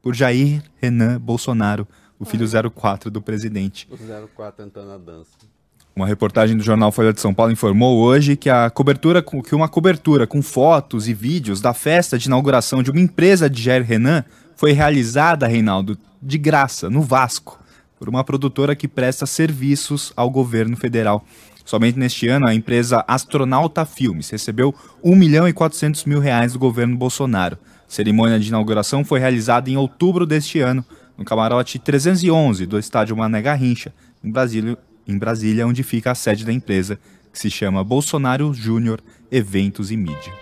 por 0.00 0.14
Jair 0.14 0.62
Renan 0.80 1.20
Bolsonaro, 1.20 1.86
o 2.18 2.24
filho 2.24 2.46
04 2.70 3.10
do 3.10 3.20
presidente. 3.20 3.86
O 3.90 3.98
04 4.34 4.64
entrando 4.64 4.88
na 4.88 4.98
dança. 4.98 5.53
Uma 5.96 6.08
reportagem 6.08 6.56
do 6.56 6.62
jornal 6.64 6.90
Folha 6.90 7.12
de 7.12 7.20
São 7.20 7.32
Paulo 7.32 7.52
informou 7.52 8.00
hoje 8.00 8.34
que 8.34 8.50
a 8.50 8.68
cobertura 8.68 9.22
que 9.22 9.54
uma 9.54 9.68
cobertura 9.68 10.26
com 10.26 10.42
fotos 10.42 11.06
e 11.06 11.14
vídeos 11.14 11.60
da 11.60 11.72
festa 11.72 12.18
de 12.18 12.26
inauguração 12.26 12.82
de 12.82 12.90
uma 12.90 12.98
empresa 12.98 13.48
de 13.48 13.62
Jair 13.62 13.84
Renan 13.84 14.24
foi 14.56 14.72
realizada, 14.72 15.46
Reinaldo, 15.46 15.96
de 16.20 16.36
graça, 16.36 16.90
no 16.90 17.00
Vasco, 17.00 17.60
por 17.96 18.08
uma 18.08 18.24
produtora 18.24 18.74
que 18.74 18.88
presta 18.88 19.24
serviços 19.24 20.12
ao 20.16 20.28
governo 20.28 20.76
federal. 20.76 21.24
Somente 21.64 21.96
neste 21.96 22.26
ano, 22.26 22.48
a 22.48 22.54
empresa 22.54 23.04
Astronauta 23.06 23.86
Filmes 23.86 24.28
recebeu 24.30 24.74
1 25.02 25.14
milhão 25.14 25.46
e 25.46 25.52
400 25.52 26.06
mil 26.06 26.18
reais 26.18 26.54
do 26.54 26.58
governo 26.58 26.96
Bolsonaro. 26.96 27.56
A 27.88 27.92
cerimônia 27.92 28.40
de 28.40 28.48
inauguração 28.48 29.04
foi 29.04 29.20
realizada 29.20 29.70
em 29.70 29.76
outubro 29.76 30.26
deste 30.26 30.58
ano, 30.58 30.84
no 31.16 31.24
camarote 31.24 31.78
311 31.78 32.66
do 32.66 32.80
estádio 32.80 33.16
Mané 33.16 33.40
Garrincha, 33.40 33.94
em 34.24 34.30
Brasília, 34.32 34.76
em 35.06 35.18
Brasília, 35.18 35.66
onde 35.66 35.82
fica 35.82 36.10
a 36.10 36.14
sede 36.14 36.44
da 36.44 36.52
empresa, 36.52 36.98
que 37.32 37.38
se 37.38 37.50
chama 37.50 37.84
Bolsonaro 37.84 38.54
Júnior 38.54 39.00
Eventos 39.30 39.90
e 39.90 39.96
Mídia. 39.96 40.32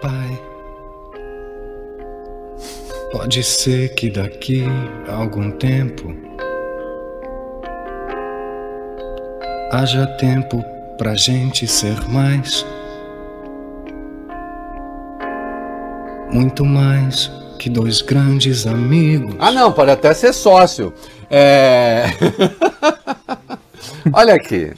Pai, 0.00 0.42
pode 3.10 3.42
ser 3.42 3.94
que 3.94 4.10
daqui 4.10 4.64
a 5.08 5.14
algum 5.14 5.50
tempo 5.52 6.14
haja 9.72 10.06
tempo 10.18 10.64
pra 10.96 11.14
gente 11.14 11.66
ser 11.66 12.08
mais, 12.08 12.66
muito 16.32 16.64
mais 16.64 17.30
que 17.58 17.68
dois 17.68 18.00
grandes 18.00 18.66
amigos. 18.66 19.34
Ah, 19.38 19.50
não, 19.50 19.72
pode 19.72 19.90
até 19.90 20.14
ser 20.14 20.32
sócio. 20.32 20.92
É. 21.30 22.04
Olha 24.12 24.34
aqui. 24.34 24.72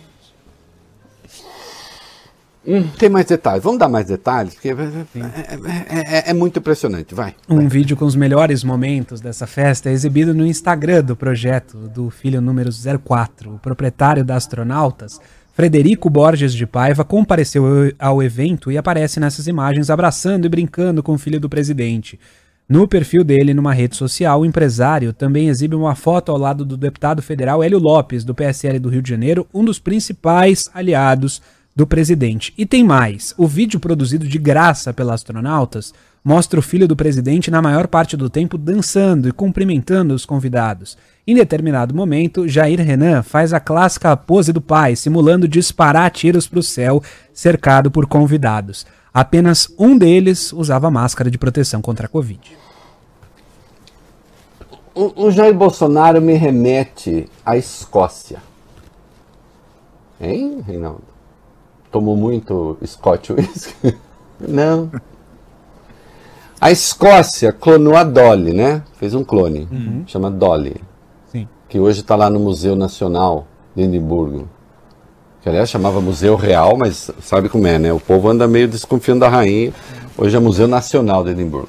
Hum, 2.66 2.87
tem 2.99 3.09
mais 3.09 3.26
detalhes. 3.26 3.64
Vamos 3.64 3.78
dar 3.78 3.89
mais 3.89 4.07
detalhes, 4.07 4.55
porque 4.55 4.68
é, 4.68 4.72
é, 4.72 6.18
é, 6.18 6.31
é, 6.31 6.35
muito 6.35 6.59
impressionante. 6.59 7.14
Vai. 7.14 7.35
Um 7.49 7.57
vai. 7.57 7.68
vídeo 7.68 7.97
com 7.97 8.05
os 8.05 8.14
melhores 8.14 8.62
momentos 8.62 9.20
dessa 9.20 9.47
festa 9.47 9.89
é 9.89 9.93
exibido 9.93 10.35
no 10.35 10.47
Instagram 10.47 11.03
do 11.03 11.16
projeto 11.16 11.76
do 11.89 12.11
filho 12.11 12.41
número 12.41 12.70
04. 13.03 13.55
O 13.55 13.59
proprietário 13.59 14.22
da 14.22 14.37
Astronautas, 14.37 15.18
Frederico 15.55 16.11
Borges 16.11 16.53
de 16.53 16.66
Paiva, 16.66 17.03
compareceu 17.03 17.64
ao 17.99 18.22
evento 18.22 18.70
e 18.70 18.76
aparece 18.76 19.18
nessas 19.18 19.47
imagens 19.47 19.89
abraçando 19.89 20.45
e 20.45 20.49
brincando 20.49 21.03
com 21.03 21.14
o 21.14 21.18
filho 21.18 21.41
do 21.41 21.49
presidente. 21.49 22.20
No 22.71 22.87
perfil 22.87 23.25
dele, 23.25 23.53
numa 23.53 23.75
rede 23.75 23.97
social, 23.97 24.43
o 24.43 24.47
empresário 24.47 25.12
também 25.12 25.49
exibe 25.49 25.75
uma 25.75 25.97
foto 25.97 26.31
ao 26.31 26.39
lado 26.39 26.64
do 26.64 26.77
deputado 26.77 27.21
federal 27.21 27.64
Hélio 27.64 27.81
Lopes, 27.81 28.23
do 28.23 28.33
PSL 28.33 28.79
do 28.79 28.89
Rio 28.89 29.03
de 29.03 29.11
Janeiro, 29.11 29.45
um 29.53 29.64
dos 29.64 29.81
principais 29.81 30.71
aliados 30.73 31.43
do 31.75 31.85
presidente. 31.85 32.55
E 32.57 32.64
tem 32.64 32.85
mais: 32.85 33.35
o 33.37 33.45
vídeo 33.45 33.81
produzido 33.81 34.25
de 34.25 34.39
graça 34.39 34.93
pelas 34.93 35.14
astronautas 35.14 35.93
mostra 36.23 36.61
o 36.61 36.62
filho 36.62 36.87
do 36.87 36.95
presidente 36.95 37.51
na 37.51 37.61
maior 37.61 37.89
parte 37.89 38.16
do 38.16 38.31
tempo 38.31 38.57
dançando 38.57 39.29
e 39.29 39.33
cumprimentando 39.33 40.14
os 40.14 40.25
convidados. 40.25 40.97
Em 41.27 41.35
determinado 41.35 41.93
momento, 41.93 42.47
Jair 42.47 42.81
Renan 42.81 43.25
faz 43.25 43.53
a 43.53 43.59
clássica 43.59 44.16
pose 44.16 44.53
do 44.53 44.61
pai, 44.61 44.95
simulando 44.95 45.49
disparar 45.49 46.09
tiros 46.12 46.47
para 46.47 46.61
o 46.61 46.62
céu, 46.62 47.03
cercado 47.35 47.91
por 47.91 48.07
convidados. 48.07 48.87
Apenas 49.13 49.69
um 49.79 49.99
deles 49.99 50.53
usava 50.53 50.91
máscara 50.91 51.31
de 51.31 51.37
proteção 51.39 51.83
contra 51.83 52.07
a 52.07 52.09
Covid. 52.09 52.57
O, 54.95 55.27
o 55.27 55.31
Jair 55.31 55.55
Bolsonaro 55.55 56.21
me 56.21 56.35
remete 56.35 57.29
à 57.45 57.57
Escócia. 57.57 58.43
Hein, 60.21 60.63
Reinaldo? 60.67 61.03
Tomou 61.91 62.17
muito 62.17 62.79
Scotch 62.85 63.31
Whisky? 63.31 63.97
Não. 64.39 64.91
A 66.61 66.71
Escócia 66.71 67.53
clonou 67.53 67.97
a 67.97 68.05
Dolly, 68.05 68.53
né? 68.53 68.83
Fez 68.95 69.15
um 69.15 69.25
clone. 69.25 69.67
Uhum. 69.71 70.05
Chama 70.07 70.31
Dolly. 70.31 70.77
Sim. 71.33 71.49
Que 71.69 71.81
hoje 71.81 72.01
está 72.01 72.15
lá 72.15 72.29
no 72.29 72.39
Museu 72.39 72.77
Nacional 72.77 73.47
de 73.75 73.83
Edimburgo 73.83 74.49
que 75.41 75.49
aliás 75.49 75.70
chamava 75.70 76.01
Museu 76.01 76.36
Real, 76.36 76.76
mas 76.76 77.11
sabe 77.20 77.49
como 77.49 77.66
é, 77.66 77.78
né? 77.78 77.93
O 77.93 78.01
povo 78.01 78.28
anda 78.28 78.47
meio 78.47 78.68
desconfiando 78.68 79.20
da 79.20 79.28
rainha. 79.28 79.72
Hoje 80.16 80.36
é 80.36 80.41
Museu 80.41 80.68
Nacional 80.68 81.24
de 81.24 81.30
Edimburgo. 81.30 81.68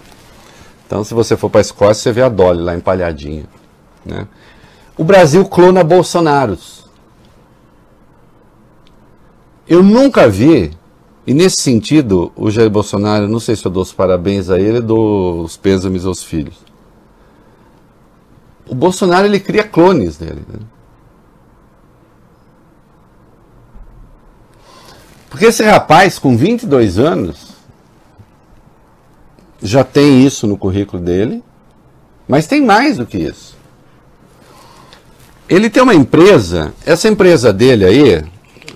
Então, 0.86 1.06
se 1.06 1.14
você 1.14 1.38
for 1.38 1.50
para 1.50 1.62
a 1.62 1.62
Escócia, 1.62 2.04
você 2.04 2.12
vê 2.12 2.22
a 2.22 2.28
Dolly 2.28 2.62
lá 2.62 2.76
empalhadinha. 2.76 3.46
Né? 4.06 4.28
O 4.98 5.06
Brasil 5.06 5.46
clona 5.46 5.86
Bolsonaros. 5.86 6.90
Eu 9.66 9.82
nunca 9.82 10.28
vi, 10.28 10.72
e 11.26 11.34
nesse 11.34 11.62
sentido, 11.62 12.30
o 12.36 12.52
Jair 12.52 12.70
Bolsonaro, 12.70 13.30
não 13.30 13.40
sei 13.40 13.56
se 13.56 13.66
eu 13.66 13.72
dou 13.72 13.84
os 13.84 13.94
parabéns 13.94 14.50
a 14.50 14.60
ele, 14.60 14.82
dou 14.82 15.44
os 15.44 15.56
pêsames 15.56 16.06
aos 16.06 16.22
filhos. 16.22 16.58
O 18.68 18.76
Bolsonaro 18.76 19.26
ele 19.26 19.40
cria 19.40 19.64
clones 19.64 20.18
dele. 20.18 20.42
Né? 20.46 20.60
Porque 25.42 25.50
esse 25.50 25.64
rapaz 25.64 26.20
com 26.20 26.38
22 26.38 27.00
anos 27.00 27.48
já 29.60 29.84
tem 29.84 30.24
isso 30.24 30.46
no 30.46 30.56
currículo 30.56 31.02
dele, 31.02 31.44
mas 32.28 32.46
tem 32.46 32.62
mais 32.62 32.98
do 32.98 33.08
que 33.08 33.18
isso. 33.18 33.58
Ele 35.50 35.68
tem 35.68 35.82
uma 35.82 35.96
empresa, 35.96 36.76
essa 36.86 37.08
empresa 37.08 37.52
dele 37.52 37.86
aí, 37.86 38.24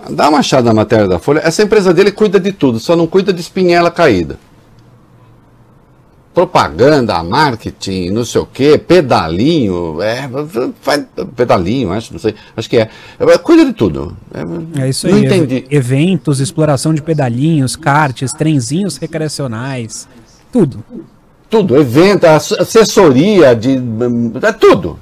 dá 0.09 0.27
uma 0.27 0.39
achada 0.39 0.69
na 0.69 0.73
matéria 0.73 1.07
da 1.07 1.19
Folha, 1.19 1.41
essa 1.43 1.61
empresa 1.61 1.93
dele 1.93 2.11
cuida 2.11 2.39
de 2.39 2.51
tudo, 2.51 2.79
só 2.79 2.95
não 2.95 3.05
cuida 3.05 3.31
de 3.31 3.41
espinhela 3.41 3.91
caída 3.91 4.39
propaganda, 6.35 7.23
marketing, 7.23 8.09
não 8.09 8.25
sei 8.25 8.41
o 8.41 8.45
quê, 8.45 8.77
pedalinho, 8.77 10.01
é, 10.01 10.29
faz 10.81 11.05
pedalinho, 11.33 11.93
acho, 11.93 12.11
não 12.11 12.19
sei, 12.19 12.35
acho 12.57 12.69
que 12.69 12.77
é. 12.77 12.89
é 13.17 13.37
cuida 13.37 13.63
de 13.63 13.71
tudo. 13.71 14.15
É, 14.33 14.83
é 14.83 14.89
isso 14.89 15.07
aí. 15.07 15.13
Não 15.13 15.19
entendi. 15.19 15.65
Eventos, 15.71 16.41
exploração 16.41 16.93
de 16.93 17.01
pedalinhos, 17.01 17.77
karts, 17.77 18.33
trenzinhos 18.33 18.97
recreacionais, 18.97 20.09
tudo. 20.51 20.83
Tudo, 21.49 21.77
evento, 21.77 22.25
assessoria 22.25 23.55
de. 23.55 23.81
É 24.41 24.51
tudo. 24.51 24.99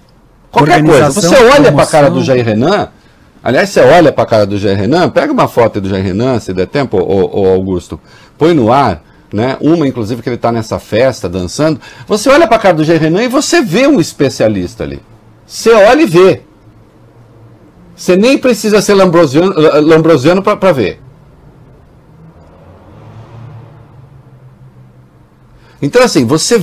Qualquer 0.51 0.85
coisa. 0.85 1.09
Você 1.09 1.35
olha 1.35 1.71
para 1.71 1.83
a 1.83 1.87
cara 1.87 2.11
do 2.11 2.23
Jair 2.23 2.45
Renan. 2.45 2.89
Aliás, 3.43 3.69
você 3.69 3.81
olha 3.81 4.11
para 4.11 4.23
a 4.23 4.27
cara 4.27 4.45
do 4.45 4.57
Jair 4.57 4.77
Renan, 4.77 5.09
pega 5.09 5.33
uma 5.33 5.47
foto 5.47 5.81
do 5.81 5.89
Jair 5.89 6.03
Renan, 6.03 6.39
se 6.39 6.53
der 6.53 6.67
tempo, 6.67 6.97
ô, 6.97 7.47
Augusto, 7.47 7.99
põe 8.37 8.53
no 8.53 8.71
ar 8.71 9.01
né? 9.33 9.57
Uma, 9.59 9.87
inclusive, 9.87 10.21
que 10.21 10.29
ele 10.29 10.35
está 10.35 10.51
nessa 10.51 10.77
festa 10.77 11.27
dançando. 11.27 11.81
Você 12.07 12.29
olha 12.29 12.47
para 12.47 12.57
a 12.57 12.59
cara 12.59 12.75
do 12.75 12.83
G. 12.83 12.95
Renan 12.95 13.23
e 13.23 13.27
você 13.27 13.63
vê 13.63 13.87
um 13.87 13.99
especialista 13.99 14.83
ali. 14.83 15.01
Você 15.45 15.71
olha 15.71 16.03
e 16.03 16.05
vê. 16.05 16.43
Você 17.95 18.15
nem 18.15 18.37
precisa 18.37 18.79
ser 18.79 18.93
lambrosiano, 18.93 19.53
lambrosiano 19.81 20.43
para 20.43 20.71
ver. 20.71 21.01
Então, 25.81 26.03
assim, 26.03 26.25
você, 26.25 26.61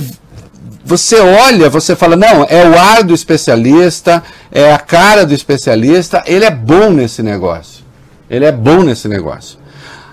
você 0.83 1.19
olha, 1.19 1.69
você 1.69 1.95
fala, 1.95 2.15
não, 2.15 2.45
é 2.49 2.67
o 2.67 2.79
ar 2.79 3.03
do 3.03 3.13
especialista, 3.13 4.23
é 4.49 4.73
a 4.73 4.79
cara 4.79 5.25
do 5.25 5.33
especialista, 5.33 6.23
ele 6.25 6.45
é 6.45 6.51
bom 6.51 6.89
nesse 6.89 7.21
negócio. 7.21 7.83
Ele 8.29 8.45
é 8.45 8.51
bom 8.51 8.81
nesse 8.81 9.07
negócio. 9.09 9.59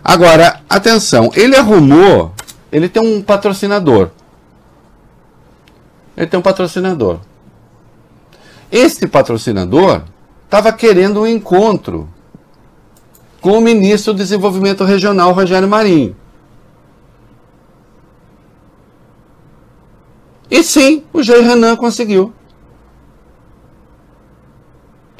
Agora, 0.05 0.61
atenção, 0.69 1.31
ele 1.35 1.57
arrumou 1.57 2.33
ele 2.71 2.89
tem 2.89 3.03
um 3.03 3.23
patrocinador. 3.23 4.11
Ele 6.17 6.27
tem 6.27 6.39
um 6.39 6.43
patrocinador. 6.43 7.21
Este 8.71 9.07
patrocinador 9.07 10.03
estava 10.45 10.73
querendo 10.73 11.23
um 11.23 11.27
encontro 11.27 12.09
com 13.41 13.53
o 13.53 13.61
ministro 13.61 14.13
do 14.13 14.19
Desenvolvimento 14.19 14.85
Regional, 14.85 15.33
Rogério 15.33 15.69
Marinho. 15.69 16.17
E 20.51 20.63
sim, 20.63 21.05
o 21.13 21.23
Jair 21.23 21.45
Renan 21.45 21.77
conseguiu. 21.77 22.33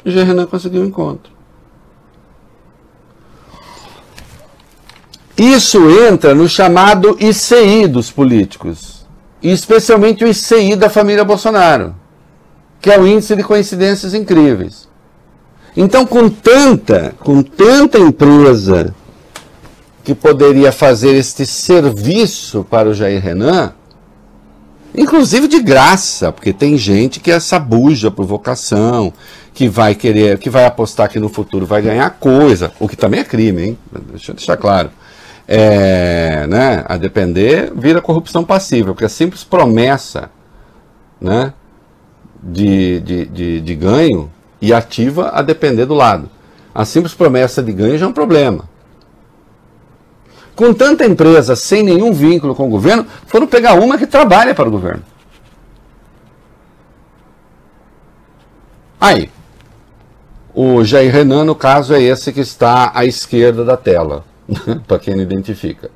O 0.05 0.09
Jair 0.09 0.27
Renan 0.27 0.47
conseguiu 0.47 0.81
o 0.81 0.85
encontro. 0.85 1.38
Isso 5.39 5.89
entra 5.89 6.35
no 6.35 6.49
chamado 6.49 7.15
ICI 7.17 7.87
dos 7.87 8.11
políticos, 8.11 9.05
e 9.41 9.49
especialmente 9.49 10.21
o 10.21 10.27
ICI 10.27 10.75
da 10.75 10.89
família 10.89 11.23
Bolsonaro, 11.23 11.95
que 12.81 12.91
é 12.91 12.99
o 12.99 13.07
índice 13.07 13.37
de 13.37 13.43
coincidências 13.43 14.13
incríveis. 14.13 14.89
Então, 15.77 16.05
com 16.05 16.29
tanta, 16.29 17.15
com 17.21 17.41
tanta 17.41 17.97
empresa 17.97 18.93
que 20.03 20.13
poderia 20.13 20.73
fazer 20.73 21.15
este 21.15 21.45
serviço 21.45 22.65
para 22.69 22.89
o 22.89 22.93
Jair 22.93 23.21
Renan, 23.23 23.71
inclusive 24.93 25.47
de 25.47 25.61
graça, 25.61 26.33
porque 26.33 26.51
tem 26.51 26.77
gente 26.77 27.21
que 27.21 27.31
é 27.31 27.39
sabuja 27.39 28.11
por 28.11 28.25
vocação, 28.25 29.13
que 29.53 29.69
vai 29.69 29.95
querer, 29.95 30.37
que 30.37 30.49
vai 30.49 30.65
apostar 30.65 31.07
que 31.07 31.17
no 31.17 31.29
futuro 31.29 31.65
vai 31.65 31.81
ganhar 31.81 32.09
coisa, 32.09 32.73
o 32.77 32.89
que 32.89 32.97
também 32.97 33.21
é 33.21 33.23
crime, 33.23 33.63
hein? 33.63 33.77
Deixa 34.11 34.31
eu 34.31 34.35
deixar 34.35 34.57
claro 34.57 34.91
é, 35.51 36.45
né, 36.45 36.85
a 36.87 36.95
depender, 36.95 37.71
vira 37.75 37.99
corrupção 37.99 38.45
passiva, 38.45 38.93
porque 38.93 39.05
a 39.05 39.09
simples 39.09 39.43
promessa 39.43 40.29
né, 41.19 41.51
de, 42.43 42.99
de, 42.99 43.25
de, 43.25 43.61
de 43.61 43.75
ganho 43.75 44.31
e 44.61 44.71
ativa 44.71 45.31
a 45.33 45.41
depender 45.41 45.87
do 45.87 45.95
lado. 45.95 46.29
A 46.73 46.85
simples 46.85 47.15
promessa 47.15 47.63
de 47.63 47.71
ganho 47.71 47.97
já 47.97 48.05
é 48.05 48.09
um 48.09 48.13
problema. 48.13 48.69
Com 50.55 50.71
tanta 50.71 51.03
empresa 51.03 51.55
sem 51.55 51.81
nenhum 51.81 52.13
vínculo 52.13 52.53
com 52.53 52.67
o 52.67 52.69
governo, 52.69 53.07
foram 53.25 53.47
pegar 53.47 53.73
uma 53.73 53.97
que 53.97 54.05
trabalha 54.05 54.53
para 54.53 54.69
o 54.69 54.71
governo. 54.71 55.03
Aí, 59.01 59.31
o 60.53 60.83
Jair 60.83 61.11
Renan, 61.11 61.43
no 61.43 61.55
caso, 61.55 61.95
é 61.95 62.01
esse 62.01 62.31
que 62.31 62.41
está 62.41 62.91
à 62.93 63.03
esquerda 63.03 63.65
da 63.65 63.75
tela. 63.75 64.28
para 64.87 64.99
quem 64.99 65.15
não 65.15 65.23
identifica. 65.23 65.89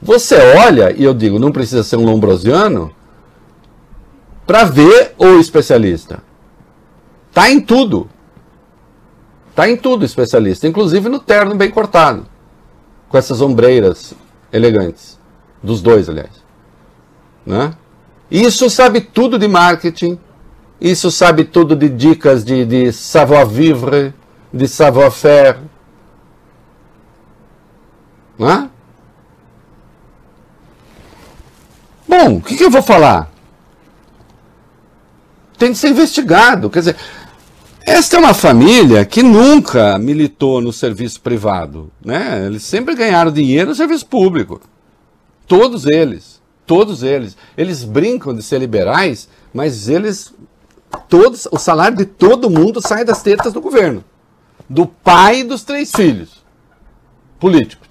Você 0.00 0.36
olha, 0.56 0.92
e 0.92 1.04
eu 1.04 1.14
digo, 1.14 1.38
não 1.38 1.52
precisa 1.52 1.82
ser 1.82 1.96
um 1.96 2.04
lombrosiano, 2.04 2.92
para 4.46 4.64
ver 4.64 5.14
o 5.18 5.38
especialista. 5.38 6.22
Tá 7.32 7.50
em 7.50 7.60
tudo. 7.60 8.08
Tá 9.54 9.68
em 9.68 9.76
tudo 9.76 10.04
especialista, 10.04 10.66
inclusive 10.66 11.08
no 11.08 11.18
terno 11.18 11.54
bem 11.54 11.70
cortado, 11.70 12.26
com 13.08 13.18
essas 13.18 13.40
ombreiras 13.40 14.14
elegantes, 14.52 15.18
dos 15.62 15.82
dois, 15.82 16.08
aliás. 16.08 16.30
Né? 17.44 17.74
Isso 18.30 18.70
sabe 18.70 19.00
tudo 19.00 19.38
de 19.38 19.46
marketing, 19.46 20.18
isso 20.80 21.10
sabe 21.10 21.44
tudo 21.44 21.76
de 21.76 21.88
dicas 21.88 22.44
de, 22.44 22.64
de 22.64 22.92
savoir-vivre, 22.92 24.14
de 24.52 24.66
savoir-faire, 24.66 25.58
Bom, 32.08 32.38
o 32.38 32.40
que, 32.40 32.56
que 32.56 32.64
eu 32.64 32.70
vou 32.70 32.82
falar? 32.82 33.30
Tem 35.58 35.72
de 35.72 35.78
ser 35.78 35.90
investigado. 35.90 36.70
Quer 36.70 36.78
dizer, 36.78 36.96
esta 37.84 38.16
é 38.16 38.18
uma 38.18 38.32
família 38.32 39.04
que 39.04 39.22
nunca 39.22 39.98
militou 39.98 40.62
no 40.62 40.72
serviço 40.72 41.20
privado. 41.20 41.90
Né? 42.02 42.46
Eles 42.46 42.62
sempre 42.62 42.94
ganharam 42.94 43.30
dinheiro 43.30 43.68
no 43.68 43.74
serviço 43.74 44.06
público. 44.06 44.58
Todos 45.46 45.84
eles. 45.84 46.40
Todos 46.66 47.02
eles. 47.02 47.36
Eles 47.58 47.84
brincam 47.84 48.34
de 48.34 48.42
ser 48.42 48.58
liberais, 48.58 49.28
mas 49.52 49.86
eles. 49.86 50.32
Todos, 51.10 51.46
o 51.52 51.58
salário 51.58 51.98
de 51.98 52.06
todo 52.06 52.48
mundo 52.48 52.80
sai 52.80 53.04
das 53.04 53.22
tetas 53.22 53.52
do 53.52 53.60
governo. 53.60 54.02
Do 54.66 54.86
pai 54.86 55.40
e 55.40 55.44
dos 55.44 55.62
três 55.62 55.92
filhos. 55.92 56.42
Políticos. 57.38 57.89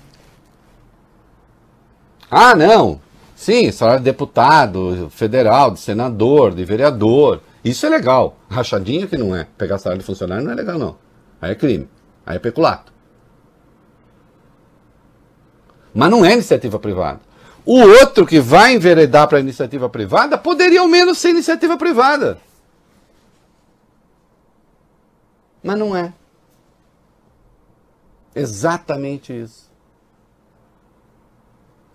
Ah, 2.30 2.56
não. 2.56 3.02
Sim, 3.36 3.72
salário 3.72 4.02
de 4.02 4.06
deputado, 4.06 5.10
federal, 5.10 5.72
de 5.72 5.80
senador, 5.80 6.54
de 6.54 6.64
vereador. 6.64 7.42
Isso 7.64 7.86
é 7.86 7.90
legal. 7.90 8.38
Rachadinha 8.50 9.08
que 9.08 9.18
não 9.18 9.36
é. 9.36 9.48
Pegar 9.58 9.78
salário 9.78 10.02
de 10.02 10.06
funcionário 10.06 10.44
não 10.44 10.52
é 10.52 10.56
legal, 10.56 10.78
não. 10.78 10.98
Aí 11.42 11.52
é 11.52 11.56
crime. 11.56 11.90
Aí 12.26 12.36
é 12.36 12.40
peculato. 12.40 12.94
Mas 15.94 16.12
não 16.12 16.24
é 16.24 16.34
iniciativa 16.34 16.78
privada. 16.78 17.22
O 17.66 17.80
outro 17.80 18.26
que 18.26 18.40
vai 18.40 18.74
enveredar 18.74 19.28
para 19.28 19.38
a 19.38 19.42
iniciativa 19.42 19.90
privada 19.90 20.38
poderia 20.38 20.82
ao 20.82 20.88
menos 20.88 21.18
ser 21.18 21.30
iniciativa 21.30 21.78
privada. 21.78 22.38
Mas 25.64 25.78
não 25.78 25.96
é. 25.96 26.14
Exatamente 28.36 29.34
isso 29.34 29.70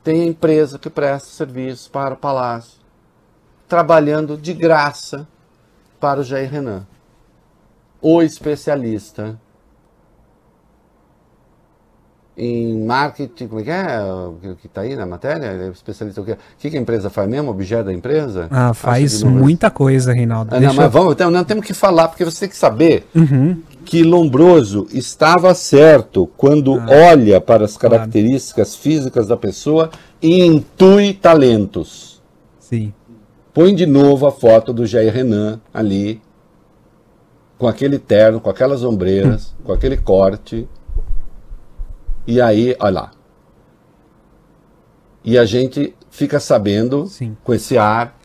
tem 0.05 0.21
a 0.21 0.27
empresa 0.27 0.79
que 0.79 0.91
presta 0.91 1.31
serviço 1.31 1.91
para 1.91 2.13
o 2.13 2.17
Palácio, 2.17 2.79
trabalhando 3.67 4.37
de 4.37 4.53
graça 4.53 5.27
para 5.99 6.21
o 6.21 6.23
Jair 6.23 6.51
Renan, 6.51 6.87
o 8.03 8.23
especialista 8.23 9.41
em 12.37 12.85
marketing, 12.85 13.47
como 13.47 13.61
é 13.61 13.65
que 13.65 13.71
é? 13.71 14.03
O 14.03 14.57
que 14.57 14.67
está 14.67 14.83
aí 14.83 14.97
na 14.97 15.07
matéria? 15.07 15.47
É 15.47 15.69
especialista 15.69 16.21
o 16.21 16.25
quê? 16.25 16.33
O 16.33 16.37
que, 16.59 16.69
que 16.69 16.77
a 16.77 16.81
empresa 16.81 17.09
faz 17.09 17.29
mesmo? 17.29 17.51
Objeto 17.51 17.85
da 17.85 17.93
empresa? 17.93 18.49
Ah, 18.51 18.75
faz 18.75 19.23
muita 19.23 19.71
coisa, 19.71 20.13
Reinaldo. 20.13 20.55
Ah, 20.55 20.61
não, 20.61 20.75
mas 20.75 20.93
vamos, 20.93 21.15
então, 21.15 21.31
não 21.31 21.45
temos 21.45 21.65
que 21.65 21.73
falar, 21.73 22.09
porque 22.09 22.25
você 22.25 22.41
tem 22.41 22.49
que 22.49 22.57
saber 22.57 23.07
Uhum. 23.15 23.63
Que 23.85 24.03
Lombroso 24.03 24.87
estava 24.93 25.55
certo 25.55 26.27
quando 26.37 26.75
Ah, 26.75 26.87
olha 27.13 27.41
para 27.41 27.65
as 27.65 27.77
características 27.77 28.75
físicas 28.75 29.29
da 29.29 29.37
pessoa 29.37 29.91
e 30.21 30.45
intui 30.45 31.15
talentos. 31.15 32.23
Sim. 32.59 32.93
Põe 33.53 33.75
de 33.75 33.87
novo 33.87 34.27
a 34.27 34.33
foto 34.33 34.73
do 34.73 34.87
Jair 34.87 35.13
Renan 35.13 35.61
ali, 35.73 36.21
com 37.59 37.69
aquele 37.69 37.99
terno, 37.99 38.41
com 38.41 38.51
aquelas 38.51 38.83
ombreiras, 38.83 39.55
com 39.63 39.73
aquele 39.73 39.97
corte. 39.97 40.69
E 42.27 42.41
aí, 42.41 42.75
olha 42.81 42.95
lá. 42.95 43.11
E 45.23 45.39
a 45.39 45.45
gente 45.45 45.95
fica 46.11 46.41
sabendo, 46.41 47.07
Sim. 47.07 47.37
com 47.45 47.55
esse 47.55 47.79
ar, 47.79 48.19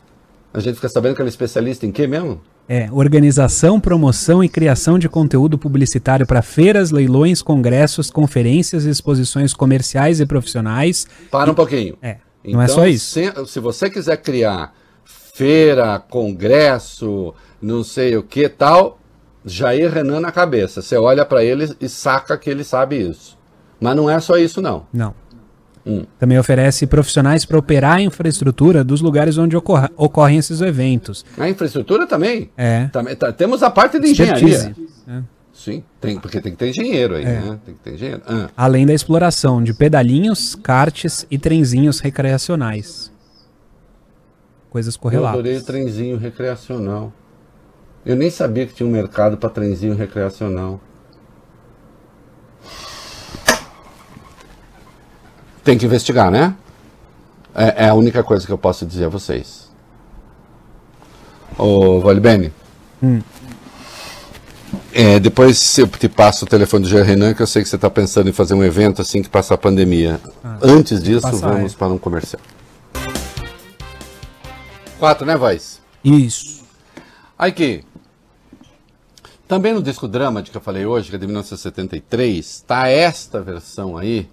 a 0.52 0.60
gente 0.60 0.74
fica 0.76 0.88
sabendo 0.88 1.14
que 1.14 1.22
ele 1.22 1.28
é 1.28 1.30
especialista 1.30 1.86
em 1.86 1.92
quê 1.92 2.06
mesmo? 2.06 2.40
É, 2.72 2.88
organização, 2.92 3.80
promoção 3.80 4.44
e 4.44 4.48
criação 4.48 4.96
de 4.96 5.08
conteúdo 5.08 5.58
publicitário 5.58 6.24
para 6.24 6.40
feiras, 6.40 6.92
leilões, 6.92 7.42
congressos, 7.42 8.12
conferências, 8.12 8.84
exposições 8.84 9.52
comerciais 9.52 10.20
e 10.20 10.26
profissionais. 10.26 11.04
Para 11.32 11.50
um 11.50 11.54
pouquinho. 11.54 11.98
É, 12.00 12.18
não 12.44 12.62
é 12.62 12.68
só 12.68 12.86
isso. 12.86 13.10
Se, 13.10 13.32
se 13.48 13.58
você 13.58 13.90
quiser 13.90 14.18
criar 14.18 14.72
feira, 15.04 15.98
congresso, 15.98 17.34
não 17.60 17.82
sei 17.82 18.16
o 18.16 18.22
que 18.22 18.48
tal, 18.48 19.00
Jair 19.44 19.92
Renan 19.92 20.20
na 20.20 20.30
cabeça. 20.30 20.80
Você 20.80 20.96
olha 20.96 21.24
para 21.24 21.44
ele 21.44 21.74
e 21.80 21.88
saca 21.88 22.38
que 22.38 22.48
ele 22.48 22.62
sabe 22.62 23.00
isso. 23.00 23.36
Mas 23.80 23.96
não 23.96 24.08
é 24.08 24.20
só 24.20 24.36
isso, 24.36 24.62
não. 24.62 24.86
Não. 24.92 25.12
Hum. 25.90 26.04
Também 26.18 26.38
oferece 26.38 26.86
profissionais 26.86 27.44
para 27.44 27.58
operar 27.58 27.96
a 27.96 28.00
infraestrutura 28.02 28.84
dos 28.84 29.00
lugares 29.00 29.36
onde 29.38 29.56
ocorra- 29.56 29.90
ocorrem 29.96 30.38
esses 30.38 30.60
eventos. 30.60 31.24
A 31.38 31.48
infraestrutura 31.48 32.06
também. 32.06 32.50
É. 32.56 32.86
Também 32.88 33.16
tá- 33.16 33.32
temos 33.32 33.62
a 33.62 33.70
parte 33.70 33.98
de 33.98 34.08
engenharia. 34.10 34.74
É. 35.08 35.22
Sim, 35.52 35.82
tem, 36.00 36.18
porque 36.18 36.40
tem 36.40 36.52
que 36.52 36.58
ter 36.58 36.68
engenheiro 36.70 37.16
aí, 37.16 37.24
É. 37.24 37.40
né? 37.40 37.58
Tem 37.66 37.74
que 37.74 37.80
ter 37.80 37.94
engenheiro. 37.94 38.22
Ah, 38.26 38.48
Além 38.56 38.86
da 38.86 38.94
exploração 38.94 39.62
de 39.62 39.74
pedalinhos, 39.74 40.54
karts 40.54 41.26
e 41.30 41.36
trenzinhos 41.38 42.00
recreacionais. 42.00 43.10
Coisas 44.70 44.94
eu 44.94 45.00
correlatas. 45.00 45.34
adorei 45.40 45.56
o 45.58 45.62
trenzinho 45.62 46.16
recreacional. 46.16 47.12
Eu 48.06 48.16
nem 48.16 48.30
sabia 48.30 48.66
que 48.66 48.72
tinha 48.74 48.88
um 48.88 48.92
mercado 48.92 49.36
para 49.36 49.50
trenzinho 49.50 49.94
recreacional. 49.94 50.80
Tem 55.62 55.76
que 55.76 55.84
investigar, 55.84 56.30
né? 56.30 56.54
É, 57.54 57.86
é 57.86 57.88
a 57.88 57.94
única 57.94 58.22
coisa 58.22 58.46
que 58.46 58.52
eu 58.52 58.58
posso 58.58 58.86
dizer 58.86 59.06
a 59.06 59.08
vocês. 59.08 59.70
Ô, 61.58 62.00
Valibene. 62.00 62.52
Hum. 63.02 63.20
É, 64.92 65.18
depois 65.18 65.78
eu 65.78 65.86
te 65.86 66.08
passo 66.08 66.44
o 66.44 66.48
telefone 66.48 66.84
do 66.84 66.88
Jair 66.88 67.04
Renan, 67.04 67.34
que 67.34 67.42
eu 67.42 67.46
sei 67.46 67.62
que 67.62 67.68
você 67.68 67.76
está 67.76 67.90
pensando 67.90 68.28
em 68.28 68.32
fazer 68.32 68.54
um 68.54 68.64
evento 68.64 69.02
assim 69.02 69.22
que 69.22 69.28
passar 69.28 69.54
a 69.54 69.58
pandemia. 69.58 70.20
Antes 70.62 71.02
disso, 71.02 71.22
passar, 71.22 71.52
vamos 71.52 71.74
é. 71.74 71.76
para 71.76 71.88
um 71.88 71.98
comercial. 71.98 72.40
Quatro, 74.98 75.26
né, 75.26 75.36
Voz? 75.36 75.80
Isso. 76.04 76.64
Aqui. 77.38 77.84
Também 79.46 79.72
no 79.72 79.82
disco 79.82 80.06
drama 80.06 80.42
de 80.42 80.50
que 80.50 80.56
eu 80.56 80.60
falei 80.60 80.86
hoje, 80.86 81.10
que 81.10 81.16
é 81.16 81.18
de 81.18 81.26
1973, 81.26 82.46
está 82.46 82.86
esta 82.88 83.40
versão 83.40 83.96
aí 83.96 84.28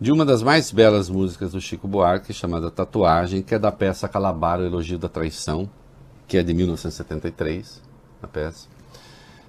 de 0.00 0.12
uma 0.12 0.24
das 0.24 0.42
mais 0.42 0.70
belas 0.70 1.10
músicas 1.10 1.52
do 1.52 1.60
Chico 1.60 1.88
Buarque, 1.88 2.32
chamada 2.32 2.70
Tatuagem, 2.70 3.42
que 3.42 3.54
é 3.54 3.58
da 3.58 3.72
peça 3.72 4.08
Calabar, 4.08 4.60
o 4.60 4.64
Elogio 4.64 4.98
da 4.98 5.08
Traição, 5.08 5.68
que 6.26 6.36
é 6.36 6.42
de 6.42 6.54
1973, 6.54 7.82
a 8.22 8.26
peça. 8.26 8.68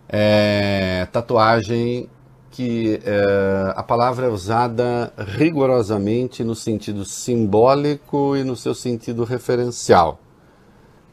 É, 0.07 1.07
tatuagem 1.11 2.09
que 2.49 2.99
é, 3.05 3.73
a 3.75 3.83
palavra 3.83 4.25
é 4.25 4.29
usada 4.29 5.13
rigorosamente 5.17 6.43
no 6.43 6.55
sentido 6.55 7.05
simbólico 7.05 8.35
e 8.35 8.43
no 8.43 8.55
seu 8.55 8.73
sentido 8.73 9.23
referencial 9.23 10.19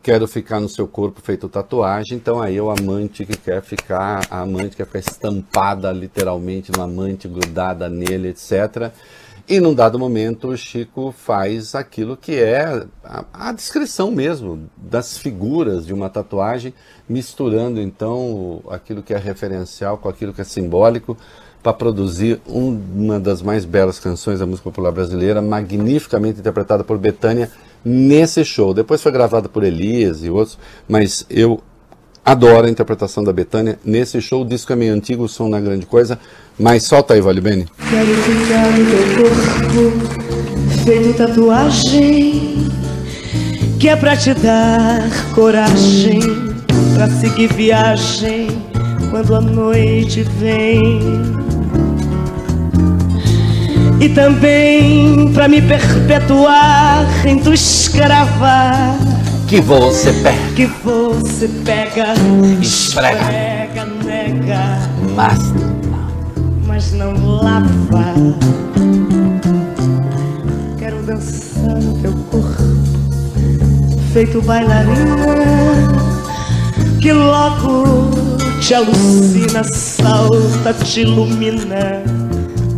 quero 0.06 0.28
ficar 0.28 0.60
no 0.60 0.68
seu 0.68 0.86
corpo 0.86 1.20
feito 1.20 1.48
tatuagem, 1.48 2.16
então 2.16 2.40
aí 2.40 2.56
é 2.56 2.62
o 2.62 2.70
amante 2.70 3.26
que 3.26 3.36
quer 3.36 3.60
ficar, 3.60 4.20
a 4.30 4.42
amante 4.42 4.70
que 4.70 4.76
quer 4.76 4.86
ficar 4.86 5.00
estampada 5.00 5.90
literalmente 5.90 6.70
no 6.70 6.80
amante, 6.80 7.26
grudada 7.26 7.88
nele, 7.88 8.28
etc. 8.28 8.92
E 9.48 9.60
num 9.60 9.72
dado 9.74 9.96
momento 9.96 10.48
o 10.48 10.56
Chico 10.56 11.14
faz 11.16 11.76
aquilo 11.76 12.16
que 12.16 12.34
é 12.34 12.84
a, 13.04 13.24
a 13.32 13.52
descrição 13.52 14.10
mesmo 14.10 14.68
das 14.76 15.16
figuras 15.16 15.86
de 15.86 15.94
uma 15.94 16.10
tatuagem, 16.10 16.74
misturando 17.08 17.80
então 17.80 18.60
aquilo 18.68 19.04
que 19.04 19.14
é 19.14 19.18
referencial 19.18 19.98
com 19.98 20.08
aquilo 20.08 20.32
que 20.34 20.40
é 20.40 20.44
simbólico, 20.44 21.16
para 21.62 21.72
produzir 21.72 22.40
um- 22.48 22.80
uma 22.94 23.20
das 23.20 23.40
mais 23.40 23.64
belas 23.64 24.00
canções 24.00 24.40
da 24.40 24.46
música 24.46 24.64
popular 24.68 24.90
brasileira, 24.90 25.40
magnificamente 25.40 26.40
interpretada 26.40 26.82
por 26.82 26.98
Betânia 26.98 27.48
nesse 27.84 28.44
show. 28.44 28.74
Depois 28.74 29.00
foi 29.00 29.12
gravada 29.12 29.48
por 29.48 29.62
Elias 29.62 30.24
e 30.24 30.30
outros, 30.30 30.58
mas 30.88 31.24
eu 31.30 31.60
adoro 32.26 32.66
a 32.66 32.70
interpretação 32.70 33.22
da 33.22 33.32
Betânia 33.32 33.78
nesse 33.84 34.20
show. 34.20 34.42
O 34.42 34.44
disco 34.44 34.72
é 34.72 34.76
meio 34.76 34.92
antigo, 34.92 35.22
o 35.22 35.28
som 35.28 35.48
não 35.48 35.56
é 35.56 35.60
grande 35.60 35.86
coisa, 35.86 36.18
mas 36.58 36.82
solta 36.82 37.14
aí, 37.14 37.20
Vale 37.20 37.40
Bene. 37.40 37.68
Quero 37.88 38.14
ficar 38.22 38.72
no 38.72 38.84
teu 38.90 39.04
corpo, 39.22 40.84
feito 40.84 41.16
tatuagem, 41.16 42.68
que 43.78 43.88
é 43.88 43.94
pra 43.94 44.16
te 44.16 44.34
dar 44.34 45.08
coragem, 45.36 46.18
pra 46.94 47.08
seguir 47.08 47.52
viagem 47.54 48.48
quando 49.10 49.36
a 49.36 49.40
noite 49.40 50.24
vem. 50.40 51.00
E 54.00 54.08
também 54.10 55.32
pra 55.32 55.48
me 55.48 55.62
perpetuar 55.62 57.06
em 57.24 57.38
tua 57.38 57.54
escrava, 57.54 58.94
Que 59.48 59.60
você 59.60 60.12
pega, 60.12 60.52
que 60.56 60.66
você 60.66 61.48
pega, 61.64 62.14
Esfrega. 62.60 63.18
esfrega, 63.20 63.84
nega 64.04 64.78
mas 65.14 65.38
mas 66.66 66.92
não 66.92 67.12
lava. 67.14 68.12
Quero 70.78 71.00
dançar 71.04 71.80
no 71.80 71.96
teu 72.02 72.12
corpo, 72.30 72.62
feito 74.12 74.42
bailarina, 74.42 75.26
que 77.00 77.12
logo 77.12 78.10
te 78.60 78.74
alucina, 78.74 79.62
salta, 79.62 80.74
te 80.84 81.02
ilumina. 81.02 82.02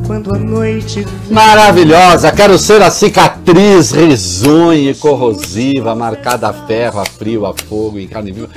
Quando 0.08 0.34
a 0.34 0.38
noite 0.38 1.04
maravilhosa. 1.30 2.32
Quero 2.32 2.58
ser 2.58 2.80
a 2.80 2.90
cicatriz 2.90 3.90
risonha 3.90 4.90
e 4.90 4.94
corrosiva, 4.94 5.94
marcada 5.94 6.48
a 6.48 6.52
ferro, 6.66 6.98
a 6.98 7.04
frio, 7.04 7.44
a 7.44 7.52
fogo, 7.52 7.98
em 7.98 8.08
carne 8.08 8.32
viva. 8.32 8.48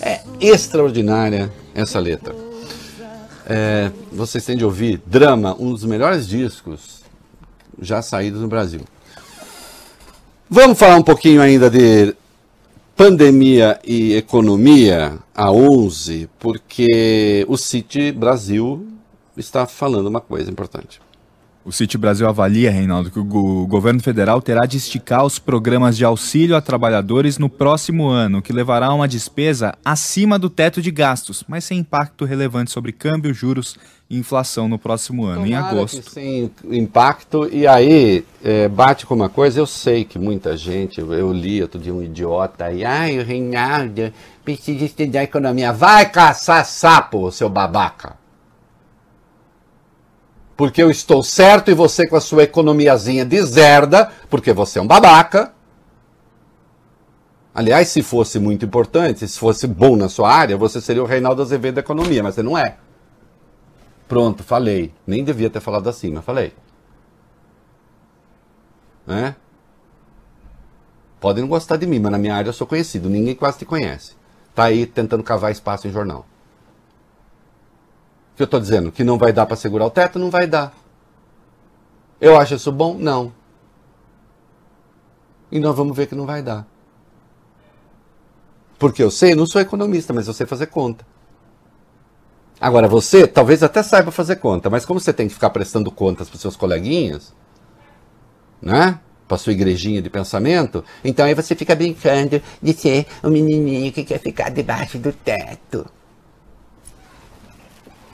É 0.00 0.22
extraordinária 0.40 1.52
essa 1.74 2.00
letra. 2.00 2.34
É, 3.46 3.92
vocês 4.10 4.42
têm 4.42 4.56
de 4.56 4.64
ouvir 4.64 5.02
Drama, 5.04 5.54
um 5.60 5.70
dos 5.70 5.84
melhores 5.84 6.26
discos 6.26 7.02
já 7.78 8.00
saídos 8.00 8.40
no 8.40 8.48
Brasil. 8.48 8.80
Vamos 10.48 10.78
falar 10.78 10.96
um 10.96 11.02
pouquinho 11.02 11.42
ainda 11.42 11.68
de 11.68 12.16
pandemia 12.96 13.78
e 13.84 14.14
economia 14.14 15.18
a 15.34 15.52
11, 15.52 16.26
porque 16.38 17.44
o 17.46 17.58
City 17.58 18.10
Brasil 18.12 18.95
está 19.36 19.66
falando 19.66 20.06
uma 20.06 20.20
coisa 20.20 20.50
importante. 20.50 21.00
O 21.64 21.72
City 21.72 21.98
Brasil 21.98 22.28
avalia, 22.28 22.70
Reinaldo, 22.70 23.10
que 23.10 23.18
o 23.18 23.24
go- 23.24 23.66
governo 23.66 24.00
federal 24.00 24.40
terá 24.40 24.66
de 24.66 24.76
esticar 24.76 25.24
os 25.24 25.36
programas 25.40 25.96
de 25.96 26.04
auxílio 26.04 26.54
a 26.54 26.60
trabalhadores 26.60 27.38
no 27.38 27.48
próximo 27.50 28.06
ano, 28.06 28.38
o 28.38 28.42
que 28.42 28.52
levará 28.52 28.86
a 28.86 28.94
uma 28.94 29.08
despesa 29.08 29.74
acima 29.84 30.38
do 30.38 30.48
teto 30.48 30.80
de 30.80 30.92
gastos, 30.92 31.42
mas 31.48 31.64
sem 31.64 31.80
impacto 31.80 32.24
relevante 32.24 32.70
sobre 32.70 32.92
câmbio, 32.92 33.34
juros 33.34 33.76
e 34.08 34.16
inflação 34.16 34.68
no 34.68 34.78
próximo 34.78 35.24
ano, 35.24 35.44
em 35.44 35.54
Tomara 35.54 35.72
agosto. 35.72 36.00
que 36.02 36.08
sem 36.08 36.48
impacto. 36.70 37.48
E 37.52 37.66
aí, 37.66 38.24
é, 38.44 38.68
bate 38.68 39.04
com 39.04 39.14
uma 39.16 39.28
coisa, 39.28 39.58
eu 39.58 39.66
sei 39.66 40.04
que 40.04 40.20
muita 40.20 40.56
gente, 40.56 41.00
eu, 41.00 41.12
eu 41.12 41.32
li 41.32 41.60
outro 41.60 41.80
dia 41.80 41.92
um 41.92 42.00
idiota 42.00 42.66
aí, 42.66 42.84
ai, 42.84 43.18
o 43.18 43.24
Reinaldo 43.24 44.12
precisa 44.44 44.84
estudar 44.84 45.24
economia. 45.24 45.72
Vai 45.72 46.08
caçar 46.08 46.64
sapo, 46.64 47.32
seu 47.32 47.48
babaca. 47.48 48.14
Porque 50.56 50.82
eu 50.82 50.90
estou 50.90 51.22
certo 51.22 51.70
e 51.70 51.74
você 51.74 52.06
com 52.06 52.16
a 52.16 52.20
sua 52.20 52.44
economiazinha 52.44 53.24
deserda, 53.24 54.10
porque 54.30 54.52
você 54.52 54.78
é 54.78 54.82
um 54.82 54.86
babaca. 54.86 55.52
Aliás, 57.54 57.88
se 57.88 58.02
fosse 58.02 58.38
muito 58.38 58.64
importante, 58.64 59.26
se 59.26 59.38
fosse 59.38 59.66
bom 59.66 59.96
na 59.96 60.08
sua 60.08 60.32
área, 60.32 60.56
você 60.56 60.80
seria 60.80 61.02
o 61.02 61.06
Reinaldo 61.06 61.42
Azevedo 61.42 61.74
da 61.74 61.80
economia, 61.80 62.22
mas 62.22 62.34
você 62.34 62.42
não 62.42 62.56
é. 62.56 62.76
Pronto, 64.08 64.42
falei. 64.42 64.92
Nem 65.06 65.24
devia 65.24 65.50
ter 65.50 65.60
falado 65.60 65.88
assim, 65.88 66.10
mas 66.12 66.24
falei. 66.24 66.52
Né? 69.06 69.36
Podem 71.20 71.42
não 71.42 71.48
gostar 71.48 71.76
de 71.76 71.86
mim, 71.86 71.98
mas 71.98 72.12
na 72.12 72.18
minha 72.18 72.34
área 72.34 72.48
eu 72.48 72.52
sou 72.52 72.66
conhecido. 72.66 73.08
Ninguém 73.08 73.34
quase 73.34 73.58
te 73.58 73.64
conhece. 73.64 74.14
Tá 74.54 74.64
aí 74.64 74.86
tentando 74.86 75.22
cavar 75.22 75.50
espaço 75.50 75.86
em 75.88 75.92
jornal. 75.92 76.26
Que 78.36 78.42
eu 78.42 78.44
estou 78.44 78.60
dizendo? 78.60 78.92
Que 78.92 79.02
não 79.02 79.16
vai 79.16 79.32
dar 79.32 79.46
para 79.46 79.56
segurar 79.56 79.86
o 79.86 79.90
teto? 79.90 80.18
Não 80.18 80.30
vai 80.30 80.46
dar. 80.46 80.74
Eu 82.20 82.38
acho 82.38 82.54
isso 82.54 82.70
bom? 82.70 82.94
Não. 82.94 83.32
E 85.50 85.58
nós 85.58 85.74
vamos 85.74 85.96
ver 85.96 86.06
que 86.06 86.14
não 86.14 86.26
vai 86.26 86.42
dar. 86.42 86.66
Porque 88.78 89.02
eu 89.02 89.10
sei, 89.10 89.34
não 89.34 89.46
sou 89.46 89.60
economista, 89.60 90.12
mas 90.12 90.26
eu 90.26 90.34
sei 90.34 90.46
fazer 90.46 90.66
conta. 90.66 91.06
Agora, 92.60 92.88
você 92.88 93.26
talvez 93.26 93.62
até 93.62 93.82
saiba 93.82 94.10
fazer 94.10 94.36
conta, 94.36 94.68
mas 94.68 94.84
como 94.84 95.00
você 95.00 95.12
tem 95.12 95.28
que 95.28 95.34
ficar 95.34 95.50
prestando 95.50 95.90
contas 95.90 96.28
para 96.28 96.38
seus 96.38 96.56
coleguinhas, 96.56 97.34
né? 98.60 98.98
Para 99.28 99.38
sua 99.38 99.52
igrejinha 99.52 100.00
de 100.00 100.08
pensamento, 100.08 100.84
então 101.04 101.26
aí 101.26 101.34
você 101.34 101.54
fica 101.54 101.74
brincando 101.74 102.40
de 102.62 102.72
ser 102.72 103.06
um 103.24 103.30
menininho 103.30 103.92
que 103.92 104.04
quer 104.04 104.18
ficar 104.20 104.50
debaixo 104.50 104.98
do 104.98 105.12
teto. 105.12 105.86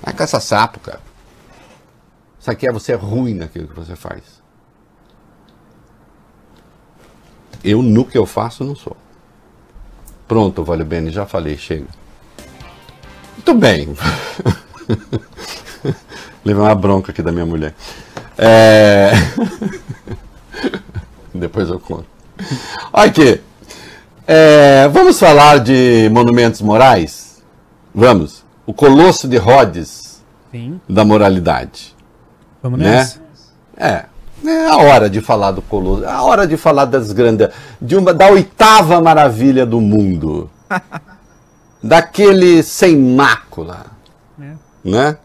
Vai 0.03 0.13
caça 0.13 0.41
sapo, 0.41 0.81
cara. 0.81 1.01
Isso 2.41 2.51
aqui 2.51 2.67
é 2.67 2.73
você 2.73 2.93
é 2.93 2.97
ruim 2.97 3.35
naquilo 3.35 3.69
que 3.69 3.75
você 3.75 3.95
faz. 3.95 4.43
Eu, 7.63 7.81
no 7.81 8.05
que 8.05 8.19
eu 8.19 8.27
faço, 8.27 8.65
não 8.65 8.75
sou. 8.75 8.97
Pronto, 10.27 10.65
Vale 10.65 10.83
Bene, 10.83 11.11
já 11.11 11.25
falei, 11.25 11.57
chega. 11.57 11.87
Muito 13.37 13.55
bem. 13.55 13.95
Levei 16.45 16.63
uma 16.63 16.75
bronca 16.75 17.13
aqui 17.13 17.23
da 17.23 17.31
minha 17.31 17.47
mulher. 17.47 17.75
É... 18.37 19.13
Depois 21.33 21.69
eu 21.69 21.79
conto. 21.79 22.07
Aqui. 22.93 23.41
É, 24.27 24.89
vamos 24.89 25.19
falar 25.19 25.61
de 25.61 26.09
monumentos 26.13 26.61
morais? 26.61 27.41
Vamos. 27.95 28.45
O 28.67 28.73
Colosso 28.73 29.27
de 29.29 29.37
Rhodes 29.37 30.23
Sim. 30.51 30.81
da 30.89 31.05
moralidade. 31.05 31.97
Vamos 32.63 32.79
Né? 32.79 32.91
nessa. 32.91 33.21
É. 33.77 34.05
É 34.45 34.67
a 34.67 34.77
hora 34.77 35.09
de 35.09 35.21
falar 35.21 35.53
do 35.53 35.63
Colosso, 35.63 36.05
é 36.05 36.09
a 36.11 36.21
hora 36.23 36.47
de 36.49 36.57
falar 36.57 36.85
das 36.87 37.13
grandes, 37.13 37.49
de 37.81 37.95
uma 37.97 38.13
da 38.13 38.27
oitava 38.29 39.01
maravilha 39.01 39.65
do 39.65 39.81
mundo, 39.81 40.51
daquele 41.83 42.63
sem 42.63 42.97
mácula, 42.99 43.87
É. 44.41 44.53
né? 44.85 45.17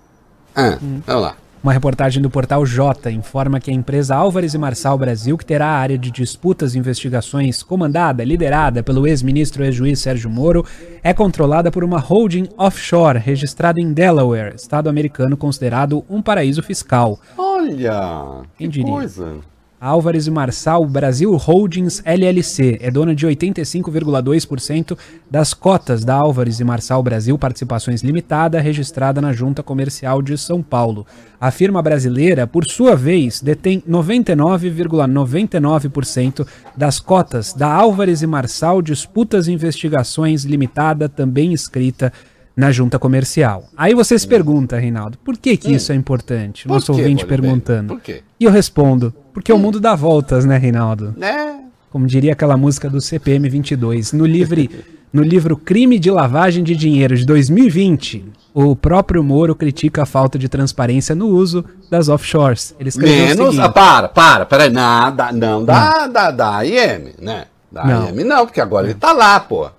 Ah, 0.55 0.77
Vamos 1.05 1.21
lá. 1.23 1.35
Uma 1.63 1.73
reportagem 1.73 2.21
do 2.21 2.29
portal 2.29 2.65
J 2.65 3.11
informa 3.11 3.59
que 3.59 3.69
a 3.71 3.73
empresa 3.73 4.15
Álvares 4.15 4.53
e 4.53 4.57
Marçal 4.57 4.97
Brasil, 4.97 5.37
que 5.37 5.45
terá 5.45 5.65
a 5.67 5.77
área 5.77 5.97
de 5.97 6.11
disputas 6.11 6.75
e 6.75 6.79
investigações 6.79 7.61
comandada, 7.63 8.23
liderada 8.23 8.83
pelo 8.83 9.05
ex-ministro 9.07 9.63
e 9.63 9.67
ex-juiz 9.67 9.99
Sérgio 9.99 10.29
Moro, 10.29 10.63
é 11.03 11.13
controlada 11.13 11.71
por 11.71 11.83
uma 11.83 11.99
holding 11.99 12.47
offshore 12.57 13.17
registrada 13.19 13.81
em 13.81 13.91
Delaware, 13.91 14.55
estado 14.55 14.87
americano 14.87 15.35
considerado 15.35 16.05
um 16.09 16.21
paraíso 16.21 16.61
fiscal. 16.61 17.19
Olha, 17.37 18.43
Quem 18.57 18.69
que 18.69 18.73
diria? 18.79 18.93
coisa. 18.93 19.35
Álvares 19.80 20.25
e 20.25 20.32
Marçal 20.32 20.84
Brasil 20.88 21.32
Holdings 21.36 22.01
LLC 22.03 22.80
é 22.82 22.89
dona 22.89 23.13
de 23.13 23.28
85,2% 23.28 24.97
das 25.30 25.53
cotas 25.53 26.03
da 26.03 26.15
Álvares 26.15 26.59
e 26.59 26.63
Marçal 26.63 27.03
Brasil 27.03 27.38
Participações 27.38 28.01
Limitada, 28.01 28.59
registrada 28.59 29.21
na 29.21 29.32
Junta 29.32 29.61
Comercial 29.61 30.19
de 30.23 30.36
São 30.36 30.63
Paulo. 30.63 31.05
A 31.39 31.51
firma 31.51 31.80
brasileira, 31.80 32.47
por 32.47 32.65
sua 32.65 32.95
vez, 32.95 33.39
detém 33.39 33.84
99,99% 33.88 36.47
das 36.75 36.99
cotas 36.99 37.53
da 37.53 37.71
Álvares 37.71 38.23
e 38.23 38.28
Marçal 38.28 38.82
Disputas 38.82 39.47
e 39.47 39.51
Investigações 39.51 40.43
Limitada, 40.43 41.07
também 41.07 41.53
escrita 41.53 42.11
na 42.55 42.71
Junta 42.71 42.97
Comercial. 42.97 43.65
Aí 43.78 43.93
você 43.93 44.17
se 44.17 44.28
pergunta, 44.28 44.80
Reinaldo, 44.80 45.19
por 45.19 45.38
que 45.38 45.55
que 45.55 45.71
isso 45.71 45.91
é 45.91 45.95
importante? 45.95 46.63
Por 46.63 46.73
Nosso 46.73 46.91
quê, 46.91 47.01
ouvinte 47.01 47.23
perguntando. 47.23 47.93
Por 47.93 48.01
quê? 48.01 48.23
E 48.39 48.45
eu 48.45 48.51
respondo, 48.51 49.13
porque 49.38 49.53
o 49.53 49.59
mundo 49.59 49.79
dá 49.79 49.93
voltas, 49.93 50.45
né, 50.45 50.57
Reinaldo? 50.57 51.13
Né? 51.15 51.59
Como 51.91 52.07
diria 52.07 52.33
aquela 52.33 52.57
música 52.57 52.89
do 52.89 52.99
CPM 52.99 53.47
22. 53.47 54.11
No, 54.11 54.25
livre, 54.25 54.83
no 55.13 55.21
livro 55.21 55.55
Crime 55.55 55.99
de 55.99 56.09
Lavagem 56.09 56.63
de 56.63 56.75
Dinheiro 56.75 57.15
de 57.15 57.23
2020, 57.23 58.25
o 58.51 58.75
próprio 58.75 59.23
Moro 59.23 59.53
critica 59.53 60.01
a 60.01 60.05
falta 60.07 60.39
de 60.39 60.49
transparência 60.49 61.13
no 61.13 61.27
uso 61.27 61.63
das 61.88 62.09
offshores. 62.09 62.73
Ele 62.79 62.89
Menos. 62.97 63.59
Ah, 63.59 63.69
para, 63.69 64.09
para, 64.09 64.43
peraí. 64.47 64.71
Não, 64.71 65.15
da, 65.15 65.31
não 65.31 65.63
da, 65.63 66.07
da, 66.07 66.31
da 66.31 66.65
IM, 66.65 67.13
né? 67.21 67.45
Da 67.71 67.85
Não. 67.85 68.09
IM 68.09 68.23
não, 68.23 68.43
porque 68.43 68.59
agora 68.59 68.88
ele 68.88 68.95
tá 68.95 69.11
lá, 69.13 69.39
pô. 69.39 69.69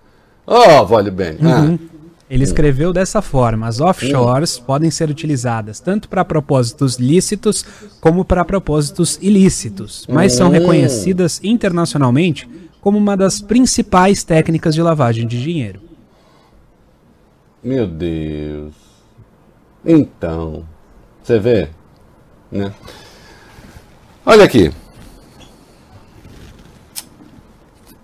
Ô, 0.46 0.86
Vale 0.86 1.10
Bene. 1.10 1.38
Uhum. 1.42 1.78
Ah. 1.82 1.97
Ele 2.30 2.44
escreveu 2.44 2.92
dessa 2.92 3.22
forma: 3.22 3.66
as 3.66 3.80
offshores 3.80 4.58
podem 4.58 4.90
ser 4.90 5.08
utilizadas 5.10 5.80
tanto 5.80 6.08
para 6.08 6.24
propósitos 6.24 6.96
lícitos 6.96 7.64
como 8.00 8.24
para 8.24 8.44
propósitos 8.44 9.18
ilícitos, 9.22 10.06
mas 10.08 10.32
são 10.34 10.48
Hum. 10.48 10.52
reconhecidas 10.52 11.40
internacionalmente 11.42 12.48
como 12.80 12.98
uma 12.98 13.16
das 13.16 13.40
principais 13.40 14.22
técnicas 14.22 14.74
de 14.74 14.82
lavagem 14.82 15.26
de 15.26 15.40
dinheiro. 15.42 15.80
Meu 17.62 17.86
Deus. 17.86 18.74
Então, 19.84 20.64
você 21.22 21.38
vê, 21.38 21.68
né? 22.52 22.72
Olha 24.24 24.44
aqui. 24.44 24.70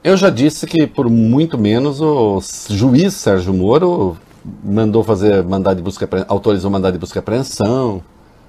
Eu 0.05 0.17
já 0.19 0.29
disse 0.29 0.67
que 0.67 0.87
por 0.87 1.09
muito 1.09 1.57
menos 1.57 1.99
o 1.99 2.39
juiz 2.69 3.15
Sérgio 3.15 3.55
Moro 3.55 4.19
mandou 4.63 5.03
fazer 5.03 5.43
mandado 5.43 5.79
de 5.79 5.83
busca, 5.83 6.07
autorizou 6.29 6.71
mandado 6.71 6.93
de 6.93 6.99
busca 6.99 7.19
e 7.19 7.21
apreensão, 7.21 8.03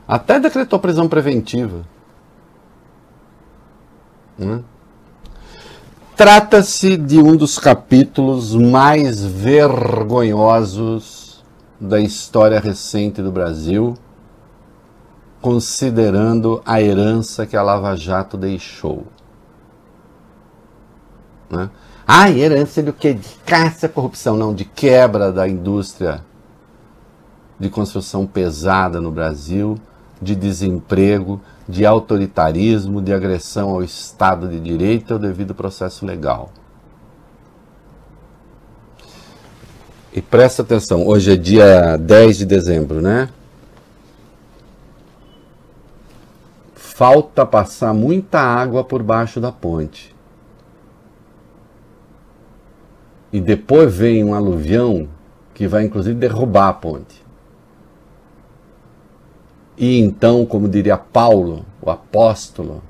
até 0.06 0.38
decretou 0.38 0.78
prisão 0.80 1.08
preventiva. 1.08 1.84
Né? 4.38 4.62
Trata-se 6.18 6.98
de 6.98 7.20
um 7.20 7.38
dos 7.38 7.58
capítulos 7.58 8.54
mais 8.54 9.24
vergonhosos 9.24 11.42
da 11.80 12.02
história 12.02 12.60
recente 12.60 13.22
do 13.22 13.32
Brasil, 13.32 13.94
considerando 15.42 16.62
a 16.66 16.82
herança 16.82 17.46
que 17.46 17.56
a 17.56 17.64
Lava 17.64 17.96
Jato 17.96 18.36
deixou. 18.36 19.06
Né? 21.50 21.70
Ah, 22.08 22.30
herança 22.30 22.84
do 22.84 22.94
que? 22.94 23.14
De 23.14 23.36
caça 23.46 23.88
à 23.88 23.90
corrupção, 23.90 24.38
não, 24.38 24.54
de 24.54 24.66
quebra 24.66 25.32
da 25.32 25.48
indústria 25.48 26.22
de 27.60 27.70
construção 27.70 28.26
pesada 28.26 29.00
no 29.00 29.12
Brasil, 29.12 29.78
de 30.22 30.36
desemprego, 30.36 31.42
de 31.68 31.86
autoritarismo, 31.86 33.02
de 33.02 33.14
agressão 33.14 33.70
ao 33.70 33.84
Estado 33.84 34.48
de 34.48 34.60
Direito 34.60 35.12
e 35.12 35.14
ao 35.14 35.20
devido 35.20 35.56
processo 35.56 36.06
legal. 36.06 36.52
E 40.14 40.22
presta 40.22 40.62
atenção, 40.62 41.06
hoje 41.06 41.34
é 41.34 41.36
dia 41.36 41.98
10 41.98 42.38
de 42.38 42.46
dezembro, 42.46 43.02
né? 43.02 43.30
Falta 46.74 47.46
passar 47.46 47.94
muita 47.94 48.40
água 48.40 48.82
por 48.82 49.04
baixo 49.04 49.42
da 49.42 49.52
ponte. 49.52 50.15
E 53.36 53.42
depois 53.42 53.94
vem 53.94 54.24
um 54.24 54.34
aluvião 54.34 55.10
que 55.54 55.68
vai 55.68 55.84
inclusive 55.84 56.18
derrubar 56.18 56.70
a 56.70 56.74
ponte. 56.74 57.22
E 59.78 60.00
então, 60.00 60.46
como 60.46 60.70
diria 60.70 60.98
Paulo, 60.98 61.66
o 61.82 61.92
apóstolo, 61.92 62.82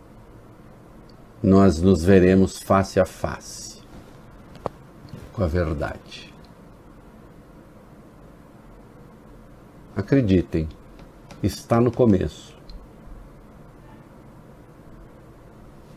nós 1.42 1.82
nos 1.82 2.04
veremos 2.04 2.60
face 2.60 3.00
a 3.00 3.08
face 3.08 3.82
com 5.34 5.44
a 5.44 5.48
verdade. 5.48 6.32
Acreditem, 9.96 10.70
está 11.42 11.82
no 11.82 11.92
começo. 11.92 12.56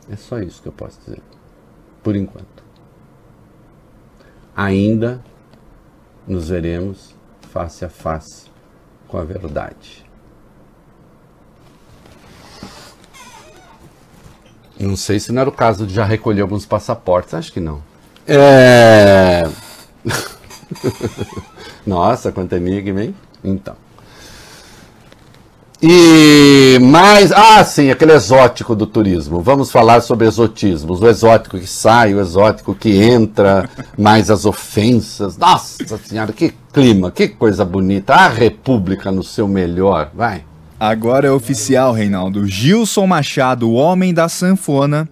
É 0.09 0.17
só 0.17 0.39
isso 0.39 0.63
que 0.63 0.69
eu 0.69 0.73
posso 0.73 0.99
dizer, 1.01 1.21
por 2.03 2.17
enquanto. 2.17 2.58
Ainda 4.59 5.25
nos 6.27 6.49
veremos 6.49 7.15
face 7.53 7.85
a 7.85 7.89
face 7.89 8.47
com 9.07 9.17
a 9.17 9.23
verdade. 9.23 10.05
Não 14.77 14.97
sei 14.97 15.21
se 15.21 15.31
não 15.31 15.43
era 15.43 15.49
o 15.49 15.53
caso 15.53 15.87
de 15.87 15.95
já 15.95 16.05
recolher 16.05 16.41
alguns 16.41 16.67
passaportes, 16.67 17.35
acho 17.35 17.53
que 17.53 17.61
não. 17.61 17.81
É. 18.27 19.45
Nossa, 21.87 22.33
quanto 22.33 22.57
enigma, 22.57 23.05
hein? 23.05 23.15
Então. 23.45 23.77
E 25.81 26.79
mais. 26.81 27.31
Ah, 27.31 27.63
sim, 27.65 27.91
aquele 27.91 28.13
exótico 28.13 28.75
do 28.75 28.85
turismo. 28.85 29.41
Vamos 29.41 29.71
falar 29.71 30.01
sobre 30.01 30.27
exotismos. 30.27 31.01
O 31.01 31.07
exótico 31.07 31.59
que 31.59 31.67
sai, 31.67 32.15
o 32.15 32.21
exótico 32.21 32.75
que 32.75 32.97
entra, 33.01 33.69
mais 33.97 34.29
as 34.31 34.45
ofensas. 34.45 35.37
Nossa 35.37 35.99
Senhora, 35.99 36.33
que 36.33 36.53
clima, 36.73 37.11
que 37.13 37.29
coisa 37.29 37.65
bonita. 37.65 38.15
A 38.15 38.29
República 38.29 39.13
no 39.13 39.23
seu 39.23 39.47
melhor. 39.47 40.11
Vai. 40.13 40.45
Agora 40.81 41.29
é 41.29 41.31
oficial, 41.31 41.93
Reinaldo. 41.93 42.47
Gilson 42.47 43.07
Machado, 43.07 43.69
o 43.69 43.75
homem 43.75 44.15
da 44.15 44.29
sanfona, 44.29 45.09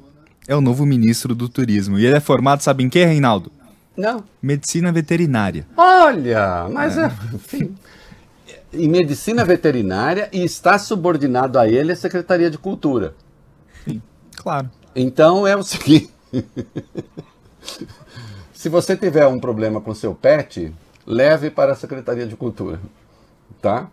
é 0.48 0.54
o 0.54 0.60
novo 0.60 0.84
ministro 0.84 1.34
do 1.34 1.48
turismo. 1.48 1.98
E 1.98 2.06
ele 2.06 2.16
é 2.16 2.20
formado, 2.20 2.62
sabe 2.62 2.84
em 2.84 2.88
que, 2.88 3.04
Reinaldo? 3.04 3.50
Não. 3.96 4.22
Medicina 4.42 4.92
veterinária. 4.92 5.66
Olha, 5.76 6.66
mas 6.70 6.98
é. 6.98 7.10
enfim, 7.34 7.74
em 8.72 8.88
medicina 8.88 9.44
veterinária 9.44 10.28
e 10.32 10.44
está 10.44 10.78
subordinado 10.78 11.58
a 11.58 11.68
ele 11.68 11.92
a 11.92 11.96
Secretaria 11.96 12.50
de 12.50 12.58
Cultura. 12.58 13.14
Claro. 14.36 14.70
Então 14.94 15.46
é 15.46 15.56
o 15.56 15.62
seguinte: 15.62 16.10
se 18.52 18.68
você 18.68 18.96
tiver 18.96 19.26
um 19.26 19.38
problema 19.38 19.80
com 19.80 19.94
seu 19.94 20.14
pet, 20.14 20.72
leve 21.06 21.50
para 21.50 21.72
a 21.72 21.76
Secretaria 21.76 22.26
de 22.26 22.36
Cultura, 22.36 22.80
tá? 23.60 23.88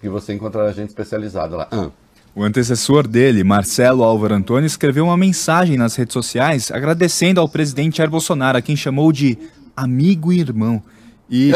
Que 0.00 0.08
você 0.08 0.32
encontrará 0.32 0.72
gente 0.72 0.88
especializada 0.88 1.56
lá. 1.56 1.68
Ah, 1.70 1.90
O 2.34 2.42
antecessor 2.42 3.06
dele, 3.06 3.42
Marcelo 3.42 4.02
Álvaro 4.02 4.34
Antônio, 4.34 4.66
escreveu 4.66 5.04
uma 5.04 5.16
mensagem 5.16 5.76
nas 5.76 5.96
redes 5.96 6.12
sociais 6.12 6.70
agradecendo 6.70 7.40
ao 7.40 7.48
presidente 7.48 7.98
Jair 7.98 8.10
Bolsonaro, 8.10 8.58
a 8.58 8.62
quem 8.62 8.76
chamou 8.76 9.12
de 9.12 9.38
amigo 9.76 10.32
e 10.32 10.40
irmão. 10.40 10.82
E, 11.30 11.52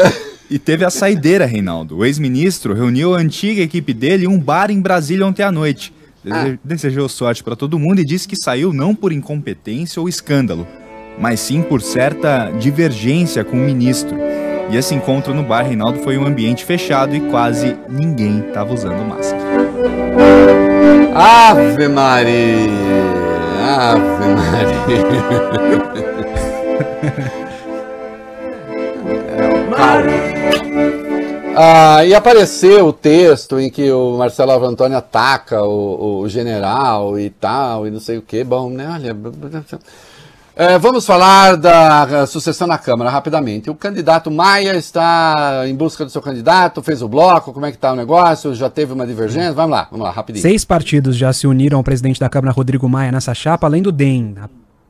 e 0.49 0.59
teve 0.59 0.85
a 0.85 0.89
saideira, 0.89 1.45
Reinaldo. 1.45 1.97
O 1.97 2.05
ex-ministro 2.05 2.73
reuniu 2.73 3.15
a 3.15 3.17
antiga 3.19 3.61
equipe 3.61 3.93
dele 3.93 4.25
em 4.25 4.27
um 4.27 4.39
bar 4.39 4.69
em 4.71 4.79
Brasília 4.81 5.25
ontem 5.25 5.43
à 5.43 5.51
noite. 5.51 5.93
Dese- 6.23 6.59
Desejou 6.63 7.09
sorte 7.09 7.43
para 7.43 7.55
todo 7.55 7.77
mundo 7.79 7.99
e 7.99 8.05
disse 8.05 8.27
que 8.27 8.35
saiu 8.35 8.71
não 8.71 8.93
por 8.95 9.11
incompetência 9.11 9.99
ou 10.01 10.07
escândalo, 10.07 10.65
mas 11.19 11.39
sim 11.39 11.61
por 11.61 11.81
certa 11.81 12.49
divergência 12.59 13.43
com 13.43 13.57
o 13.57 13.59
ministro. 13.65 14.15
E 14.71 14.77
esse 14.77 14.95
encontro 14.95 15.33
no 15.33 15.43
bar, 15.43 15.63
Reinaldo, 15.63 15.99
foi 15.99 16.17
um 16.17 16.25
ambiente 16.25 16.63
fechado 16.63 17.13
e 17.15 17.19
quase 17.29 17.75
ninguém 17.89 18.39
estava 18.47 18.73
usando 18.73 19.03
máscara. 19.07 19.43
Ave 21.15 21.87
Maria! 21.89 22.69
Ave 23.67 24.27
Maria! 24.35 25.03
Ah, 31.55 32.03
e 32.03 32.15
apareceu 32.15 32.87
o 32.87 32.93
texto 32.93 33.59
em 33.59 33.69
que 33.69 33.91
o 33.91 34.17
Marcelo 34.17 34.51
Antônio 34.65 34.97
ataca 34.97 35.61
o, 35.63 36.21
o 36.21 36.29
general 36.29 37.19
e 37.19 37.29
tal, 37.29 37.85
e 37.85 37.91
não 37.91 37.99
sei 37.99 38.17
o 38.17 38.21
que. 38.21 38.43
Bom, 38.43 38.69
né? 38.69 38.89
Olha. 38.91 39.15
É, 40.55 40.77
vamos 40.77 41.03
falar 41.03 41.57
da 41.57 42.27
sucessão 42.27 42.67
na 42.67 42.77
Câmara 42.77 43.09
rapidamente. 43.09 43.69
O 43.69 43.75
candidato 43.75 44.29
Maia 44.29 44.75
está 44.75 45.63
em 45.67 45.75
busca 45.75 46.05
do 46.05 46.11
seu 46.11 46.21
candidato, 46.21 46.81
fez 46.83 47.01
o 47.01 47.07
bloco, 47.07 47.51
como 47.51 47.65
é 47.65 47.71
que 47.71 47.77
está 47.77 47.91
o 47.91 47.95
negócio? 47.95 48.53
Já 48.53 48.69
teve 48.69 48.93
uma 48.93 49.05
divergência? 49.05 49.51
Vamos 49.53 49.71
lá, 49.71 49.87
vamos 49.89 50.05
lá, 50.05 50.11
rapidinho. 50.11 50.41
Seis 50.41 50.63
partidos 50.63 51.15
já 51.15 51.33
se 51.33 51.47
uniram 51.47 51.79
ao 51.79 51.83
presidente 51.83 52.19
da 52.19 52.29
Câmara, 52.29 52.53
Rodrigo 52.53 52.87
Maia, 52.87 53.11
nessa 53.11 53.33
chapa, 53.33 53.65
além 53.65 53.81
do 53.81 53.91
DEM, 53.91 54.35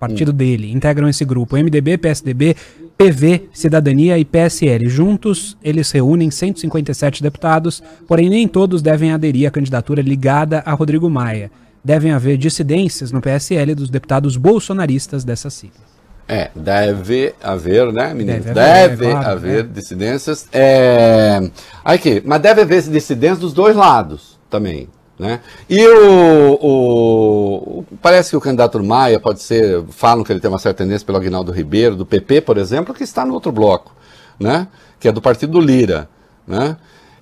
partido 0.07 0.33
dele. 0.33 0.71
Integram 0.71 1.07
esse 1.07 1.23
grupo 1.23 1.55
MDB, 1.55 1.97
PSDB, 1.97 2.55
PV, 2.97 3.49
Cidadania 3.53 4.17
e 4.17 4.25
PSL. 4.25 4.87
Juntos, 4.89 5.57
eles 5.63 5.89
reúnem 5.91 6.29
157 6.29 7.23
deputados, 7.23 7.81
porém 8.07 8.29
nem 8.29 8.47
todos 8.47 8.81
devem 8.81 9.11
aderir 9.11 9.47
à 9.47 9.51
candidatura 9.51 10.01
ligada 10.01 10.61
a 10.65 10.73
Rodrigo 10.73 11.09
Maia. 11.09 11.49
Devem 11.83 12.11
haver 12.11 12.37
dissidências 12.37 13.11
no 13.11 13.21
PSL 13.21 13.75
dos 13.75 13.89
deputados 13.89 14.37
bolsonaristas 14.37 15.23
dessa 15.23 15.49
sigla. 15.49 15.93
É, 16.27 16.49
deve 16.55 17.33
haver, 17.43 17.91
né, 17.91 18.13
menino? 18.13 18.39
Deve 18.39 18.53
Deve, 18.53 18.93
haver, 18.93 19.07
é 19.07 19.11
claro, 19.11 19.29
haver 19.29 19.63
né? 19.65 19.69
dissidências. 19.73 20.47
É... 20.53 21.51
Aqui, 21.83 22.23
mas 22.25 22.41
deve 22.41 22.61
haver 22.61 22.81
dissidências 22.83 23.39
dos 23.39 23.53
dois 23.53 23.75
lados 23.75 24.39
também. 24.49 24.87
Né? 25.17 25.39
E 25.69 25.87
o, 25.87 26.57
o- 26.61 27.85
Parece 28.01 28.31
que 28.31 28.35
o 28.37 28.41
candidato 28.41 28.83
Maia 28.83 29.19
pode 29.19 29.41
ser. 29.41 29.83
Falam 29.89 30.23
que 30.23 30.31
ele 30.31 30.39
tem 30.39 30.49
uma 30.49 30.57
certa 30.59 30.83
tendência 30.83 31.05
pelo 31.05 31.17
Aguinaldo 31.17 31.51
Ribeiro, 31.51 31.95
do 31.95 32.05
PP, 32.05 32.41
por 32.41 32.57
exemplo, 32.57 32.93
que 32.93 33.03
está 33.03 33.25
no 33.25 33.33
outro 33.33 33.51
bloco, 33.51 33.95
né? 34.39 34.67
que 34.99 35.07
é 35.07 35.11
do 35.11 35.21
partido 35.21 35.53
do 35.53 35.59
Lira. 35.59 36.09
Né? 36.47 36.75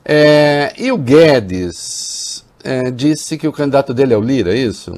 É, 0.05 0.73
e 0.77 0.91
o 0.91 0.97
Guedes 0.97 2.43
é, 2.63 2.89
disse 2.91 3.37
que 3.37 3.47
o 3.47 3.51
candidato 3.51 3.93
dele 3.93 4.13
é 4.13 4.17
o 4.17 4.21
Lira, 4.21 4.53
é 4.53 4.57
isso? 4.57 4.93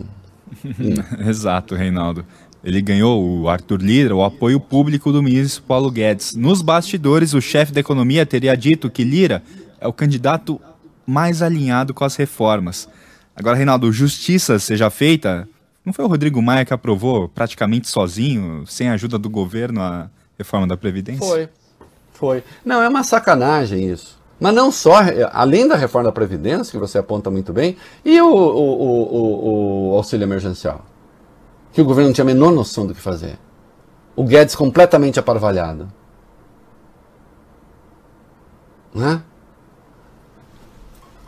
Exato, 1.28 1.76
Reinaldo. 1.76 2.26
Ele 2.64 2.82
ganhou 2.82 3.22
o 3.42 3.50
Arthur 3.50 3.82
Lira, 3.82 4.16
o 4.16 4.24
apoio 4.24 4.60
público 4.60 5.12
do 5.12 5.22
ministro 5.22 5.64
Paulo 5.64 5.92
Guedes. 5.92 6.34
Nos 6.36 6.62
bastidores, 6.62 7.34
o 7.34 7.42
chefe 7.42 7.74
da 7.74 7.82
economia 7.82 8.26
teria 8.26 8.56
dito 8.56 8.90
que 8.90 9.04
Lira 9.04 9.44
é 9.82 9.88
o 9.88 9.92
candidato 9.92 10.62
mais 11.06 11.42
alinhado 11.42 11.94
com 11.94 12.04
as 12.06 12.16
reformas. 12.16 12.88
Agora, 13.36 13.56
Reinaldo, 13.58 13.92
justiça 13.92 14.60
seja 14.60 14.90
feita. 14.90 15.48
Não 15.86 15.92
foi 15.92 16.06
o 16.06 16.08
Rodrigo 16.08 16.42
Maia 16.42 16.64
que 16.66 16.74
aprovou 16.74 17.28
praticamente 17.28 17.88
sozinho, 17.90 18.66
sem 18.68 18.90
a 18.90 18.94
ajuda 18.94 19.18
do 19.18 19.30
governo, 19.30 19.82
a 19.82 20.10
reforma 20.38 20.66
da 20.68 20.78
Previdência? 20.78 21.26
Foi. 21.28 21.50
Foi. 22.14 22.44
Não, 22.64 22.82
é 22.82 22.88
uma 22.88 23.04
sacanagem 23.04 23.90
isso. 23.90 24.22
Mas 24.40 24.54
não 24.54 24.72
só, 24.72 24.94
além 25.32 25.68
da 25.68 25.76
reforma 25.76 26.06
da 26.10 26.12
Previdência, 26.12 26.72
que 26.72 26.78
você 26.78 26.98
aponta 26.98 27.30
muito 27.32 27.52
bem, 27.54 27.76
e 28.06 28.20
o, 28.22 28.28
o, 28.28 29.12
o- 29.14 29.90
o 29.92 29.96
auxílio 29.96 30.24
emergencial. 30.26 30.86
Que 31.72 31.82
o 31.82 31.86
governo 31.86 32.10
não 32.10 32.14
tinha 32.14 32.24
a 32.24 32.28
menor 32.28 32.52
noção 32.52 32.86
do 32.86 32.94
que 32.94 33.02
fazer. 33.02 33.38
O 34.16 34.24
Guedes 34.24 34.56
completamente 34.56 35.20
aparvalhado. 35.20 35.92
Né? 38.94 39.22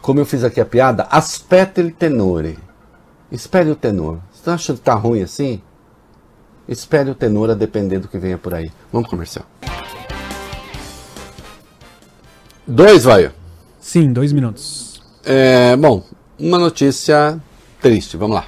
Como 0.05 0.19
eu 0.19 0.25
fiz 0.27 0.43
aqui 0.43 0.61
a 0.61 0.65
piada, 0.65 1.07
aspetta 1.09 1.81
il 1.81 1.91
tenore. 1.91 2.59
Espere 3.31 3.71
o 3.71 3.75
tenor. 3.75 4.19
Você 4.31 4.43
tá 4.43 4.53
achando 4.53 4.77
que 4.77 4.83
tá 4.83 4.93
ruim 4.93 5.23
assim? 5.23 5.59
Espere 6.67 7.09
o 7.09 7.15
tenor 7.15 7.49
a 7.49 7.55
depender 7.55 7.97
do 7.97 8.07
que 8.07 8.19
venha 8.19 8.37
por 8.37 8.53
aí. 8.53 8.71
Vamos 8.93 9.09
comercial. 9.09 9.47
Dois, 12.67 13.03
vai. 13.03 13.31
Sim, 13.79 14.13
dois 14.13 14.31
minutos. 14.31 15.01
É, 15.23 15.75
bom, 15.75 16.03
uma 16.37 16.59
notícia 16.59 17.41
triste. 17.81 18.15
Vamos 18.15 18.35
lá. 18.35 18.45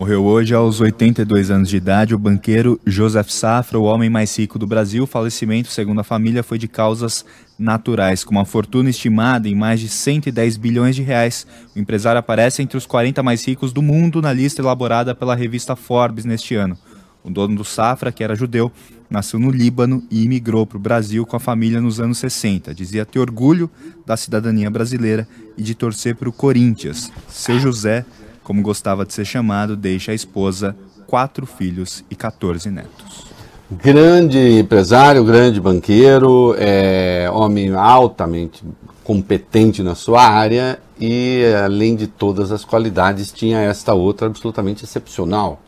Morreu 0.00 0.24
hoje 0.24 0.54
aos 0.54 0.80
82 0.80 1.50
anos 1.50 1.68
de 1.68 1.76
idade 1.76 2.14
o 2.14 2.18
banqueiro 2.18 2.80
Joseph 2.86 3.28
Safra, 3.28 3.78
o 3.78 3.84
homem 3.84 4.08
mais 4.08 4.34
rico 4.38 4.58
do 4.58 4.66
Brasil. 4.66 5.04
O 5.04 5.06
falecimento, 5.06 5.68
segundo 5.68 6.00
a 6.00 6.04
família, 6.04 6.42
foi 6.42 6.56
de 6.56 6.68
causas 6.68 7.22
naturais, 7.58 8.22
com 8.22 8.32
uma 8.32 8.44
fortuna 8.44 8.90
estimada 8.90 9.48
em 9.48 9.54
mais 9.54 9.80
de 9.80 9.88
110 9.88 10.56
bilhões 10.56 10.94
de 10.94 11.02
reais. 11.02 11.46
O 11.74 11.78
empresário 11.78 12.18
aparece 12.18 12.62
entre 12.62 12.76
os 12.76 12.86
40 12.86 13.22
mais 13.22 13.44
ricos 13.44 13.72
do 13.72 13.82
mundo 13.82 14.20
na 14.20 14.32
lista 14.32 14.60
elaborada 14.60 15.14
pela 15.14 15.34
revista 15.34 15.74
Forbes 15.74 16.24
neste 16.24 16.54
ano. 16.54 16.76
O 17.24 17.30
dono 17.30 17.56
do 17.56 17.64
Safra, 17.64 18.12
que 18.12 18.22
era 18.22 18.36
judeu, 18.36 18.70
nasceu 19.10 19.40
no 19.40 19.50
Líbano 19.50 20.02
e 20.10 20.22
imigrou 20.22 20.64
para 20.64 20.76
o 20.76 20.80
Brasil 20.80 21.26
com 21.26 21.36
a 21.36 21.40
família 21.40 21.80
nos 21.80 22.00
anos 22.00 22.18
60. 22.18 22.72
Dizia 22.72 23.04
ter 23.04 23.18
orgulho 23.18 23.68
da 24.06 24.16
cidadania 24.16 24.70
brasileira 24.70 25.26
e 25.56 25.62
de 25.62 25.74
torcer 25.74 26.14
para 26.14 26.28
o 26.28 26.32
Corinthians. 26.32 27.10
Seu 27.28 27.58
José, 27.58 28.04
como 28.44 28.62
gostava 28.62 29.04
de 29.04 29.12
ser 29.12 29.24
chamado, 29.24 29.76
deixa 29.76 30.12
a 30.12 30.14
esposa, 30.14 30.76
quatro 31.06 31.46
filhos 31.46 32.04
e 32.08 32.14
14 32.14 32.70
netos. 32.70 33.25
Grande 33.68 34.60
empresário, 34.60 35.24
grande 35.24 35.60
banqueiro, 35.60 36.54
é, 36.56 37.28
homem 37.32 37.74
altamente 37.74 38.62
competente 39.02 39.82
na 39.82 39.96
sua 39.96 40.22
área 40.22 40.78
e, 41.00 41.42
além 41.64 41.96
de 41.96 42.06
todas 42.06 42.52
as 42.52 42.64
qualidades, 42.64 43.32
tinha 43.32 43.58
esta 43.58 43.92
outra 43.92 44.28
absolutamente 44.28 44.84
excepcional. 44.84 45.60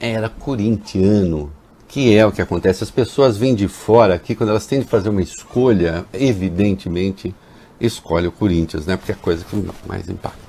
Era 0.00 0.28
corintiano, 0.28 1.52
que 1.86 2.12
é 2.12 2.26
o 2.26 2.32
que 2.32 2.42
acontece. 2.42 2.82
As 2.82 2.90
pessoas 2.90 3.36
vêm 3.36 3.54
de 3.54 3.68
fora 3.68 4.14
aqui, 4.14 4.34
quando 4.34 4.50
elas 4.50 4.66
têm 4.66 4.80
de 4.80 4.86
fazer 4.86 5.10
uma 5.10 5.22
escolha, 5.22 6.04
evidentemente 6.12 7.32
escolhe 7.80 8.26
o 8.26 8.32
Corinthians, 8.32 8.84
né? 8.84 8.96
Porque 8.96 9.12
é 9.12 9.14
a 9.14 9.18
coisa 9.18 9.44
que 9.44 9.68
mais 9.86 10.08
impacta. 10.08 10.43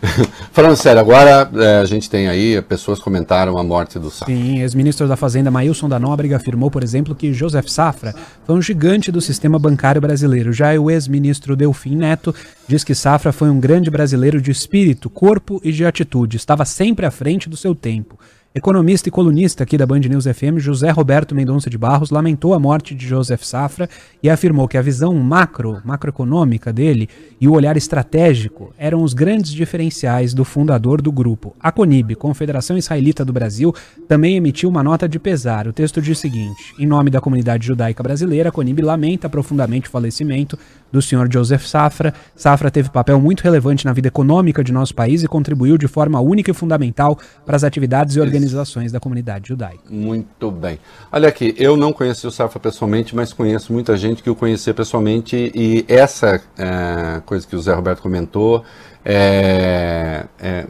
Falando 0.52 0.76
sério, 0.76 1.00
agora 1.00 1.48
é, 1.54 1.78
a 1.78 1.84
gente 1.84 2.08
tem 2.08 2.28
aí, 2.28 2.60
pessoas 2.62 2.98
comentaram 2.98 3.58
a 3.58 3.62
morte 3.62 3.98
do 3.98 4.10
Sá. 4.10 4.26
Sim, 4.26 4.60
ex-ministro 4.60 5.08
da 5.08 5.16
Fazenda 5.16 5.50
Mailson 5.50 5.88
da 5.88 5.98
Nóbrega 5.98 6.36
afirmou, 6.36 6.70
por 6.70 6.82
exemplo, 6.82 7.14
que 7.14 7.32
Joseph 7.32 7.68
Safra 7.68 8.14
foi 8.44 8.54
um 8.54 8.62
gigante 8.62 9.10
do 9.10 9.20
sistema 9.20 9.58
bancário 9.58 10.00
brasileiro. 10.00 10.52
Já 10.52 10.72
o 10.74 10.90
ex-ministro 10.90 11.56
Delfim 11.56 11.96
Neto 11.96 12.34
diz 12.66 12.84
que 12.84 12.94
Safra 12.94 13.32
foi 13.32 13.48
um 13.48 13.60
grande 13.60 13.90
brasileiro 13.90 14.40
de 14.40 14.50
espírito, 14.50 15.10
corpo 15.10 15.60
e 15.64 15.72
de 15.72 15.84
atitude. 15.84 16.36
Estava 16.36 16.64
sempre 16.64 17.06
à 17.06 17.10
frente 17.10 17.48
do 17.48 17.56
seu 17.56 17.74
tempo. 17.74 18.18
Economista 18.56 19.06
e 19.06 19.12
colunista 19.12 19.64
aqui 19.64 19.76
da 19.76 19.84
Band 19.84 19.98
News 19.98 20.24
FM, 20.24 20.56
José 20.56 20.90
Roberto 20.90 21.34
Mendonça 21.34 21.68
de 21.68 21.76
Barros, 21.76 22.08
lamentou 22.08 22.54
a 22.54 22.58
morte 22.58 22.94
de 22.94 23.06
Joseph 23.06 23.42
Safra 23.42 23.86
e 24.22 24.30
afirmou 24.30 24.66
que 24.66 24.78
a 24.78 24.82
visão 24.82 25.12
macro, 25.12 25.82
macroeconômica 25.84 26.72
dele 26.72 27.06
e 27.38 27.46
o 27.46 27.52
olhar 27.52 27.76
estratégico 27.76 28.72
eram 28.78 29.02
os 29.02 29.12
grandes 29.12 29.52
diferenciais 29.52 30.32
do 30.32 30.42
fundador 30.42 31.02
do 31.02 31.12
grupo. 31.12 31.54
A 31.60 31.70
CONIB, 31.70 32.14
Confederação 32.14 32.78
Israelita 32.78 33.26
do 33.26 33.32
Brasil, 33.32 33.74
também 34.08 34.36
emitiu 34.36 34.70
uma 34.70 34.82
nota 34.82 35.06
de 35.06 35.18
pesar. 35.18 35.68
O 35.68 35.72
texto 35.74 36.00
diz 36.00 36.16
o 36.16 36.20
seguinte: 36.22 36.74
Em 36.78 36.86
nome 36.86 37.10
da 37.10 37.20
comunidade 37.20 37.66
judaica 37.66 38.02
brasileira, 38.02 38.48
a 38.48 38.52
CONIB 38.52 38.80
lamenta 38.80 39.28
profundamente 39.28 39.88
o 39.88 39.90
falecimento 39.92 40.58
do 40.96 41.02
senhor 41.02 41.30
Joseph 41.30 41.66
Safra. 41.66 42.14
Safra 42.34 42.70
teve 42.70 42.88
papel 42.88 43.20
muito 43.20 43.42
relevante 43.42 43.84
na 43.84 43.92
vida 43.92 44.08
econômica 44.08 44.64
de 44.64 44.72
nosso 44.72 44.94
país 44.94 45.22
e 45.22 45.28
contribuiu 45.28 45.76
de 45.76 45.86
forma 45.86 46.18
única 46.20 46.50
e 46.50 46.54
fundamental 46.54 47.18
para 47.44 47.54
as 47.54 47.64
atividades 47.64 48.16
e 48.16 48.20
organizações 48.20 48.90
da 48.90 48.98
comunidade 48.98 49.48
judaica. 49.48 49.82
Muito 49.90 50.50
bem. 50.50 50.78
Olha 51.12 51.28
aqui, 51.28 51.54
eu 51.58 51.76
não 51.76 51.92
conheci 51.92 52.26
o 52.26 52.30
Safra 52.30 52.58
pessoalmente, 52.58 53.14
mas 53.14 53.32
conheço 53.32 53.72
muita 53.72 53.96
gente 53.96 54.22
que 54.22 54.30
o 54.30 54.34
conhecia 54.34 54.72
pessoalmente 54.72 55.52
e 55.54 55.84
essa 55.86 56.40
é, 56.56 57.20
coisa 57.26 57.46
que 57.46 57.54
o 57.54 57.60
Zé 57.60 57.74
Roberto 57.74 58.00
comentou 58.00 58.64
é, 59.08 60.24
é, 60.40 60.66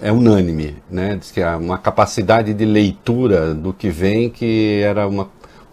é, 0.00 0.12
unânime, 0.12 0.76
né? 0.88 1.16
Diz 1.16 1.32
que 1.32 1.42
há 1.42 1.56
uma 1.56 1.76
capacidade 1.76 2.54
de 2.54 2.64
leitura 2.64 3.52
do 3.52 3.72
que 3.72 3.90
vem 3.90 4.30
que 4.30 4.82
era 4.84 5.08
uma 5.08 5.24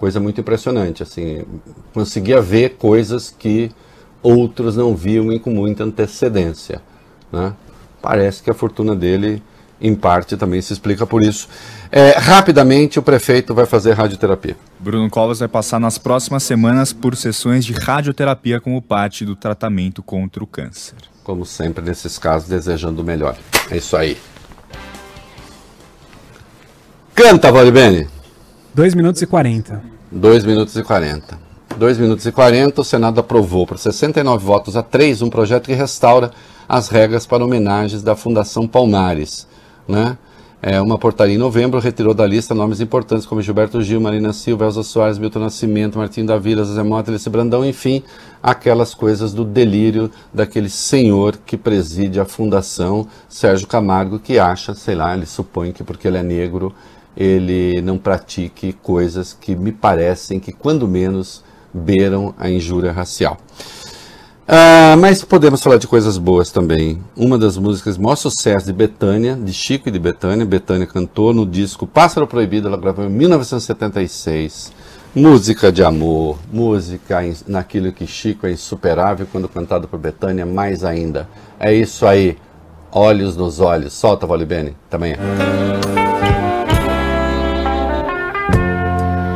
coisa 0.03 0.19
muito 0.19 0.41
impressionante, 0.41 1.01
assim, 1.01 1.45
conseguia 1.93 2.41
ver 2.41 2.71
coisas 2.71 3.33
que 3.39 3.71
outros 4.21 4.75
não 4.75 4.93
viam 4.93 5.31
e 5.31 5.39
com 5.39 5.49
muita 5.49 5.85
antecedência, 5.85 6.81
né? 7.31 7.53
Parece 8.01 8.43
que 8.43 8.49
a 8.49 8.53
fortuna 8.53 8.97
dele, 8.97 9.41
em 9.79 9.95
parte, 9.95 10.35
também 10.35 10.61
se 10.61 10.73
explica 10.73 11.07
por 11.07 11.23
isso. 11.23 11.47
É, 11.89 12.17
rapidamente, 12.17 12.99
o 12.99 13.01
prefeito 13.01 13.55
vai 13.55 13.65
fazer 13.65 13.93
radioterapia. 13.93 14.57
Bruno 14.77 15.09
Covas 15.09 15.39
vai 15.39 15.47
passar 15.47 15.79
nas 15.79 15.97
próximas 15.97 16.43
semanas 16.43 16.91
por 16.91 17.15
sessões 17.15 17.63
de 17.63 17.71
radioterapia 17.71 18.59
como 18.59 18.81
parte 18.81 19.23
do 19.23 19.37
tratamento 19.37 20.03
contra 20.03 20.43
o 20.43 20.47
câncer. 20.47 20.97
Como 21.23 21.45
sempre, 21.45 21.81
nesses 21.81 22.17
casos, 22.17 22.49
desejando 22.49 23.01
o 23.01 23.05
melhor. 23.05 23.37
É 23.71 23.77
isso 23.77 23.95
aí. 23.95 24.17
Canta, 27.15 27.49
Valibene! 27.53 28.09
2 28.75 28.95
minutos 28.95 29.21
e 29.21 29.27
40. 29.27 29.92
2 30.15 30.45
minutos 30.45 30.75
e 30.75 30.83
40. 30.83 31.39
2 31.75 31.97
minutos 31.97 32.23
e 32.27 32.31
40, 32.31 32.81
o 32.81 32.83
Senado 32.83 33.19
aprovou 33.19 33.65
por 33.65 33.79
69 33.79 34.45
votos 34.45 34.77
a 34.77 34.83
3 34.83 35.23
um 35.23 35.29
projeto 35.29 35.65
que 35.65 35.73
restaura 35.73 36.29
as 36.69 36.87
regras 36.87 37.25
para 37.25 37.43
homenagens 37.43 38.03
da 38.03 38.15
Fundação 38.15 38.67
Palmares. 38.67 39.47
Né? 39.87 40.15
É, 40.61 40.79
uma 40.79 40.99
portaria 40.99 41.33
em 41.33 41.39
novembro 41.39 41.79
retirou 41.79 42.13
da 42.13 42.27
lista 42.27 42.53
nomes 42.53 42.79
importantes 42.79 43.25
como 43.25 43.41
Gilberto 43.41 43.81
Gil, 43.81 43.99
Marina 43.99 44.31
Silva, 44.33 44.65
Elza 44.65 44.83
Soares, 44.83 45.17
Milton 45.17 45.39
Nascimento, 45.39 45.97
Martim 45.97 46.23
da 46.23 46.37
Vila, 46.37 46.63
Zé 46.63 46.83
Mota, 46.83 47.09
Alice 47.09 47.27
Brandão, 47.27 47.65
enfim, 47.65 48.03
aquelas 48.41 48.93
coisas 48.93 49.33
do 49.33 49.43
delírio 49.43 50.11
daquele 50.31 50.69
senhor 50.69 51.37
que 51.43 51.57
preside 51.57 52.19
a 52.19 52.25
Fundação, 52.25 53.07
Sérgio 53.27 53.67
Camargo, 53.67 54.19
que 54.19 54.37
acha, 54.37 54.75
sei 54.75 54.93
lá, 54.93 55.17
ele 55.17 55.25
supõe 55.25 55.71
que 55.71 55.83
porque 55.83 56.07
ele 56.07 56.17
é 56.17 56.23
negro 56.23 56.71
ele 57.15 57.81
não 57.81 57.97
pratique 57.97 58.73
coisas 58.73 59.33
que 59.33 59.55
me 59.55 59.71
parecem 59.71 60.39
que, 60.39 60.51
quando 60.51 60.87
menos, 60.87 61.43
beiram 61.73 62.33
a 62.37 62.49
injúria 62.49 62.91
racial. 62.91 63.37
Ah, 64.45 64.95
mas 64.99 65.23
podemos 65.23 65.63
falar 65.63 65.77
de 65.77 65.87
coisas 65.87 66.17
boas 66.17 66.51
também. 66.51 67.01
Uma 67.15 67.37
das 67.37 67.57
músicas 67.57 67.97
maior 67.97 68.15
sucesso 68.15 68.65
de 68.65 68.73
Betânia, 68.73 69.35
de 69.35 69.53
Chico 69.53 69.87
e 69.87 69.91
de 69.91 69.99
Betânia, 69.99 70.45
Betânia 70.45 70.85
cantou 70.85 71.33
no 71.33 71.45
disco 71.45 71.87
Pássaro 71.87 72.27
Proibido, 72.27 72.67
ela 72.67 72.77
gravou 72.77 73.05
em 73.05 73.09
1976. 73.09 74.73
Música 75.15 75.71
de 75.71 75.83
amor, 75.83 76.39
música 76.51 77.19
naquilo 77.47 77.93
que 77.93 78.05
Chico 78.05 78.47
é 78.47 78.51
insuperável, 78.51 79.27
quando 79.31 79.47
cantado 79.47 79.87
por 79.87 79.99
Betânia, 79.99 80.45
mais 80.45 80.83
ainda. 80.83 81.29
É 81.59 81.73
isso 81.73 82.05
aí, 82.05 82.37
olhos 82.91 83.37
nos 83.37 83.59
olhos. 83.59 83.93
Solta, 83.93 84.27
Bene, 84.45 84.75
também 84.89 85.13
é. 85.13 86.12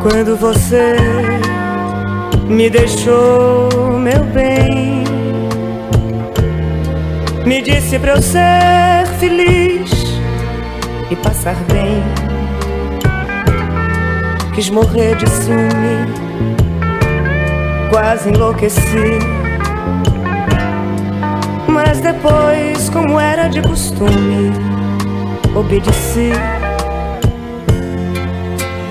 Quando 0.09 0.37
você 0.37 0.95
me 2.47 2.69
deixou, 2.69 3.91
meu 3.91 4.23
bem, 4.33 5.03
me 7.45 7.61
disse 7.61 7.99
pra 7.99 8.13
eu 8.13 8.21
ser 8.21 9.05
feliz 9.19 9.91
e 11.11 11.15
passar 11.17 11.57
bem. 11.69 12.01
Quis 14.55 14.69
morrer 14.69 15.17
de 15.17 15.29
ciúme, 15.29 16.07
quase 17.89 18.29
enlouqueci. 18.29 19.19
Mas 21.67 21.99
depois, 21.99 22.89
como 22.91 23.19
era 23.19 23.49
de 23.49 23.61
costume, 23.61 24.53
obedeci. 25.53 26.31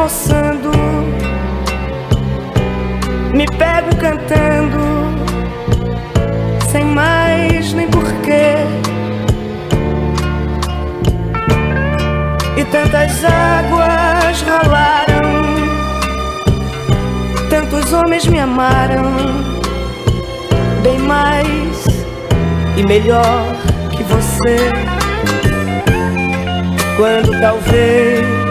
remoçando, 0.00 0.70
me 3.34 3.44
pego 3.58 3.94
cantando, 3.96 4.78
sem 6.72 6.86
mais 6.86 7.74
nem 7.74 7.86
porquê. 7.86 8.54
E 12.56 12.64
tantas 12.64 13.22
águas 13.24 14.42
rolaram, 14.42 15.44
tantos 17.50 17.92
homens 17.92 18.26
me 18.26 18.38
amaram, 18.38 19.04
bem 20.82 20.98
mais 20.98 21.84
e 22.74 22.86
melhor 22.86 23.44
que 23.90 24.02
você. 24.04 24.72
Quando 26.96 27.38
talvez 27.38 28.49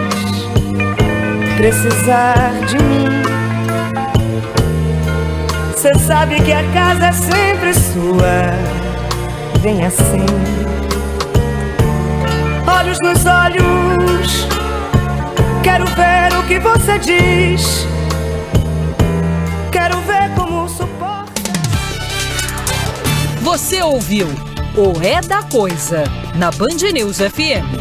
precisar 1.60 2.52
de 2.68 2.78
mim. 2.78 3.22
Cê 5.76 5.92
sabe 5.98 6.40
que 6.40 6.52
a 6.54 6.62
casa 6.72 7.08
é 7.08 7.12
sempre 7.12 7.74
sua. 7.74 8.54
Vem 9.60 9.84
assim, 9.84 10.24
olhos 12.66 12.98
nos 13.02 13.26
olhos. 13.26 14.48
Quero 15.62 15.84
ver 15.88 16.38
o 16.38 16.42
que 16.44 16.58
você 16.58 16.98
diz. 16.98 17.86
Quero 19.70 20.00
ver 20.00 20.34
como 20.34 20.66
suporta. 20.66 21.42
Você 23.42 23.82
ouviu 23.82 24.28
o 24.74 24.98
É 25.02 25.20
da 25.20 25.42
Coisa 25.42 26.04
na 26.36 26.50
Band 26.50 26.90
News 26.90 27.18
FM. 27.18 27.79